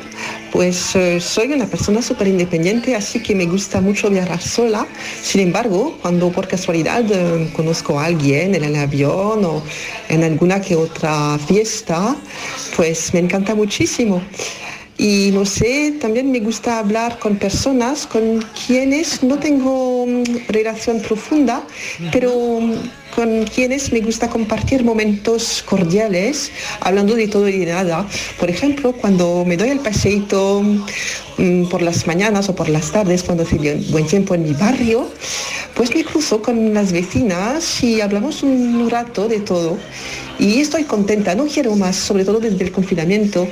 pues 0.57 0.96
eh, 0.96 1.20
soy 1.20 1.52
una 1.52 1.66
persona 1.66 2.00
súper 2.00 2.28
independiente, 2.28 2.96
así 2.96 3.22
que 3.22 3.34
me 3.34 3.44
gusta 3.44 3.82
mucho 3.82 4.09
viajar 4.09 4.40
sola. 4.40 4.86
Sin 5.22 5.42
embargo, 5.42 5.98
cuando 6.00 6.32
por 6.32 6.48
casualidad 6.48 7.04
eh, 7.11 7.50
conozco 7.54 8.00
a 8.00 8.07
alguien 8.07 8.54
en 8.54 8.64
el 8.64 8.74
avión 8.74 9.44
o 9.44 9.62
en 10.09 10.24
alguna 10.24 10.62
que 10.62 10.74
otra 10.74 11.38
fiesta, 11.46 12.16
pues 12.74 13.12
me 13.12 13.20
encanta 13.20 13.54
muchísimo. 13.54 14.22
Y 14.99 15.30
no 15.32 15.44
sé, 15.44 15.94
también 16.01 16.30
me 16.32 16.40
gusta 16.40 16.78
hablar 16.78 17.18
con 17.18 17.36
personas 17.36 18.07
con 18.07 18.42
quienes 18.66 19.22
no 19.22 19.38
tengo 19.38 20.07
mm, 20.07 20.22
relación 20.49 21.01
profunda, 21.01 21.62
pero 22.12 22.61
mm, 22.61 22.72
con 23.14 23.44
quienes 23.44 23.92
me 23.92 24.01
gusta 24.01 24.28
compartir 24.30 24.84
momentos 24.84 25.62
cordiales, 25.66 26.51
hablando 26.80 27.14
de 27.14 27.28
todo 27.28 27.47
y 27.49 27.59
de 27.59 27.66
nada. 27.72 28.07
Por 28.40 28.49
ejemplo, 28.49 28.92
cuando 28.92 29.44
me 29.47 29.57
doy 29.59 29.68
el 29.68 29.80
paseíto 29.80 30.62
mm, 30.62 31.66
por 31.68 31.82
las 31.82 32.07
mañanas 32.07 32.49
o 32.49 32.55
por 32.55 32.70
las 32.70 32.90
tardes, 32.90 33.22
cuando 33.22 33.42
hace 33.44 33.59
bien- 33.59 33.84
buen 33.90 34.07
tiempo 34.07 34.34
en 34.34 34.44
mi 34.44 34.53
barrio, 34.55 35.11
pues 35.74 35.94
me 35.94 36.05
cruzo 36.05 36.40
con 36.40 36.72
las 36.72 36.92
vecinas 36.92 37.82
y 37.82 38.01
hablamos 38.01 38.42
un 38.42 38.88
rato 38.88 39.28
de 39.28 39.40
todo. 39.40 39.76
Y 40.38 40.61
estoy 40.61 40.84
contenta, 40.84 41.34
no 41.34 41.44
quiero 41.47 41.76
más, 41.76 41.97
sobre 41.97 42.24
todo 42.24 42.40
desde 42.40 42.64
el 42.64 42.72
confinamiento. 42.72 43.47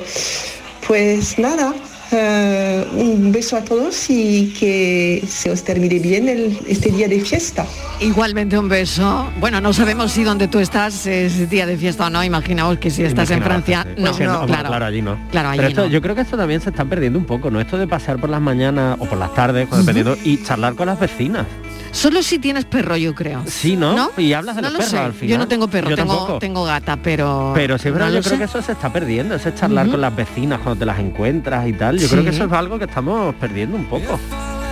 Pues 0.87 1.39
nada, 1.39 1.73
eh, 2.11 2.85
un 2.95 3.31
beso 3.31 3.57
a 3.57 3.61
todos 3.61 4.07
y 4.09 4.53
que 4.59 5.23
se 5.27 5.49
os 5.49 5.63
termine 5.63 5.97
bien 5.97 6.29
el- 6.29 6.59
este 6.67 6.91
día 6.91 7.07
de 7.07 7.19
fiesta. 7.21 7.65
Igualmente 7.99 8.57
un 8.59 8.69
beso. 8.69 9.27
Bueno, 9.39 9.59
no 9.61 9.73
sabemos 9.73 10.11
si 10.11 10.23
donde 10.23 10.47
tú 10.47 10.59
estás 10.59 11.07
es 11.07 11.49
día 11.49 11.65
de 11.65 11.75
fiesta 11.77 12.05
o 12.05 12.09
no. 12.11 12.23
Imaginaos 12.23 12.77
que 12.77 12.91
si 12.91 13.03
estás 13.03 13.31
en 13.31 13.41
Francia, 13.41 13.83
sí. 13.95 14.01
no, 14.01 14.11
Pues 14.11 14.19
no, 14.29 14.45
claro. 14.45 14.85
allí 14.85 15.01
no. 15.01 15.17
Claro, 15.31 15.49
allí 15.49 15.57
Pero 15.57 15.69
esto, 15.69 15.81
no. 15.85 15.87
yo 15.87 16.01
creo 16.01 16.13
que 16.13 16.21
esto 16.21 16.37
también 16.37 16.61
se 16.61 16.69
está 16.69 16.85
perdiendo 16.85 17.17
un 17.17 17.25
poco, 17.25 17.49
¿no? 17.49 17.59
Esto 17.59 17.77
de 17.77 17.87
pasear 17.87 18.19
por 18.19 18.29
las 18.29 18.41
mañanas 18.41 18.97
o 18.99 19.05
por 19.05 19.17
las 19.17 19.33
tardes, 19.33 19.67
dependiendo, 19.71 20.15
y 20.23 20.43
charlar 20.43 20.75
con 20.75 20.85
las 20.87 20.99
vecinas. 20.99 21.47
Solo 21.95 22.21
si 22.21 22.39
tienes 22.39 22.65
perro, 22.65 22.97
yo 22.97 23.15
creo. 23.15 23.41
Sí, 23.47 23.77
¿no? 23.77 24.11
Y 24.17 24.33
hablas 24.33 24.57
de 24.57 24.61
No 24.61 24.67
los 24.67 24.73
lo 24.73 24.77
perros 24.79 24.91
sé. 24.91 24.97
al 24.99 25.13
final. 25.13 25.29
Yo 25.29 25.37
no 25.37 25.47
tengo 25.47 25.67
perro, 25.69 25.89
Yo 25.91 25.95
tengo, 25.95 26.13
tampoco. 26.17 26.39
tengo 26.39 26.63
gata, 26.65 26.97
pero. 26.97 27.53
Pero 27.55 27.77
sí, 27.77 27.87
es 27.87 27.93
verdad, 27.93 28.09
no 28.09 28.15
yo 28.15 28.19
creo 28.21 28.31
sé. 28.33 28.37
que 28.37 28.43
eso 28.43 28.61
se 28.61 28.73
está 28.73 28.91
perdiendo, 28.91 29.33
ese 29.35 29.55
charlar 29.55 29.85
Ujú. 29.85 29.93
con 29.93 30.01
las 30.01 30.13
vecinas 30.15 30.59
cuando 30.59 30.79
te 30.79 30.85
las 30.85 30.99
encuentras 30.99 31.65
y 31.67 31.71
tal. 31.73 31.97
Yo 31.97 32.09
creo 32.09 32.23
que 32.23 32.31
eso 32.31 32.43
es 32.43 32.51
algo 32.51 32.77
que 32.77 32.83
estamos 32.85 33.33
perdiendo 33.35 33.77
un 33.77 33.85
poco. 33.85 34.19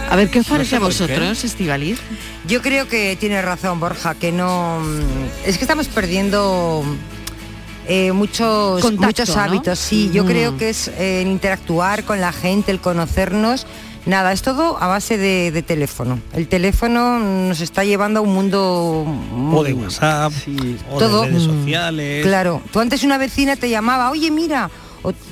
A 0.09 0.15
ver, 0.17 0.30
¿qué 0.30 0.39
os 0.39 0.47
No 0.49 0.53
parece 0.55 0.71
sé 0.71 0.76
a 0.76 0.80
vosotros, 0.80 1.43
Estivaliz? 1.45 1.97
Yo 2.45 2.61
creo 2.61 2.89
que 2.89 3.15
tiene 3.15 3.41
razón 3.41 3.80
Borja, 3.80 4.15
que 4.15 4.32
no... 4.34 4.82
mm, 4.82 5.47
Es 5.47 5.57
que 5.57 5.63
estamos 5.63 5.88
perdiendo 5.88 6.84
eh, 7.88 8.11
muchos, 8.11 8.82
Contacto, 8.82 9.07
muchos 9.21 9.36
¿no? 9.36 9.41
hábitos, 9.41 9.80
sí. 9.80 10.11
Yo 10.13 10.24
Mm. 10.24 10.28
creo 10.28 10.57
que 10.57 10.69
es 10.69 10.89
eh, 10.89 11.21
el 11.21 11.30
interactuar 11.30 12.03
con 12.03 12.19
la 12.19 12.34
gente, 12.34 12.71
el 12.71 12.80
conocernos. 12.80 13.65
Nada, 14.05 14.33
es 14.33 14.41
todo 14.41 14.77
a 14.81 14.87
base 14.87 15.17
de, 15.17 15.51
de 15.51 15.61
teléfono. 15.61 16.19
El 16.33 16.47
teléfono 16.49 17.19
nos 17.19 17.61
está 17.61 17.85
llevando 17.85 18.19
a 18.19 18.23
un 18.23 18.33
mundo... 18.33 19.05
O 19.53 19.63
de 19.63 19.73
WhatsApp, 19.73 20.33
o 20.91 20.97
Todo. 20.99 21.21
de 21.21 21.29
redes 21.29 21.47
Mm. 21.47 21.59
sociales. 21.61 22.25
Claro, 22.25 22.61
tú 22.71 22.79
antes 22.81 23.03
una 23.03 23.17
vecina 23.17 23.55
te 23.55 23.69
llamaba, 23.69 24.11
oye, 24.11 24.29
mira, 24.29 24.69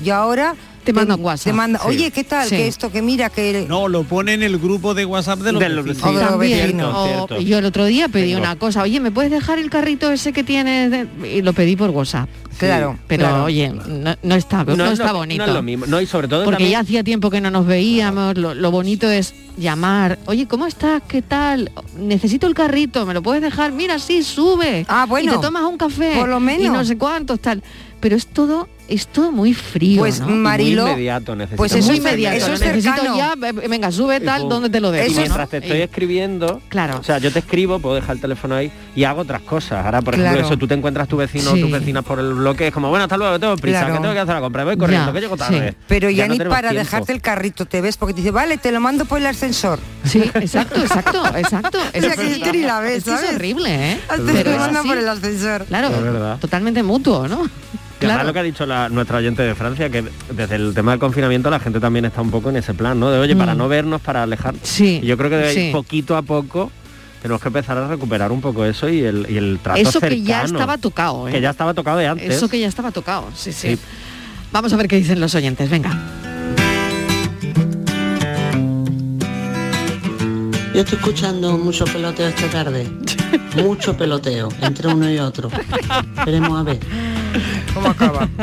y 0.02 0.08
ahora 0.10 0.54
te 0.84 0.92
manda 0.92 1.14
un 1.14 1.24
WhatsApp. 1.24 1.44
Te 1.44 1.52
manda, 1.52 1.78
Sí. 1.78 1.84
oye, 1.88 2.10
¿qué 2.10 2.24
tal? 2.24 2.48
Sí. 2.48 2.56
Que 2.56 2.66
esto, 2.68 2.90
que 2.90 3.02
mira, 3.02 3.30
que 3.30 3.66
No, 3.68 3.88
lo 3.88 4.02
pone 4.04 4.34
en 4.34 4.42
el 4.42 4.58
grupo 4.58 4.94
de 4.94 5.04
WhatsApp 5.04 5.40
de 5.40 5.52
los 5.52 5.60
De 5.60 5.68
los 5.68 5.84
vecinos. 5.84 6.14
vecinos. 6.14 6.30
También, 6.30 6.80
o- 6.82 7.40
yo 7.40 7.58
el 7.58 7.64
otro 7.64 7.84
día 7.86 8.08
pedí 8.08 8.30
Tengo. 8.32 8.40
una 8.40 8.56
cosa, 8.56 8.82
oye, 8.82 9.00
¿me 9.00 9.10
puedes 9.10 9.30
dejar 9.30 9.58
el 9.58 9.70
carrito 9.70 10.10
ese 10.10 10.32
que 10.32 10.42
tienes? 10.44 10.90
de-?" 10.90 11.36
Y 11.38 11.42
lo 11.42 11.52
pedí 11.52 11.76
por 11.76 11.90
WhatsApp. 11.90 12.28
Claro, 12.58 12.96
Pero 13.08 13.24
claro. 13.26 13.44
oye, 13.44 13.70
no, 13.70 14.14
no 14.22 14.34
está, 14.34 14.62
no, 14.64 14.76
No 14.76 14.84
es 14.86 14.92
está 14.92 15.06
lo- 15.12 15.18
bonito. 15.18 15.42
no 15.44 15.48
es 15.50 15.54
lo 15.56 15.62
mismo. 15.62 15.86
No, 15.86 16.00
y 16.00 16.06
sobre 16.06 16.28
todo 16.28 16.44
Porque 16.44 16.56
también- 16.58 16.72
ya 16.72 16.80
hacía 16.80 17.02
tiempo 17.02 17.30
que 17.30 17.40
no 17.40 17.50
nos 17.50 17.66
veíamos, 17.66 18.36
lo, 18.36 18.54
lo 18.54 18.70
bonito 18.70 19.10
es 19.10 19.34
llamar, 19.56 20.18
oye, 20.26 20.46
¿cómo 20.46 20.66
estás? 20.66 21.02
¿Qué 21.08 21.22
tal? 21.22 21.72
Necesito 21.98 22.46
el 22.46 22.54
carrito, 22.54 23.04
¿me 23.06 23.14
lo 23.14 23.22
puedes 23.22 23.42
dejar? 23.42 23.72
Mira, 23.72 23.98
sí, 23.98 24.22
sube. 24.22 24.84
Ah, 24.88 25.06
bueno. 25.08 25.32
Y 25.32 25.36
te 25.36 25.40
tomas 25.42 25.62
un 25.64 25.76
café. 25.78 26.16
Por 26.18 26.28
lo 26.28 26.40
menos. 26.40 26.66
Y 26.66 26.68
no 26.68 26.84
sé 26.84 26.96
cuántos, 26.98 27.40
tal. 27.40 27.62
Pero 28.00 28.16
es 28.16 28.26
todo, 28.26 28.68
es 28.88 29.06
todo 29.06 29.32
muy 29.32 29.54
frío. 29.54 30.00
Pues, 30.00 30.20
¿no? 30.20 30.28
Marilo, 30.28 30.82
Muy 30.82 30.90
inmediato, 30.92 31.34
necesito 31.36 31.56
pues 31.56 31.72
Es 31.72 31.84
eso 31.84 31.94
inmediato. 31.94 32.36
eso 32.36 32.52
es 32.52 32.60
necesito 32.60 32.94
cercano. 32.96 33.16
ya, 33.16 33.34
eh, 33.48 33.52
venga, 33.68 33.90
sube 33.92 34.20
tal, 34.20 34.42
pum. 34.42 34.50
¿dónde 34.50 34.70
te 34.70 34.80
lo 34.80 34.90
dejo? 34.90 35.06
Y 35.10 35.14
no? 35.14 35.20
mientras 35.20 35.48
te 35.48 35.56
estoy 35.58 35.78
Y- 35.78 35.82
escribiendo, 35.82 36.60
Claro. 36.68 36.98
o 36.98 37.02
sea, 37.02 37.18
yo 37.18 37.32
te 37.32 37.38
escribo, 37.38 37.78
puedo 37.78 37.94
dejar 37.94 38.16
el 38.16 38.20
teléfono 38.20 38.54
ahí 38.54 38.70
y 38.94 39.04
hago 39.04 39.22
otras 39.22 39.40
cosas. 39.42 39.84
Ahora, 39.84 40.02
por 40.02 40.14
ejemplo, 40.14 40.32
Claro. 40.34 40.46
eso, 40.46 40.56
tú 40.58 40.66
te 40.66 40.74
encuentras 40.74 41.08
tu 41.08 41.16
vecino 41.16 41.52
Sí. 41.52 41.58
o 41.62 41.62
tus 41.66 41.72
vecinas 41.72 42.04
por 42.04 42.18
el 42.18 42.34
bloque, 42.34 42.66
es 42.68 42.74
como, 42.74 42.90
bueno, 42.90 43.04
hasta 43.04 43.16
luego, 43.16 43.38
tengo 43.40 43.56
prisa, 43.56 43.80
Claro. 43.80 43.94
que 43.94 44.00
tengo 44.00 44.14
que 44.14 44.20
hacer 44.20 44.34
la 44.34 44.40
compra, 44.40 44.64
voy 44.64 44.76
corriendo, 44.76 45.06
Ya, 45.08 45.12
que 45.12 45.20
llego 45.20 45.36
tarde. 45.36 45.74
Pero 45.88 46.10
ya, 46.10 46.26
no 46.26 46.34
ni 46.34 46.38
para 46.40 46.70
tiempo. 46.70 46.78
dejarte 46.78 47.12
el 47.12 47.20
carrito 47.22 47.64
te 47.66 47.80
ves 47.80 47.96
porque 47.96 48.14
te 48.14 48.20
dice, 48.20 48.30
vale, 48.30 48.58
te 48.58 48.72
lo 48.72 48.80
mando 48.80 49.04
por 49.04 49.18
el 49.18 49.26
ascensor. 49.26 49.78
Sí, 50.04 50.18
exacto, 50.34 50.80
exacto, 50.80 51.24
exacto. 51.36 51.78
O 51.96 52.00
sea, 52.00 52.16
que 52.16 52.40
tú 52.44 52.52
ni 52.52 52.62
la 52.62 52.80
ves, 52.80 53.06
Es 53.06 53.34
horrible, 53.34 53.92
¿eh? 53.92 54.00
Te 54.08 54.44
lo 54.44 54.62
así. 54.62 54.88
por 54.88 54.96
el 54.98 55.08
ascensor. 55.08 55.64
Claro, 55.66 56.36
totalmente 56.40 56.82
mutuo, 56.82 57.28
¿no? 57.28 57.48
Que 58.02 58.06
además 58.06 58.16
Claro. 58.22 58.28
lo 58.28 58.32
que 58.32 58.38
ha 58.40 58.42
dicho 58.42 58.66
la- 58.66 58.88
nuestra 58.88 59.18
oyente 59.18 59.42
de 59.42 59.54
Francia, 59.54 59.88
que 59.90 60.04
desde 60.34 60.56
el 60.56 60.74
tema 60.74 60.90
del 60.92 61.00
confinamiento 61.00 61.50
la 61.50 61.60
gente 61.60 61.78
también 61.80 62.04
está 62.04 62.20
un 62.20 62.30
poco 62.30 62.50
en 62.50 62.56
ese 62.56 62.74
plan, 62.74 62.98
¿no? 62.98 63.10
De 63.10 63.18
oye, 63.18 63.36
para 63.36 63.54
Mm. 63.54 63.58
no 63.58 63.68
vernos, 63.68 64.00
para 64.00 64.22
alejar. 64.24 64.54
Sí, 64.62 65.00
Y 65.02 65.06
yo 65.06 65.16
creo 65.16 65.30
que 65.30 65.36
de 65.36 65.48
ahí, 65.48 65.54
sí. 65.54 65.68
poquito 65.72 66.16
a 66.16 66.22
poco 66.22 66.70
tenemos 67.22 67.40
que 67.40 67.48
empezar 67.48 67.78
a 67.78 67.86
recuperar 67.86 68.32
un 68.32 68.40
poco 68.40 68.64
eso 68.64 68.88
y 68.88 69.00
el, 69.04 69.26
y 69.30 69.36
el 69.36 69.60
trato 69.62 69.80
Eso 69.80 70.00
que 70.00 70.22
ya 70.22 70.42
estaba 70.42 70.76
tocado, 70.78 71.28
¿eh? 71.28 71.32
Que 71.32 71.40
ya 71.40 71.50
estaba 71.50 71.72
tocado 71.74 71.98
de 71.98 72.08
antes. 72.08 72.34
Eso 72.34 72.48
que 72.48 72.58
ya 72.58 72.66
estaba 72.68 72.90
tocado, 72.90 73.28
sí, 73.34 73.52
sí, 73.52 73.76
Sí. 73.76 73.82
Vamos 74.50 74.72
a 74.72 74.76
ver 74.76 74.88
qué 74.88 74.96
dicen 74.96 75.20
los 75.20 75.34
oyentes, 75.34 75.70
venga. 75.70 75.96
Yo 80.74 80.80
estoy 80.80 80.98
escuchando 80.98 81.58
mucho 81.58 81.84
peloteo 81.84 82.28
esta 82.28 82.48
tarde. 82.48 82.86
Mucho 83.56 83.94
peloteo 83.96 84.48
entre 84.62 84.88
uno 84.88 85.10
y 85.10 85.18
otro. 85.18 85.50
Veremos 86.24 86.58
a 86.58 86.62
ver. 86.62 86.78
¿Cómo 87.74 87.88
acaba? 87.88 88.28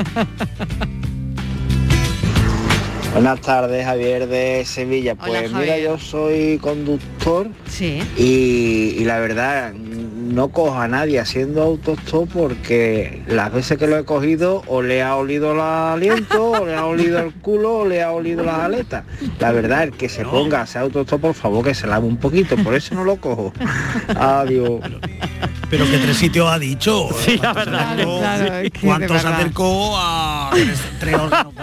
Buenas 3.13 3.41
tardes, 3.41 3.85
Javier 3.85 4.27
de 4.27 4.63
Sevilla. 4.65 5.15
Hola, 5.19 5.39
Pues 5.39 5.51
mira, 5.53 5.77
yo 5.79 5.97
soy 5.97 6.59
conductor 6.61 7.47
Sí. 7.67 7.99
y, 8.17 8.95
y 8.99 9.03
la 9.03 9.19
verdad 9.19 9.73
no 9.73 10.49
cojo 10.49 10.79
a 10.79 10.87
nadie 10.87 11.19
haciendo 11.19 11.63
autostop 11.63 12.29
porque 12.31 13.23
las 13.27 13.51
veces 13.51 13.79
que 13.79 13.87
lo 13.87 13.97
he 13.97 14.05
cogido 14.05 14.61
o 14.67 14.83
le 14.83 15.01
ha 15.01 15.15
olido 15.15 15.53
el 15.53 15.59
aliento, 15.59 16.51
o 16.51 16.65
le 16.67 16.75
ha 16.75 16.85
olido 16.85 17.17
el 17.19 17.33
culo, 17.33 17.79
o 17.79 17.85
le 17.87 18.03
ha 18.03 18.11
olido 18.11 18.43
las 18.43 18.59
aletas. 18.59 19.05
La 19.39 19.51
verdad, 19.51 19.83
el 19.83 19.91
que 19.93 20.07
se 20.07 20.23
ponga 20.23 20.59
a 20.59 20.61
hacer 20.63 20.83
autostop, 20.83 21.19
por 21.19 21.33
favor, 21.33 21.65
que 21.65 21.73
se 21.73 21.87
lave 21.87 22.05
un 22.07 22.17
poquito, 22.17 22.55
por 22.57 22.75
eso 22.75 22.93
no 22.93 23.03
lo 23.03 23.15
cojo. 23.17 23.51
Adiós. 24.15 24.81
Pero 25.69 25.85
que 25.89 25.97
tres 25.99 26.17
sitios 26.17 26.49
ha 26.51 26.57
dicho. 26.59 27.09
Sí, 27.25 27.37
la 27.41 27.53
verdad. 27.53 27.93
acercó- 27.93 28.19
Claro, 28.19 28.55
es 28.57 28.71
que 28.71 28.79
¿Cuánto 28.79 29.07
se 29.07 29.13
verdad. 29.13 29.33
acercó 29.33 29.97
a 29.97 30.49
tres, 30.99 31.15
órganos? 31.15 31.53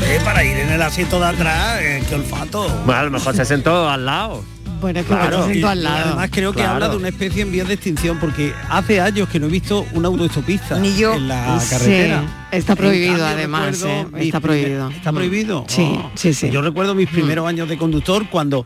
Joder, 0.00 0.20
para 0.24 0.44
ir 0.44 0.56
en 0.58 0.70
el 0.70 0.82
asiento 0.82 1.18
de 1.20 1.26
atrás, 1.26 1.78
eh, 1.80 2.02
qué 2.08 2.14
olfato. 2.16 2.68
Bueno, 2.84 3.00
a 3.00 3.04
lo 3.04 3.10
mejor 3.10 3.34
se 3.36 3.44
sentó 3.44 3.88
al 3.88 4.04
lado. 4.06 4.42
Bueno, 4.80 5.00
es 5.00 5.06
que 5.06 5.12
Claro, 5.12 5.44
además 5.44 6.30
creo 6.32 6.52
que 6.52 6.58
Claro. 6.58 6.72
habla 6.74 6.88
de 6.88 6.96
una 6.96 7.08
especie 7.08 7.42
en 7.42 7.52
vías 7.52 7.68
de 7.68 7.74
extinción 7.74 8.18
porque 8.18 8.52
hace 8.68 9.00
años 9.00 9.28
que 9.28 9.38
no 9.38 9.46
he 9.46 9.50
visto 9.50 9.86
un 9.92 10.04
autoestopista 10.06 10.78
Ni 10.78 10.96
yo. 10.96 11.14
en 11.14 11.28
la 11.28 11.60
Sí, 11.60 11.70
carretera. 11.70 12.22
está 12.50 12.74
prohibido, 12.76 13.12
cambio, 13.18 13.26
además, 13.26 13.80
recuerdo 13.80 14.16
eh, 14.18 14.24
está 14.26 14.40
prohibido. 14.40 14.90
¿Está 14.90 15.12
Mm. 15.12 15.14
prohibido? 15.14 15.64
Sí, 15.68 15.82
Oh. 15.96 16.10
sí, 16.14 16.32
sí. 16.34 16.50
Yo 16.50 16.62
recuerdo 16.62 16.94
mis 16.94 17.08
primeros 17.08 17.46
años 17.46 17.68
de 17.68 17.76
conductor 17.76 18.26
cuando 18.30 18.64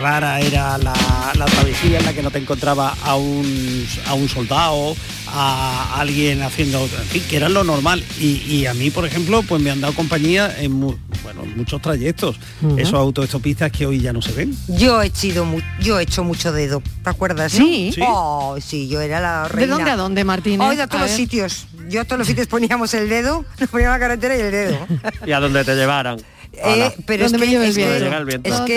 rara 0.00 0.40
era 0.40 0.78
la, 0.78 0.94
la 1.36 1.44
travesía 1.44 1.98
en 1.98 2.06
la 2.06 2.12
que 2.14 2.22
no 2.22 2.30
te 2.30 2.38
encontraba 2.38 2.94
a 3.02 3.16
un, 3.16 3.86
a 4.06 4.14
un 4.14 4.28
soldado, 4.28 4.96
a 5.36 6.00
alguien 6.00 6.42
haciendo, 6.42 6.84
en 6.84 7.06
fin, 7.08 7.22
que 7.28 7.36
era 7.36 7.48
lo 7.48 7.64
normal. 7.64 8.02
Y, 8.20 8.40
y 8.46 8.66
a 8.66 8.74
mí, 8.74 8.90
por 8.90 9.04
ejemplo, 9.04 9.42
pues 9.42 9.60
me 9.60 9.70
han 9.70 9.80
dado 9.80 9.92
compañía 9.94 10.54
en 10.60 10.72
mu- 10.72 10.94
bueno, 11.22 11.42
en 11.42 11.56
muchos 11.56 11.82
trayectos. 11.82 12.36
Ujú. 12.62 12.78
Esos 12.78 12.94
autoestopistas 12.94 13.72
que 13.72 13.84
hoy 13.86 14.00
ya 14.00 14.12
no 14.12 14.22
se 14.22 14.32
ven. 14.32 14.56
Yo 14.68 15.02
he 15.02 15.06
hecho 15.08 15.44
mu- 15.44 15.60
yo 15.80 15.98
he 15.98 16.04
hecho 16.04 16.22
mucho 16.22 16.52
dedo, 16.52 16.82
¿te 17.02 17.10
acuerdas? 17.10 17.52
Sí. 17.52 17.90
Sí. 17.94 18.00
Oh, 18.06 18.56
sí, 18.60 18.88
yo 18.88 19.00
era 19.00 19.20
la 19.20 19.42
¿De 19.44 19.48
reina. 19.48 19.74
dónde 19.76 19.90
a 19.90 19.96
dónde, 19.96 20.24
Martínez? 20.24 20.68
Hoy 20.68 20.78
a 20.80 20.86
todos 20.86 21.00
A 21.00 21.04
los 21.04 21.10
ver. 21.10 21.16
sitios. 21.16 21.66
Yo 21.88 22.00
a 22.00 22.04
todos 22.04 22.18
los 22.18 22.26
sitios 22.28 22.46
poníamos 22.46 22.94
el 22.94 23.08
dedo, 23.08 23.44
nos 23.58 23.68
poníamos 23.68 23.96
la 23.96 24.00
carretera 24.00 24.36
y 24.36 24.40
el 24.40 24.50
dedo. 24.52 24.78
Y 25.26 25.32
a 25.32 25.40
donde 25.40 25.64
te 25.64 25.74
llevaran. 25.74 26.18
Eh, 26.62 26.92
pero 27.06 27.24
es 27.26 27.32
¿Dónde 27.32 27.46
me 27.46 27.46
que, 27.46 27.50
lleva 27.52 27.64
el 27.64 27.70
es 27.70 27.76
que- 27.76 27.84
viento? 27.86 28.04
Llega 28.04 28.16
el 28.18 28.24
viento. 28.24 28.48
es 28.48 28.54
¿Dónde 28.56 28.72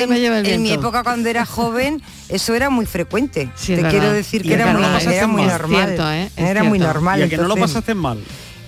que 0.45 0.53
en 0.53 0.61
mi 0.61 0.71
época 0.71 1.03
cuando 1.03 1.29
era 1.29 1.45
joven 1.45 2.01
eso 2.29 2.53
era 2.55 2.69
muy 2.69 2.85
frecuente. 2.85 3.49
Sí, 3.55 3.67
Te 3.67 3.75
verdad. 3.77 3.89
quiero 3.91 4.11
decir 4.13 4.41
que 4.43 4.53
era 4.53 4.67
muy, 4.73 4.83
era 5.13 5.27
muy 5.27 5.41
mal. 5.43 5.51
normal. 5.51 5.85
Cierto, 5.85 6.11
¿eh? 6.11 6.29
Era 6.37 6.63
muy 6.63 6.79
normal. 6.79 7.19
y 7.19 7.23
a 7.23 7.29
que 7.29 7.37
no 7.37 7.47
lo 7.47 7.55
pasaste 7.55 7.93
mal. 7.95 8.19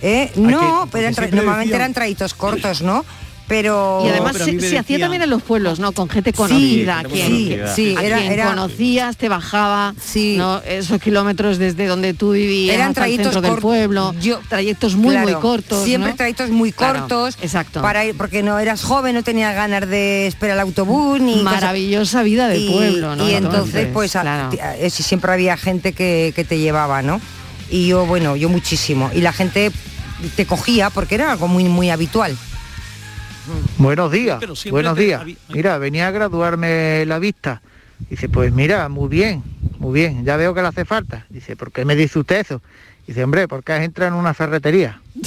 ¿Eh? 0.01 0.31
No, 0.35 0.87
pero 0.91 1.09
normalmente 1.11 1.65
decían- 1.65 1.75
eran 1.75 1.93
traitos 1.93 2.33
cortos, 2.33 2.81
¿no? 2.81 3.03
Pero... 3.49 4.03
Y 4.05 4.09
además 4.09 4.37
pero 4.37 4.45
se, 4.61 4.77
hacía 4.77 4.99
también 4.99 5.23
en 5.23 5.29
los 5.29 5.41
pueblos, 5.41 5.79
¿no? 5.79 5.91
Con 5.91 6.07
gente 6.07 6.31
conocida, 6.31 6.99
gente 6.99 7.13
quien, 7.13 7.27
Sí, 7.27 7.59
sí, 7.75 7.95
a 7.97 8.03
era, 8.03 8.19
quien 8.19 8.31
era, 8.31 8.45
conocías, 8.49 9.17
te 9.17 9.27
bajaba, 9.27 9.93
Sí. 10.01 10.35
¿no? 10.37 10.61
esos 10.61 11.01
kilómetros 11.01 11.57
desde 11.57 11.87
donde 11.87 12.13
tú 12.13 12.31
vivías 12.31 12.75
Eran 12.75 12.93
trayectos 12.93 13.33
centro 13.33 13.41
del 13.51 13.59
pueblo, 13.59 14.13
yo- 14.21 14.39
trayectos 14.47 14.95
muy, 14.95 15.17
muy 15.17 15.33
cortos, 15.33 15.83
Siempre 15.83 16.11
¿no? 16.11 16.15
trayectos 16.15 16.51
muy 16.51 16.71
Claro, 16.71 16.99
cortos. 16.99 17.37
exacto. 17.41 17.81
Para 17.81 18.05
ir, 18.05 18.15
porque 18.15 18.43
no 18.43 18.59
eras 18.59 18.83
joven, 18.83 19.15
no 19.15 19.23
tenías 19.23 19.55
ganas 19.55 19.89
de 19.89 20.27
esperar 20.27 20.55
el 20.57 20.61
autobús 20.61 21.19
ni 21.19 21.37
Maravillosa 21.41 22.21
vida 22.21 22.47
de 22.47 22.59
y, 22.59 22.69
pueblo, 22.69 23.15
¿no? 23.15 23.27
Y 23.27 23.33
entonces, 23.33 23.87
pues, 23.91 24.11
claro. 24.11 24.51
sí, 24.91 25.01
siempre 25.03 25.31
había 25.33 25.57
gente 25.57 25.93
que, 25.93 26.33
que 26.35 26.43
te 26.43 26.59
llevaba, 26.59 27.01
¿no? 27.01 27.19
Y 27.71 27.87
yo, 27.87 28.05
bueno, 28.05 28.35
yo 28.35 28.47
muchísimo. 28.47 29.09
Y 29.15 29.21
la 29.21 29.33
gente 29.33 29.71
te 30.35 30.45
cogía 30.45 30.91
porque 30.91 31.15
era 31.15 31.31
algo 31.31 31.47
muy, 31.47 31.63
muy 31.63 31.89
habitual. 31.89 32.37
Buenos 33.77 34.11
días, 34.11 34.37
Pero 34.39 34.55
siempre 34.55 34.81
buenos 34.83 34.97
días. 34.97 35.21
Mira, 35.49 35.77
venía 35.77 36.07
a 36.07 36.11
graduarme 36.11 37.05
la 37.05 37.19
vista. 37.19 37.61
Dice, 38.09 38.29
pues 38.29 38.53
mira, 38.53 38.87
muy 38.89 39.09
bien, 39.09 39.43
muy 39.77 39.93
bien, 39.93 40.23
ya 40.23 40.37
veo 40.37 40.53
que 40.53 40.61
le 40.61 40.67
hace 40.69 40.85
falta. 40.85 41.25
Dice, 41.29 41.55
¿por 41.55 41.71
qué 41.71 41.83
me 41.85 41.95
dice 41.95 42.19
usted 42.19 42.39
eso? 42.39 42.61
Dice, 43.05 43.23
hombre, 43.23 43.47
porque 43.47 43.73
has 43.73 43.81
entrado 43.81 44.13
en 44.13 44.19
una 44.19 44.33
ferretería. 44.33 45.01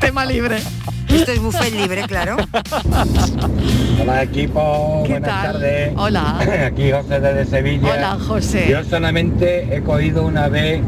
Tema 0.00 0.24
libre. 0.26 0.58
Esto 1.08 1.30
es 1.32 1.38
buffet 1.40 1.72
libre, 1.74 2.02
claro. 2.08 2.36
Hola 4.00 4.22
equipo, 4.22 5.02
¿Qué 5.06 5.12
buenas 5.12 5.30
tal? 5.30 5.52
tardes. 5.52 5.92
Hola. 5.96 6.64
Aquí 6.66 6.90
José 6.90 7.20
desde 7.20 7.44
Sevilla. 7.46 7.92
Hola, 7.94 8.18
José. 8.26 8.66
Yo 8.68 8.82
solamente 8.84 9.76
he 9.76 9.82
cogido 9.82 10.24
una 10.24 10.48
vez 10.48 10.80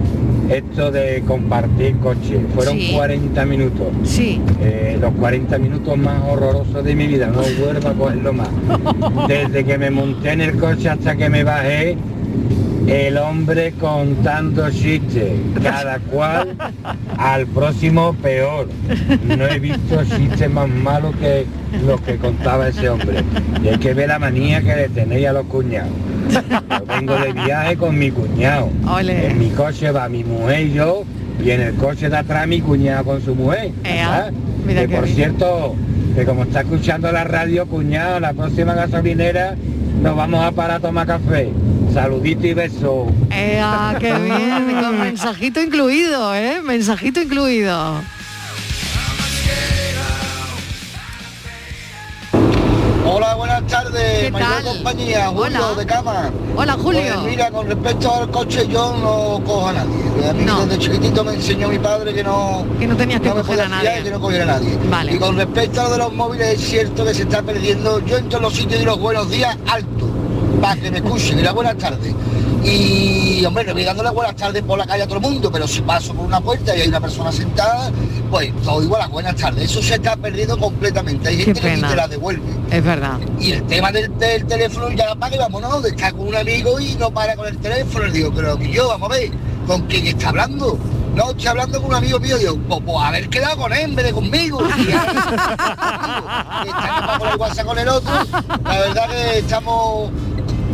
esto 0.51 0.91
de 0.91 1.23
compartir 1.27 1.97
coche. 1.97 2.41
Fueron 2.55 2.79
Sí. 2.79 2.93
40 2.95 3.45
minutos. 3.47 3.87
Sí. 4.05 4.41
Eh, 4.61 4.97
los 5.01 5.13
40 5.15 5.59
minutos 5.59 5.97
más 5.99 6.23
horrorosos 6.29 6.85
de 6.85 6.95
mi 6.95 7.07
vida. 7.07 7.27
No 7.29 7.43
vuelvo 7.65 7.89
a 7.89 7.93
cogerlo 7.93 8.33
más. 8.33 8.49
Desde 9.29 9.65
que 9.65 9.79
me 9.79 9.91
monté 9.91 10.33
en 10.33 10.41
el 10.43 10.57
coche 10.59 10.89
hasta 10.89 11.17
que 11.17 11.29
me 11.29 11.43
bajé, 11.45 11.97
el 12.87 13.19
hombre 13.19 13.73
contando 13.81 14.71
chistes. 14.71 15.33
Cada 15.63 15.99
cual 15.99 16.57
al 17.19 17.47
próximo 17.47 18.15
peor. 18.23 18.69
No 19.27 19.47
he 19.49 19.59
visto 19.59 20.03
chistes 20.05 20.49
más 20.51 20.69
malos 20.69 21.15
que 21.17 21.47
los 21.87 22.01
que 22.03 22.17
contaba 22.17 22.69
ese 22.69 22.89
hombre. 22.89 23.25
Y 23.65 23.69
hay 23.69 23.79
que 23.79 23.93
ver 23.95 24.09
la 24.09 24.19
manía 24.21 24.61
que 24.63 24.77
le 24.77 24.89
tenéis 24.89 25.27
a 25.27 25.33
los 25.33 25.47
cuñados. 25.47 25.91
Yo 26.31 26.87
vengo 26.87 27.15
de 27.17 27.33
viaje 27.33 27.77
con 27.77 27.99
mi 27.99 28.11
cuñado. 28.11 28.71
Ole. 28.87 29.27
En 29.29 29.39
mi 29.39 29.51
coche 29.51 29.91
va 29.91 30.09
mi 30.09 30.25
mujer 30.25 30.67
y 30.67 30.73
yo, 30.73 31.05
y 31.45 31.51
en 31.51 31.61
el 31.61 31.75
coche 31.75 32.09
de 32.09 32.17
atrás 32.17 32.47
mi 32.47 32.61
cuñado 32.61 33.05
con 33.05 33.23
su 33.23 33.35
mujer. 33.35 33.73
Ea, 33.85 34.09
¿sabes? 34.09 34.33
mira 34.67 34.87
que 34.87 34.95
por 34.95 35.05
bien. 35.05 35.17
cierto, 35.17 35.75
que 36.15 36.25
como 36.25 36.43
está 36.45 36.61
escuchando 36.61 37.11
la 37.13 37.25
radio, 37.25 37.67
cuñado, 37.67 38.21
la 38.21 38.33
próxima 38.33 38.75
gasolinera 38.75 39.57
nos 40.03 40.17
vamos 40.17 40.45
a 40.45 40.53
parar 40.53 40.77
a 40.77 40.81
tomar 40.81 41.07
café. 41.07 41.51
Saludito 41.93 42.47
y 42.47 42.55
beso. 42.55 43.07
Ea, 43.31 43.97
qué 43.99 44.13
bien, 44.13 44.83
con 44.83 45.01
mensajito 45.01 45.63
incluido, 45.63 46.35
¿eh? 46.35 46.61
Mensajito 46.63 47.21
incluido. 47.21 48.03
Hola, 53.19 53.35
buenas 53.35 53.67
tardes, 53.67 54.25
¿Qué 54.25 54.31
mayor 54.31 54.49
tal? 54.51 54.65
compañía, 54.65 55.29
Julio 55.29 55.43
Hola. 55.69 55.75
de 55.79 55.87
Cama. 55.87 56.31
Hola, 56.55 56.73
Julio. 56.75 57.01
Pues 57.15 57.25
mira, 57.31 57.51
con 57.51 57.67
respecto 57.67 58.15
al 58.15 58.31
coche 58.31 58.69
yo 58.69 58.95
no 58.99 59.43
cojo 59.43 59.69
a 59.69 59.73
nadie. 59.73 60.29
A 60.29 60.33
mí 60.35 60.45
No. 60.45 60.67
desde 60.67 60.79
chiquitito 60.83 61.25
me 61.25 61.33
enseñó 61.33 61.69
mi 61.69 61.79
padre 61.79 62.13
que 62.13 62.23
no, 62.23 62.67
Que 62.79 62.87
no 62.87 62.95
tenías 62.95 63.23
que 63.23 63.29
no 63.31 63.37
me 63.37 63.41
coger 63.41 63.63
a 63.63 63.69
nadie. 63.69 64.01
y 64.01 64.03
que 64.03 64.11
no 64.11 64.21
cogiera 64.21 64.45
a 64.45 64.59
nadie. 64.59 64.79
Vale. 64.91 65.15
Y 65.15 65.19
con 65.19 65.35
respecto 65.35 65.81
a 65.81 65.85
lo 65.85 65.91
de 65.93 65.99
los 65.99 66.13
móviles 66.13 66.47
es 66.61 66.69
cierto 66.69 67.07
que 67.07 67.15
se 67.15 67.23
está 67.23 67.41
perdiendo. 67.41 68.01
Yo 68.01 68.19
en 68.19 68.29
todos 68.29 68.43
los 68.43 68.53
sitios 68.55 68.81
digo 68.81 68.93
los 68.93 69.01
buenos 69.01 69.31
días 69.31 69.57
alto, 69.67 70.09
para 70.61 70.81
que 70.81 70.91
me 70.91 70.99
escuchen, 70.99 71.39
y 71.39 71.49
buenas 71.49 71.77
tardes. 71.77 72.15
Y 72.65 73.45
hombre, 73.45 73.65
no 73.65 73.75
voy 73.75 73.85
dando 73.85 74.03
las 74.03 74.13
buenas 74.13 74.35
tardes 74.35 74.63
por 74.63 74.79
la 74.79 74.87
calle 74.87 75.05
a 75.05 75.07
todo 75.07 75.17
el 75.19 75.23
mundo, 75.23 75.51
pero 75.53 75.69
si 75.69 75.83
paso 75.83 76.15
por 76.15 76.27
una 76.27 76.41
puerta 76.41 76.77
y 76.77 76.81
hay 76.81 76.89
una 76.89 77.01
persona 77.01 77.31
sentada, 77.31 77.93
pues 78.31 78.53
oigo 78.67 78.99
las 78.99 79.09
buenas 79.09 79.37
tardes. 79.37 79.71
Eso 79.71 79.83
se 79.83 79.95
está 79.95 80.17
perdiendo 80.17 80.59
completamente. 80.59 81.29
Hay 81.29 81.37
Qué 81.37 81.45
gente 81.45 81.61
que 81.61 81.77
te 81.77 81.97
la 81.97 82.09
devuelve. 82.09 82.43
Es 82.71 82.83
verdad. 82.83 83.19
Y 83.39 83.53
el 83.53 83.63
tema 83.67 83.93
del, 83.93 84.19
del 84.19 84.47
teléfono 84.47 84.91
ya 84.91 85.13
apaga 85.13 85.37
y 85.37 85.39
vámonos, 85.39 85.83
de 85.83 85.91
estar 85.91 86.13
con 86.13 86.27
un 86.29 86.35
amigo 86.35 86.81
y 86.81 86.95
no 86.97 87.11
para 87.11 87.37
con 87.37 87.47
el 87.47 87.59
teléfono. 87.59 88.07
Le 88.07 88.13
digo, 88.13 88.33
pero 88.35 88.59
yo, 88.61 88.89
vamos 88.89 89.11
a 89.11 89.15
ver, 89.15 89.31
¿con 89.67 89.83
quién 89.83 90.07
está 90.07 90.31
hablando? 90.31 90.79
No, 91.17 91.31
estoy 91.31 91.47
hablando 91.47 91.81
con 91.81 91.89
un 91.89 91.97
amigo 91.97 92.21
mío, 92.21 92.37
digo, 92.37 92.59
pues, 92.69 92.81
pues 92.85 92.99
haber 92.99 93.31
quedado 93.31 93.57
con 93.57 93.73
él 93.73 93.81
en 93.81 93.95
vez 93.97 94.05
de 94.05 94.13
conmigo. 94.13 94.61
Está 96.67 97.17
con 97.19 97.29
el 97.29 97.37
WhatsApp 97.37 97.65
con 97.65 97.79
el 97.79 97.89
otro. 97.89 98.13
La 98.65 98.79
verdad 98.81 99.09
que 99.09 99.39
estamos, 99.39 100.11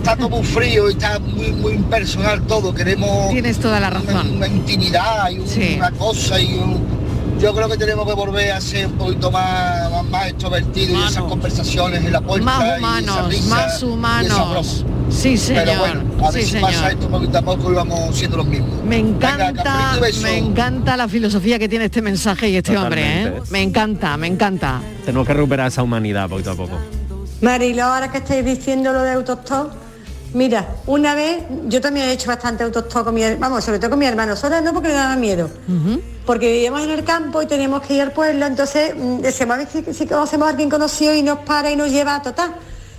está 0.02 0.16
todo 0.16 0.28
muy 0.30 0.42
frío 0.44 0.88
y 0.90 0.92
está 0.92 1.18
muy, 1.20 1.52
muy 1.52 1.72
impersonal 1.74 2.42
todo. 2.42 2.74
Queremos 2.74 3.30
Tienes 3.30 3.58
toda 3.58 3.78
la 3.78 3.90
razón. 3.90 4.36
una 4.36 4.46
intimidad 4.48 5.30
y 5.30 5.38
un- 5.38 5.48
Sí. 5.48 5.74
una 5.78 5.90
cosa 5.92 6.40
y 6.40 6.54
un- 6.54 6.82
yo 7.40 7.54
creo 7.54 7.68
que 7.68 7.76
tenemos 7.76 8.06
que 8.06 8.12
volver 8.14 8.52
a 8.52 8.60
ser 8.60 8.86
un 8.88 8.92
poquito 8.94 9.30
más, 9.30 9.90
más, 9.90 10.04
más 10.04 10.26
extrovertidos 10.28 10.90
y 10.98 11.08
esas 11.08 11.22
conversaciones 11.24 12.04
en 12.04 12.12
la 12.12 12.20
puerta 12.20 12.44
Más 12.44 12.64
y 12.64 12.78
humanos, 12.78 13.28
risa 13.28 13.48
más 13.54 13.82
y 13.82 13.84
humanos. 13.84 14.50
broma. 14.82 14.92
Sí, 15.10 15.36
señor. 15.36 15.64
Pero 15.66 15.78
bueno, 15.78 16.00
a 16.26 16.30
ver 16.30 16.42
sí, 16.42 16.46
si 16.48 16.52
señor. 16.54 16.70
pasa 16.72 16.90
esto 16.90 17.08
poquito 17.08 17.38
a 17.38 17.42
poco 17.42 17.70
y 17.72 17.74
vamos 17.74 18.16
siendo 18.16 18.36
los 18.38 18.46
mismos. 18.46 18.82
Me 18.84 18.98
encanta, 18.98 20.00
y 20.12 20.18
me 20.22 20.38
encanta 20.38 20.96
la 20.96 21.06
filosofía 21.08 21.58
que 21.58 21.68
tiene 21.68 21.84
este 21.86 22.00
mensaje 22.02 22.48
y 22.48 22.56
este 22.56 22.76
hombre, 22.76 23.22
¿eh? 23.24 23.32
Me 23.50 23.62
encanta, 23.62 24.16
me 24.16 24.26
encanta. 24.26 24.80
Tenemos 25.04 25.26
que 25.26 25.34
recuperar 25.34 25.68
esa 25.68 25.82
humanidad 25.82 26.28
poquito 26.28 26.52
a 26.52 26.54
poco. 26.54 26.78
Marilo, 27.40 27.82
ahora 27.84 28.10
que 28.10 28.18
estáis 28.18 28.44
diciendo 28.44 28.92
lo 28.92 29.02
de 29.02 29.10
autostop, 29.12 29.72
mira, 30.34 30.76
una 30.86 31.14
vez 31.14 31.44
yo 31.66 31.80
también 31.80 32.08
he 32.08 32.12
hecho 32.12 32.28
bastante 32.28 32.64
autostop 32.64 33.04
con 33.04 33.14
mi 33.14 33.22
vamos, 33.34 33.64
sobre 33.64 33.78
todo 33.78 33.90
con 33.90 33.98
mi 33.98 34.06
hermano, 34.06 34.36
sola 34.36 34.60
no 34.60 34.72
porque 34.72 34.88
me 34.88 34.94
daba 34.94 35.16
miedo. 35.16 35.50
Porque 36.26 36.52
vivíamos 36.52 36.82
en 36.82 36.90
el 36.90 37.04
campo 37.04 37.42
y 37.42 37.46
teníamos 37.46 37.82
que 37.82 37.94
ir 37.94 38.02
al 38.02 38.12
pueblo, 38.12 38.46
entonces 38.46 38.94
mm, 38.96 39.20
decíamos 39.20 39.54
a 39.54 39.58
ver 39.58 39.68
si, 39.68 39.92
si 39.92 40.06
conocemos 40.06 40.46
a 40.46 40.50
alguien 40.50 40.70
conocido 40.70 41.14
y 41.14 41.22
nos 41.22 41.38
para 41.40 41.70
y 41.70 41.76
nos 41.76 41.90
lleva 41.90 42.16
a 42.16 42.22
total. 42.22 42.54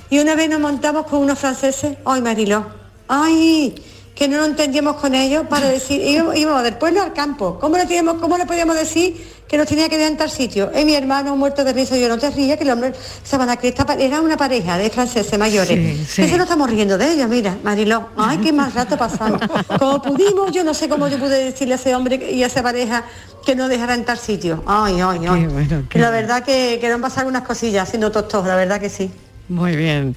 Y 0.09 0.19
una 0.19 0.35
vez 0.35 0.49
nos 0.49 0.59
montamos 0.59 1.07
con 1.07 1.19
unos 1.19 1.39
franceses, 1.39 1.97
ay 2.05 2.21
Mariló, 2.21 2.65
ay, 3.07 3.75
que 4.15 4.27
no 4.27 4.37
lo 4.37 4.45
entendíamos 4.45 4.97
con 4.97 5.15
ellos 5.15 5.45
para 5.49 5.69
decir, 5.77 6.01
íbamos, 6.01 6.35
íbamos 6.35 6.63
del 6.63 6.75
pueblo 6.75 7.01
al 7.01 7.13
campo. 7.13 7.57
¿Cómo 7.59 7.77
le, 7.77 7.85
teníamos, 7.85 8.15
¿Cómo 8.15 8.37
le 8.37 8.45
podíamos 8.45 8.75
decir 8.75 9.33
que 9.47 9.57
nos 9.57 9.67
tenía 9.67 9.89
que 9.89 9.97
ver 9.97 10.07
en 10.07 10.17
tal 10.17 10.29
sitio? 10.29 10.71
Y 10.77 10.85
mi 10.85 10.95
hermano 10.95 11.35
muerto 11.35 11.63
de 11.63 11.73
risa, 11.73 11.97
yo 11.97 12.07
no 12.09 12.17
te 12.17 12.29
rías, 12.29 12.57
que 12.57 12.63
el 12.63 12.69
hombre 12.69 12.93
Sabana 13.23 13.57
Crista 13.57 13.85
era 13.99 14.21
una 14.21 14.37
pareja 14.37 14.77
de 14.77 14.89
franceses 14.89 15.37
mayores. 15.37 15.77
Sí, 15.77 16.05
sí. 16.07 16.21
Eso 16.23 16.37
no 16.37 16.43
estamos 16.43 16.69
riendo 16.69 16.97
de 16.97 17.11
ellos, 17.11 17.27
mira, 17.27 17.57
Mariló. 17.63 18.09
Ay, 18.17 18.37
qué 18.37 18.53
más 18.53 18.73
rato 18.73 18.97
pasamos. 18.97 19.41
Como 19.79 20.01
pudimos, 20.01 20.51
yo 20.51 20.63
no 20.63 20.73
sé 20.73 20.87
cómo 20.87 21.07
yo 21.07 21.17
pude 21.17 21.43
decirle 21.43 21.73
a 21.73 21.77
ese 21.77 21.95
hombre 21.95 22.31
y 22.31 22.43
a 22.43 22.47
esa 22.47 22.61
pareja 22.61 23.03
que 23.45 23.55
no 23.55 23.67
dejara 23.67 23.95
en 23.95 24.05
tal 24.05 24.17
sitio. 24.17 24.63
Ay, 24.65 25.01
ay, 25.01 25.19
ay. 25.27 25.45
bueno, 25.47 25.83
qué 25.89 25.99
la 25.99 26.09
verdad 26.09 26.43
que, 26.43 26.77
que 26.79 26.87
nos 26.87 26.95
han 26.95 27.01
pasado 27.01 27.21
algunas 27.21 27.43
cosillas 27.43 27.87
haciendo 27.87 28.11
tostos, 28.11 28.45
la 28.45 28.55
verdad 28.55 28.79
que 28.79 28.89
sí. 28.89 29.11
Muy 29.49 29.75
bien. 29.75 30.15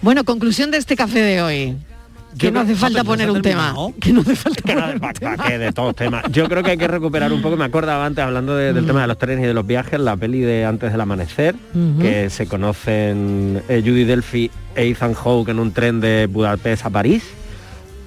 Bueno, 0.00 0.24
conclusión 0.24 0.70
de 0.70 0.78
este 0.78 0.94
café 0.94 1.20
de 1.20 1.42
hoy. 1.42 1.76
Que 2.36 2.50
no 2.52 2.60
hace 2.60 2.74
falta 2.74 3.04
poner 3.04 3.30
un 3.30 3.42
tema. 3.42 3.74
Que 4.00 4.12
no 4.12 4.20
hace 4.20 4.36
falta 4.36 5.46
Que 5.46 5.58
de 5.58 5.72
todos 5.72 5.94
temas. 5.96 6.24
Yo 6.30 6.48
creo 6.48 6.62
que 6.62 6.72
hay 6.72 6.76
que 6.78 6.88
recuperar 6.88 7.32
un 7.32 7.40
poco, 7.42 7.56
me 7.56 7.64
acordaba 7.64 8.04
antes 8.04 8.22
hablando 8.24 8.54
de- 8.56 8.72
del 8.72 8.86
tema 8.86 9.00
de 9.02 9.06
los 9.06 9.18
trenes 9.18 9.44
y 9.44 9.46
de 9.46 9.54
los 9.54 9.66
viajes, 9.66 9.98
la 9.98 10.16
peli 10.16 10.40
de 10.40 10.64
Antes 10.64 10.92
del 10.92 11.00
Amanecer, 11.00 11.54
que 12.00 12.28
se 12.30 12.46
conocen 12.46 13.62
eh, 13.68 13.82
Judy 13.84 14.04
Delphi 14.04 14.50
e 14.74 14.88
Ethan 14.88 15.14
Hawke 15.14 15.50
en 15.50 15.58
un 15.58 15.72
tren 15.72 16.00
de 16.00 16.26
Budapest 16.26 16.84
a 16.86 16.90
París. 16.90 17.22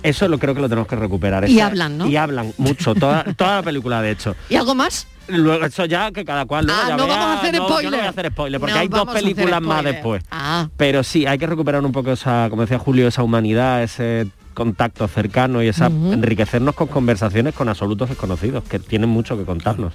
Eso 0.03 0.27
lo 0.27 0.39
creo 0.39 0.55
que 0.55 0.61
lo 0.61 0.69
tenemos 0.69 0.87
que 0.87 0.95
recuperar. 0.95 1.47
Y 1.49 1.57
Esa- 1.57 1.67
hablan, 1.67 1.97
¿no? 1.97 2.07
Y 2.07 2.15
hablan 2.15 2.53
mucho, 2.57 2.95
toda, 2.95 3.23
toda 3.35 3.57
la 3.57 3.63
película 3.63 4.01
de 4.01 4.11
hecho. 4.11 4.35
¿Y 4.49 4.55
algo 4.55 4.73
más? 4.75 5.07
Luego 5.27 5.63
eso 5.65 5.85
ya 5.85 6.11
que 6.11 6.25
cada 6.25 6.45
cual 6.45 6.65
luego 6.65 6.81
Ah, 6.83 6.87
ya 6.89 6.97
no 6.97 7.05
vea- 7.07 7.15
vamos 7.17 7.35
a 7.35 7.39
hacer 7.39 7.53
no, 7.53 7.59
yo 7.59 7.63
no 7.67 7.69
spoiler. 7.75 7.91
voy 7.99 8.07
a 8.07 8.09
hacer 8.09 8.31
spoiler 8.31 8.59
porque 8.59 8.73
No 8.73 8.79
hay 8.81 8.87
dos 8.87 9.07
películas 9.13 9.61
más 9.61 9.77
spoiler. 9.79 9.93
después. 9.93 10.23
Ah. 10.31 10.67
Pero 10.75 11.03
sí, 11.03 11.25
hay 11.25 11.37
que 11.37 11.47
recuperar 11.47 11.85
un 11.85 11.91
poco 11.91 12.11
esa, 12.11 12.47
como 12.49 12.63
decía 12.63 12.79
Julio, 12.79 13.07
esa 13.07 13.23
humanidad, 13.23 13.83
ese 13.83 14.27
contacto 14.53 15.07
cercano 15.07 15.63
y 15.63 15.67
esa 15.69 15.85
enriquecernos 15.85 16.75
con 16.75 16.87
conversaciones 16.87 17.53
con 17.53 17.69
absolutos 17.69 18.09
desconocidos 18.09 18.65
que 18.65 18.79
tienen 18.79 19.09
mucho 19.09 19.37
que 19.37 19.45
contarnos. 19.45 19.93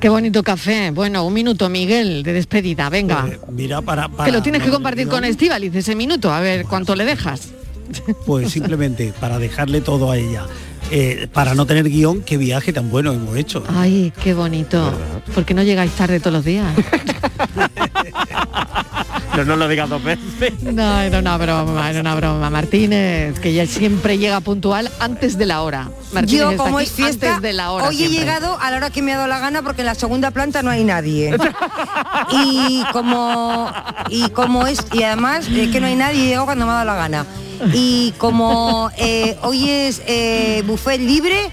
Qué 0.00 0.08
bonito 0.08 0.42
café. 0.42 0.90
Bueno, 0.90 1.24
un 1.24 1.32
minuto, 1.34 1.68
Miguel, 1.68 2.24
de 2.24 2.32
despedida. 2.32 2.88
Venga. 2.88 3.28
Mira, 3.52 3.80
para, 3.82 4.08
para 4.08 4.24
que 4.24 4.32
lo 4.32 4.42
tienes 4.42 4.62
que 4.64 4.70
compartir 4.70 5.06
con 5.06 5.22
Estíbaliz 5.24 5.72
ese 5.76 5.94
minuto. 5.94 6.32
A 6.32 6.40
ver 6.40 6.64
cuánto 6.64 6.96
le 6.96 7.04
dejas. 7.04 7.52
Pues 8.26 8.50
simplemente 8.52 9.12
para 9.20 9.38
dejarle 9.38 9.80
todo 9.80 10.10
a 10.10 10.16
ella. 10.16 10.46
Eh, 10.90 11.28
para 11.32 11.54
no 11.54 11.66
tener 11.66 11.88
guion, 11.88 12.22
qué 12.22 12.36
viaje 12.36 12.72
tan 12.72 12.90
bueno 12.90 13.12
hemos 13.12 13.36
hecho. 13.36 13.62
Ay, 13.68 14.12
qué 14.22 14.32
bonito. 14.34 14.92
¿Por 15.34 15.44
qué 15.44 15.54
no 15.54 15.62
llegáis 15.62 15.92
tarde 15.92 16.18
todos 16.18 16.32
los 16.32 16.44
días? 16.44 16.74
No 19.44 19.52
nos 19.52 19.58
lo 19.58 19.68
digas 19.68 19.88
dos 19.88 20.02
veces. 20.02 20.24
No, 20.62 21.00
era 21.00 21.18
una 21.18 21.36
broma, 21.36 21.90
era 21.90 22.00
una 22.00 22.14
broma. 22.14 22.50
Martínez, 22.50 23.38
que 23.40 23.52
ya 23.52 23.66
siempre 23.66 24.18
llega 24.18 24.40
puntual 24.40 24.90
antes 25.00 25.38
de 25.38 25.46
la 25.46 25.62
hora. 25.62 25.88
Martínez 26.12 26.40
Yo 26.40 26.50
está 26.50 26.62
como 26.64 26.78
aquí 26.78 26.86
es 26.86 26.92
fiesta, 26.92 27.26
antes 27.28 27.42
de 27.42 27.52
la 27.52 27.70
hora. 27.70 27.88
hoy 27.88 28.02
he 28.02 28.08
llegado 28.08 28.58
a 28.60 28.70
la 28.70 28.76
hora 28.78 28.90
que 28.90 29.02
me 29.02 29.12
ha 29.12 29.16
dado 29.16 29.28
la 29.28 29.38
gana 29.38 29.62
porque 29.62 29.82
en 29.82 29.86
la 29.86 29.94
segunda 29.94 30.30
planta 30.30 30.62
no 30.62 30.70
hay 30.70 30.84
nadie. 30.84 31.36
y 32.30 32.82
como 32.92 33.70
y 34.08 34.28
como 34.30 34.66
es 34.66 34.84
y 34.92 35.02
además 35.02 35.48
es 35.48 35.70
que 35.70 35.80
no 35.80 35.86
hay 35.86 35.96
nadie, 35.96 36.24
he 36.24 36.26
llegado 36.28 36.46
cuando 36.46 36.66
me 36.66 36.72
ha 36.72 36.74
dado 36.76 36.86
la 36.86 36.94
gana. 36.96 37.26
Y 37.72 38.12
como 38.18 38.90
eh, 38.96 39.36
hoy 39.42 39.68
es 39.68 40.02
eh, 40.06 40.62
buffet 40.66 41.00
libre, 41.00 41.50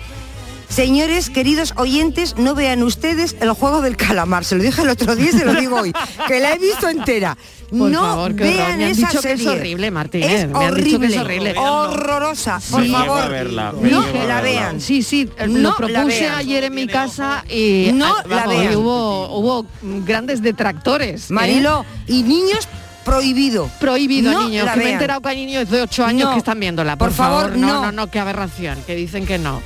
Señores, 0.75 1.29
queridos 1.29 1.73
oyentes, 1.77 2.35
no 2.37 2.53
vean 2.53 2.83
ustedes 2.83 3.37
el 3.39 3.51
juego 3.53 3.81
del 3.81 3.95
calamar. 3.95 4.43
Se 4.43 4.55
lo 4.57 4.63
dije 4.63 4.81
el 4.81 4.89
otro 4.89 5.15
día 5.15 5.29
y 5.29 5.31
se 5.31 5.45
lo 5.45 5.53
digo 5.53 5.77
hoy, 5.79 5.93
que 6.27 6.41
la 6.41 6.51
he 6.51 6.59
visto 6.59 6.89
entera. 6.89 7.37
Por 7.69 7.89
no 7.89 8.01
favor, 8.01 8.35
qué 8.35 8.43
horror. 8.43 8.55
vean 8.57 8.77
Me 8.79 8.83
han 8.85 8.91
esa 8.91 9.07
dicho 9.07 9.21
que 9.21 9.31
es 9.31 9.45
horrible, 9.47 9.89
Martínez. 9.89 10.31
Es 10.31 10.49
Me 10.49 10.65
han 10.65 10.75
dicho 10.75 10.99
que 10.99 11.05
es 11.05 11.17
horrible, 11.17 11.51
horrible. 11.51 11.55
horrorosa. 11.57 12.59
Por 12.69 12.83
Sí. 12.83 12.91
favor, 12.91 13.29
verla, 13.29 13.73
no 13.81 14.05
la 14.27 14.41
vean. 14.41 14.81
Sí, 14.81 15.01
sí, 15.01 15.29
No 15.47 15.69
lo 15.69 15.75
propuse 15.77 16.27
ayer 16.29 16.65
en 16.65 16.75
mi 16.75 16.87
casa 16.87 17.45
y 17.49 17.91
No 17.93 18.07
ah, 18.17 18.23
la 18.27 18.35
vamos, 18.35 18.57
vean. 18.59 18.73
y 18.73 18.75
hubo, 18.75 19.29
hubo 19.39 19.65
grandes 20.05 20.41
detractores. 20.41 21.31
¿eh? 21.31 21.33
Mariló, 21.33 21.85
y 22.05 22.21
niños 22.23 22.67
prohibido. 23.05 23.69
Prohibido 23.79 24.33
No 24.33 24.49
niños, 24.49 24.69
que 24.71 24.77
me 24.77 24.85
he 24.89 24.91
enterado 24.93 25.21
que 25.21 25.29
hay 25.29 25.45
niños 25.45 25.69
de 25.69 25.81
8 25.83 26.03
años 26.05 26.27
No. 26.27 26.33
que 26.33 26.39
están 26.39 26.59
viéndola. 26.59 26.97
Por, 26.97 27.07
Por 27.09 27.15
favor, 27.17 27.55
no, 27.55 27.67
no. 27.67 27.81
no, 27.83 27.91
no, 27.93 28.07
qué 28.11 28.19
aberración, 28.19 28.77
que 28.85 28.93
dicen 28.95 29.25
que 29.25 29.37
no. 29.37 29.61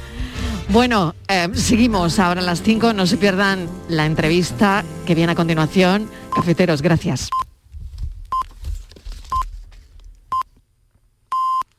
Bueno, 0.71 1.15
eh, 1.27 1.47
seguimos 1.55 2.19
ahora 2.19 2.41
a 2.41 2.43
las 2.43 2.61
5, 2.61 2.93
no 2.93 3.07
se 3.07 3.17
pierdan 3.17 3.67
la 3.87 4.05
entrevista 4.05 4.83
que 5.07 5.15
viene 5.15 5.31
a 5.31 5.35
continuación. 5.35 6.07
Cafeteros, 6.31 6.83
gracias. 6.83 7.29